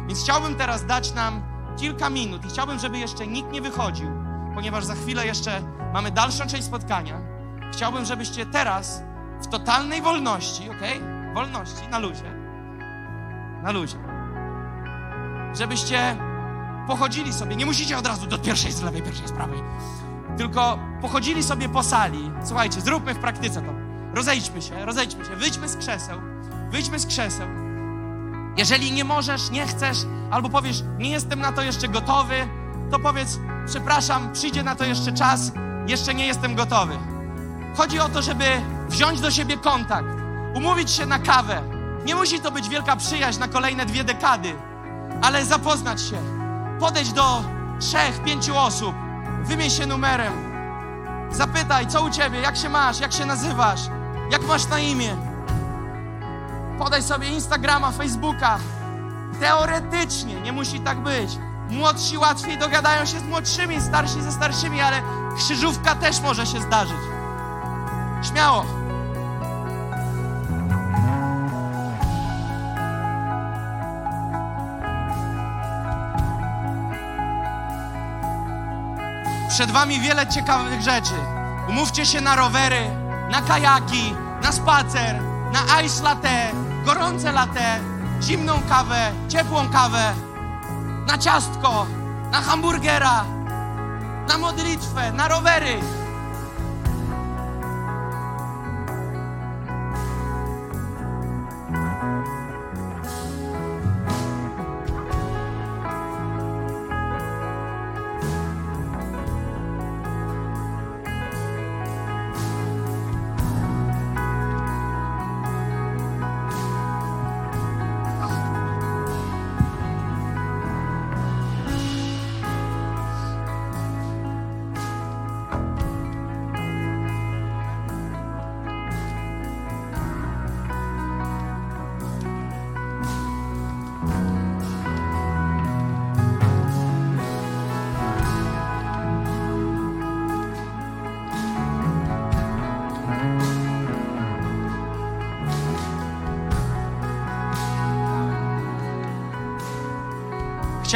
[0.06, 1.42] Więc chciałbym teraz dać nam
[1.76, 4.10] kilka minut i chciałbym, żeby jeszcze nikt nie wychodził,
[4.54, 5.62] ponieważ za chwilę jeszcze
[5.92, 7.20] mamy dalszą część spotkania.
[7.72, 9.02] Chciałbym, żebyście teraz
[9.42, 10.82] w totalnej wolności, ok?
[11.34, 12.34] Wolności, na luzie.
[13.62, 13.98] Na luzie.
[15.54, 16.16] Żebyście
[16.86, 19.62] pochodzili sobie, nie musicie od razu do pierwszej z lewej, pierwszej z prawej,
[20.38, 22.30] tylko pochodzili sobie po sali.
[22.44, 23.72] Słuchajcie, zróbmy w praktyce to.
[24.14, 26.20] Rozejdźmy się, rozejdźmy się, wyjdźmy z krzeseł,
[26.70, 27.48] wyjdźmy z krzeseł.
[28.56, 29.98] Jeżeli nie możesz, nie chcesz,
[30.30, 32.34] albo powiesz, nie jestem na to jeszcze gotowy,
[32.90, 35.52] to powiedz, przepraszam, przyjdzie na to jeszcze czas,
[35.86, 36.98] jeszcze nie jestem gotowy.
[37.76, 38.44] Chodzi o to, żeby
[38.88, 40.08] wziąć do siebie kontakt,
[40.54, 41.62] umówić się na kawę.
[42.06, 44.54] Nie musi to być wielka przyjaźń na kolejne dwie dekady,
[45.22, 46.16] ale zapoznać się,
[46.80, 47.42] podejść do
[47.80, 48.94] trzech, pięciu osób,
[49.42, 50.32] wymień się numerem,
[51.30, 53.80] zapytaj, co u ciebie, jak się masz, jak się nazywasz,
[54.30, 55.16] jak masz na imię.
[56.78, 58.58] Podaj sobie Instagrama, Facebooka.
[59.40, 61.38] Teoretycznie nie musi tak być.
[61.70, 65.02] Młodsi łatwiej dogadają się z młodszymi, starsi ze starszymi, ale
[65.36, 66.96] krzyżówka też może się zdarzyć.
[68.22, 68.83] Śmiało.
[79.54, 81.14] Przed wami wiele ciekawych rzeczy.
[81.68, 82.90] Umówcie się na rowery,
[83.30, 85.20] na kajaki, na spacer,
[85.52, 86.52] na ice latte,
[86.84, 87.80] gorące latte,
[88.22, 90.14] zimną kawę, ciepłą kawę,
[91.06, 91.86] na ciastko,
[92.30, 93.24] na hamburgera,
[94.28, 95.80] na modlitwę, na rowery.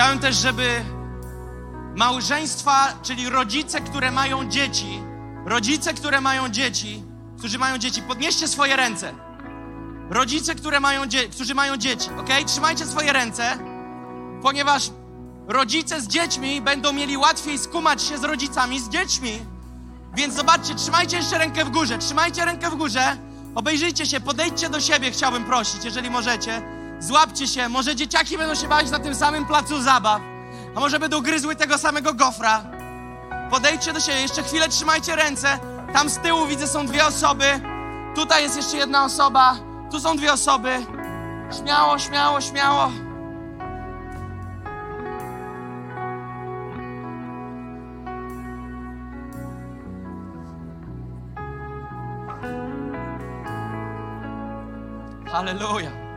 [0.08, 0.84] Chciałem też, żeby
[1.96, 5.00] małżeństwa, czyli rodzice, które mają dzieci,
[5.46, 7.02] rodzice, które mają dzieci,
[7.38, 9.14] którzy mają dzieci, podnieście swoje ręce.
[10.10, 12.28] Rodzice, które mają dzie- którzy mają dzieci, ok?
[12.46, 13.58] Trzymajcie swoje ręce,
[14.42, 14.90] ponieważ
[15.48, 19.38] rodzice z dziećmi będą mieli łatwiej skumać się z rodzicami z dziećmi.
[20.16, 23.16] Więc zobaczcie, trzymajcie jeszcze rękę w górze, trzymajcie rękę w górze,
[23.54, 26.77] obejrzyjcie się, podejdźcie do siebie, chciałbym prosić, jeżeli możecie.
[27.00, 30.22] Złapcie się, może dzieciaki będą się bawić na tym samym placu zabaw,
[30.76, 32.62] a może będą gryzły tego samego gofra.
[33.50, 35.58] Podejdźcie do siebie, jeszcze chwilę trzymajcie ręce.
[35.92, 37.60] Tam z tyłu widzę są dwie osoby,
[38.14, 39.56] tutaj jest jeszcze jedna osoba,
[39.90, 40.86] tu są dwie osoby.
[41.58, 42.90] Śmiało, śmiało, śmiało.
[55.32, 56.07] Halleluja.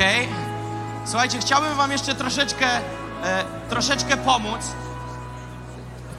[0.00, 0.28] Okej?
[1.04, 2.66] Słuchajcie, chciałbym wam jeszcze troszeczkę,
[3.22, 4.60] e, troszeczkę pomóc,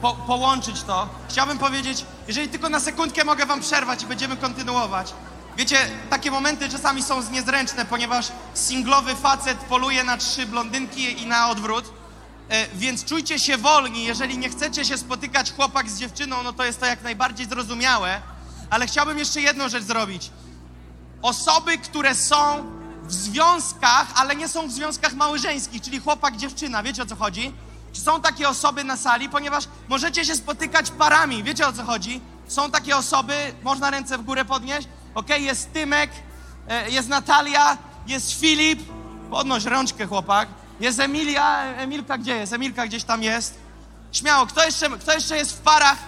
[0.02, 1.08] po, połączyć to.
[1.28, 5.14] Chciałbym powiedzieć, jeżeli tylko na sekundkę mogę wam przerwać i będziemy kontynuować.
[5.56, 5.76] Wiecie,
[6.10, 11.84] takie momenty czasami są niezręczne, ponieważ singlowy facet poluje na trzy blondynki i na odwrót.
[12.48, 16.64] E, więc czujcie się wolni, jeżeli nie chcecie się spotykać chłopak z dziewczyną, no to
[16.64, 18.20] jest to jak najbardziej zrozumiałe.
[18.70, 20.30] Ale chciałbym jeszcze jedną rzecz zrobić.
[21.22, 22.64] Osoby, które są
[23.12, 27.52] w związkach, ale nie są w związkach małżeńskich, czyli chłopak, dziewczyna, wiecie o co chodzi?
[27.92, 32.20] Są takie osoby na sali, ponieważ możecie się spotykać parami, wiecie o co chodzi?
[32.48, 36.10] Są takie osoby, można ręce w górę podnieść, ok, jest Tymek,
[36.68, 38.80] e, jest Natalia, jest Filip,
[39.30, 40.48] podnoś rączkę chłopak,
[40.80, 42.52] jest Emilia, Emilka gdzie jest?
[42.52, 43.58] Emilka gdzieś tam jest.
[44.12, 45.98] Śmiało, kto jeszcze, kto jeszcze jest w parach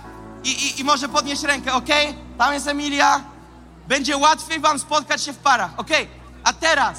[0.45, 1.89] i, i, i może podnieść rękę, ok?
[2.39, 3.21] Tam jest Emilia,
[3.89, 5.71] będzie łatwiej wam spotkać się w parach.
[5.77, 5.91] Ok,
[6.45, 6.99] a teraz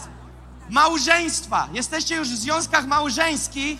[0.70, 1.68] małżeństwa.
[1.74, 3.80] Jesteście już w związkach małżeńskich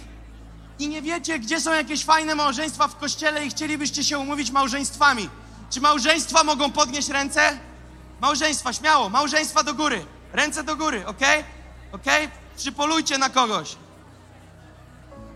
[0.80, 5.30] i nie wiecie, gdzie są jakieś fajne małżeństwa w kościele i chcielibyście się umówić małżeństwami.
[5.70, 7.60] Czy małżeństwa mogą podnieść ręce?
[8.22, 10.06] Małżeństwa, śmiało, małżeństwa do góry.
[10.34, 11.22] Ręce do góry, ok?
[11.92, 12.06] Ok?
[12.58, 13.76] Przypolujcie na kogoś.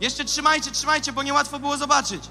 [0.01, 2.23] Jeszcze trzymajcie, trzymajcie, bo niełatwo było zobaczyć.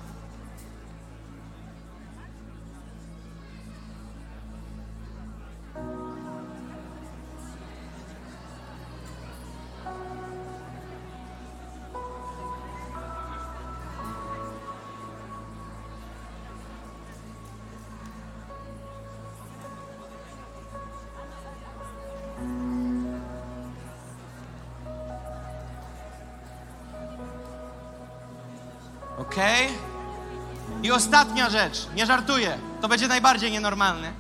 [30.99, 34.13] Ostatnia rzecz, nie żartuję, to będzie najbardziej nienormalne.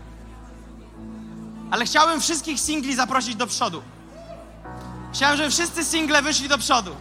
[1.70, 3.82] Ale chciałbym wszystkich singli zaprosić do przodu.
[5.12, 6.96] Chciałem, żeby wszyscy single wyszli do przodu.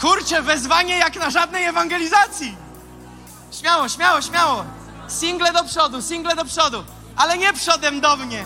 [0.00, 2.56] Kurczę, wezwanie jak na żadnej ewangelizacji.
[3.52, 4.64] Śmiało, śmiało, śmiało.
[5.08, 6.84] Single do przodu, single do przodu.
[7.16, 8.44] Ale nie przodem do mnie.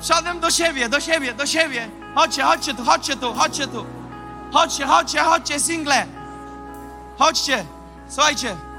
[0.00, 1.90] Przodem do siebie, do siebie, do siebie.
[2.14, 3.86] Chodźcie, chodźcie tu, chodźcie tu, chodźcie tu.
[4.52, 6.06] Chodźcie, chodźcie, chodźcie, single.
[7.18, 7.64] Chodźcie,
[8.08, 8.69] słuchajcie.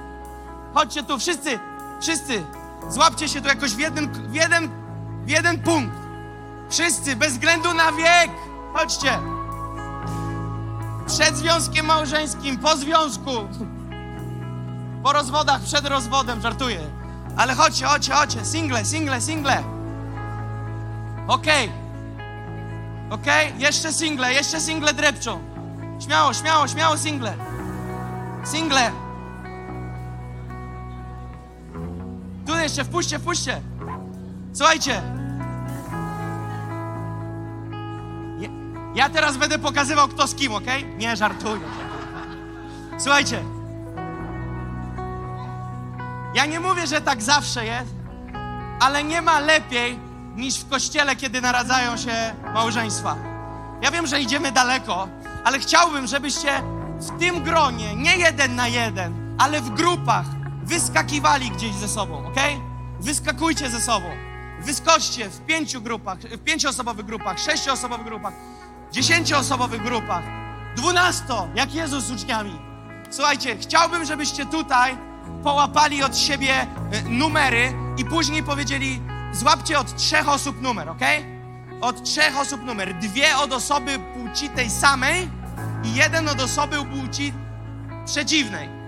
[0.73, 1.60] Chodźcie tu, wszyscy,
[2.02, 2.43] wszyscy.
[2.89, 4.69] Złapcie się tu jakoś w jeden, w jeden,
[5.26, 5.95] w jeden punkt.
[6.69, 8.31] Wszyscy, bez względu na wiek.
[8.73, 9.19] Chodźcie.
[11.07, 13.31] Przed związkiem małżeńskim, po związku.
[15.03, 16.80] Po rozwodach, przed rozwodem, żartuję.
[17.38, 18.45] Ale chodźcie, chodźcie, chodźcie.
[18.45, 19.64] Single, single, single.
[21.27, 21.72] Okej.
[23.10, 23.53] Okej?
[23.57, 25.41] Jeszcze single, jeszcze single drepczą.
[25.99, 27.34] Śmiało, śmiało, śmiało single.
[28.43, 28.91] Single.
[32.62, 33.62] Tu jeszcze, wpuśćcie, wpuśćcie.
[34.54, 35.02] Słuchajcie.
[38.96, 40.66] Ja teraz będę pokazywał, kto z kim, ok?
[40.98, 41.62] Nie, żartuję.
[42.98, 43.44] Słuchajcie.
[46.34, 47.94] Ja nie mówię, że tak zawsze jest,
[48.80, 50.00] ale nie ma lepiej
[50.36, 53.16] niż w kościele, kiedy naradzają się małżeństwa.
[53.82, 55.08] Ja wiem, że idziemy daleko,
[55.44, 56.64] ale chciałbym, żebyście
[57.00, 62.40] w tym gronie, nie jeden na jeden, ale w grupach wyskakiwali gdzieś ze sobą, ok?
[63.00, 64.08] Wyskakujcie ze sobą.
[64.60, 68.34] Wyskoczcie w pięciu grupach, w pięcioosobowych grupach, sześcioosobowych grupach,
[68.92, 70.24] dziesięcioosobowych grupach,
[70.76, 72.60] dwunasto, jak Jezus z uczniami.
[73.10, 74.98] Słuchajcie, chciałbym, żebyście tutaj
[75.44, 79.02] połapali od siebie y, numery i później powiedzieli,
[79.34, 81.02] złapcie od trzech osób numer, ok?
[81.82, 83.00] Od trzech osób numer.
[83.00, 85.30] Dwie od osoby płci tej samej
[85.84, 87.34] i jeden od osoby płci
[88.06, 88.81] przeciwnej.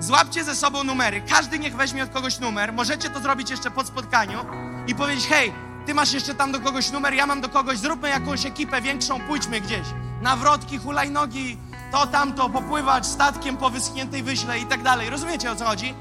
[0.00, 1.22] Złapcie ze sobą numery.
[1.28, 2.72] Każdy niech weźmie od kogoś numer.
[2.72, 4.38] Możecie to zrobić jeszcze po spotkaniu
[4.86, 5.52] i powiedzieć: Hej,
[5.86, 9.20] ty masz jeszcze tam do kogoś numer, ja mam do kogoś, zróbmy jakąś ekipę większą,
[9.20, 9.86] pójdźmy gdzieś.
[10.22, 11.58] Nawrotki, hulajnogi,
[11.92, 15.10] to tamto, popływać statkiem po wyschniętej wyśle i tak dalej.
[15.10, 15.94] Rozumiecie o co chodzi?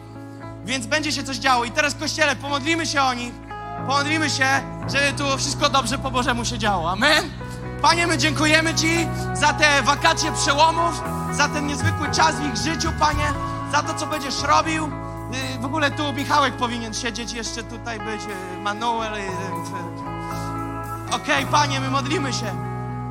[0.66, 1.66] Więc będzie się coś działo.
[1.66, 3.34] I teraz, kościele, pomodlimy się o nich.
[3.88, 4.48] Pomodlimy się,
[4.88, 6.92] żeby tu wszystko dobrze po Bożemu się działo.
[6.92, 7.32] Amen.
[7.82, 12.90] Panie, my dziękujemy Ci za te wakacje przełomów, za ten niezwykły czas w ich życiu,
[13.00, 13.34] Panie,
[13.74, 14.86] za to, co będziesz robił.
[15.56, 18.22] Y, W ogóle tu Michałek powinien siedzieć, jeszcze tutaj być
[18.62, 19.14] Manuel.
[19.14, 19.28] y,
[21.12, 22.56] Okej, Panie, my modlimy się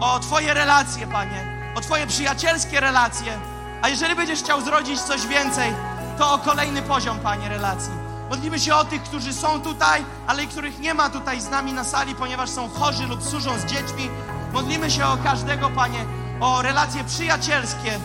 [0.01, 3.39] o Twoje relacje, Panie, o Twoje przyjacielskie relacje.
[3.83, 5.73] A jeżeli będziesz chciał zrodzić coś więcej,
[6.19, 7.93] to o kolejny poziom, Panie, relacji.
[8.31, 11.73] Modlimy się o tych, którzy są tutaj, ale i których nie ma tutaj z nami
[11.73, 14.11] na sali, ponieważ są chorzy lub służą z dziećmi.
[14.53, 16.05] Modlimy się o każdego, Panie,
[16.41, 17.99] o relacje przyjacielskie,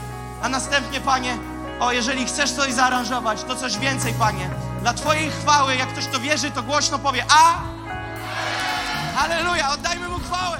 [0.43, 1.37] a następnie, Panie,
[1.79, 4.49] o jeżeli chcesz coś zaaranżować, to coś więcej, Panie.
[4.81, 7.61] Dla Twojej chwały, jak ktoś to wierzy, to głośno powie A.
[9.15, 10.57] Halleluja, oddajmy Mu chwałę.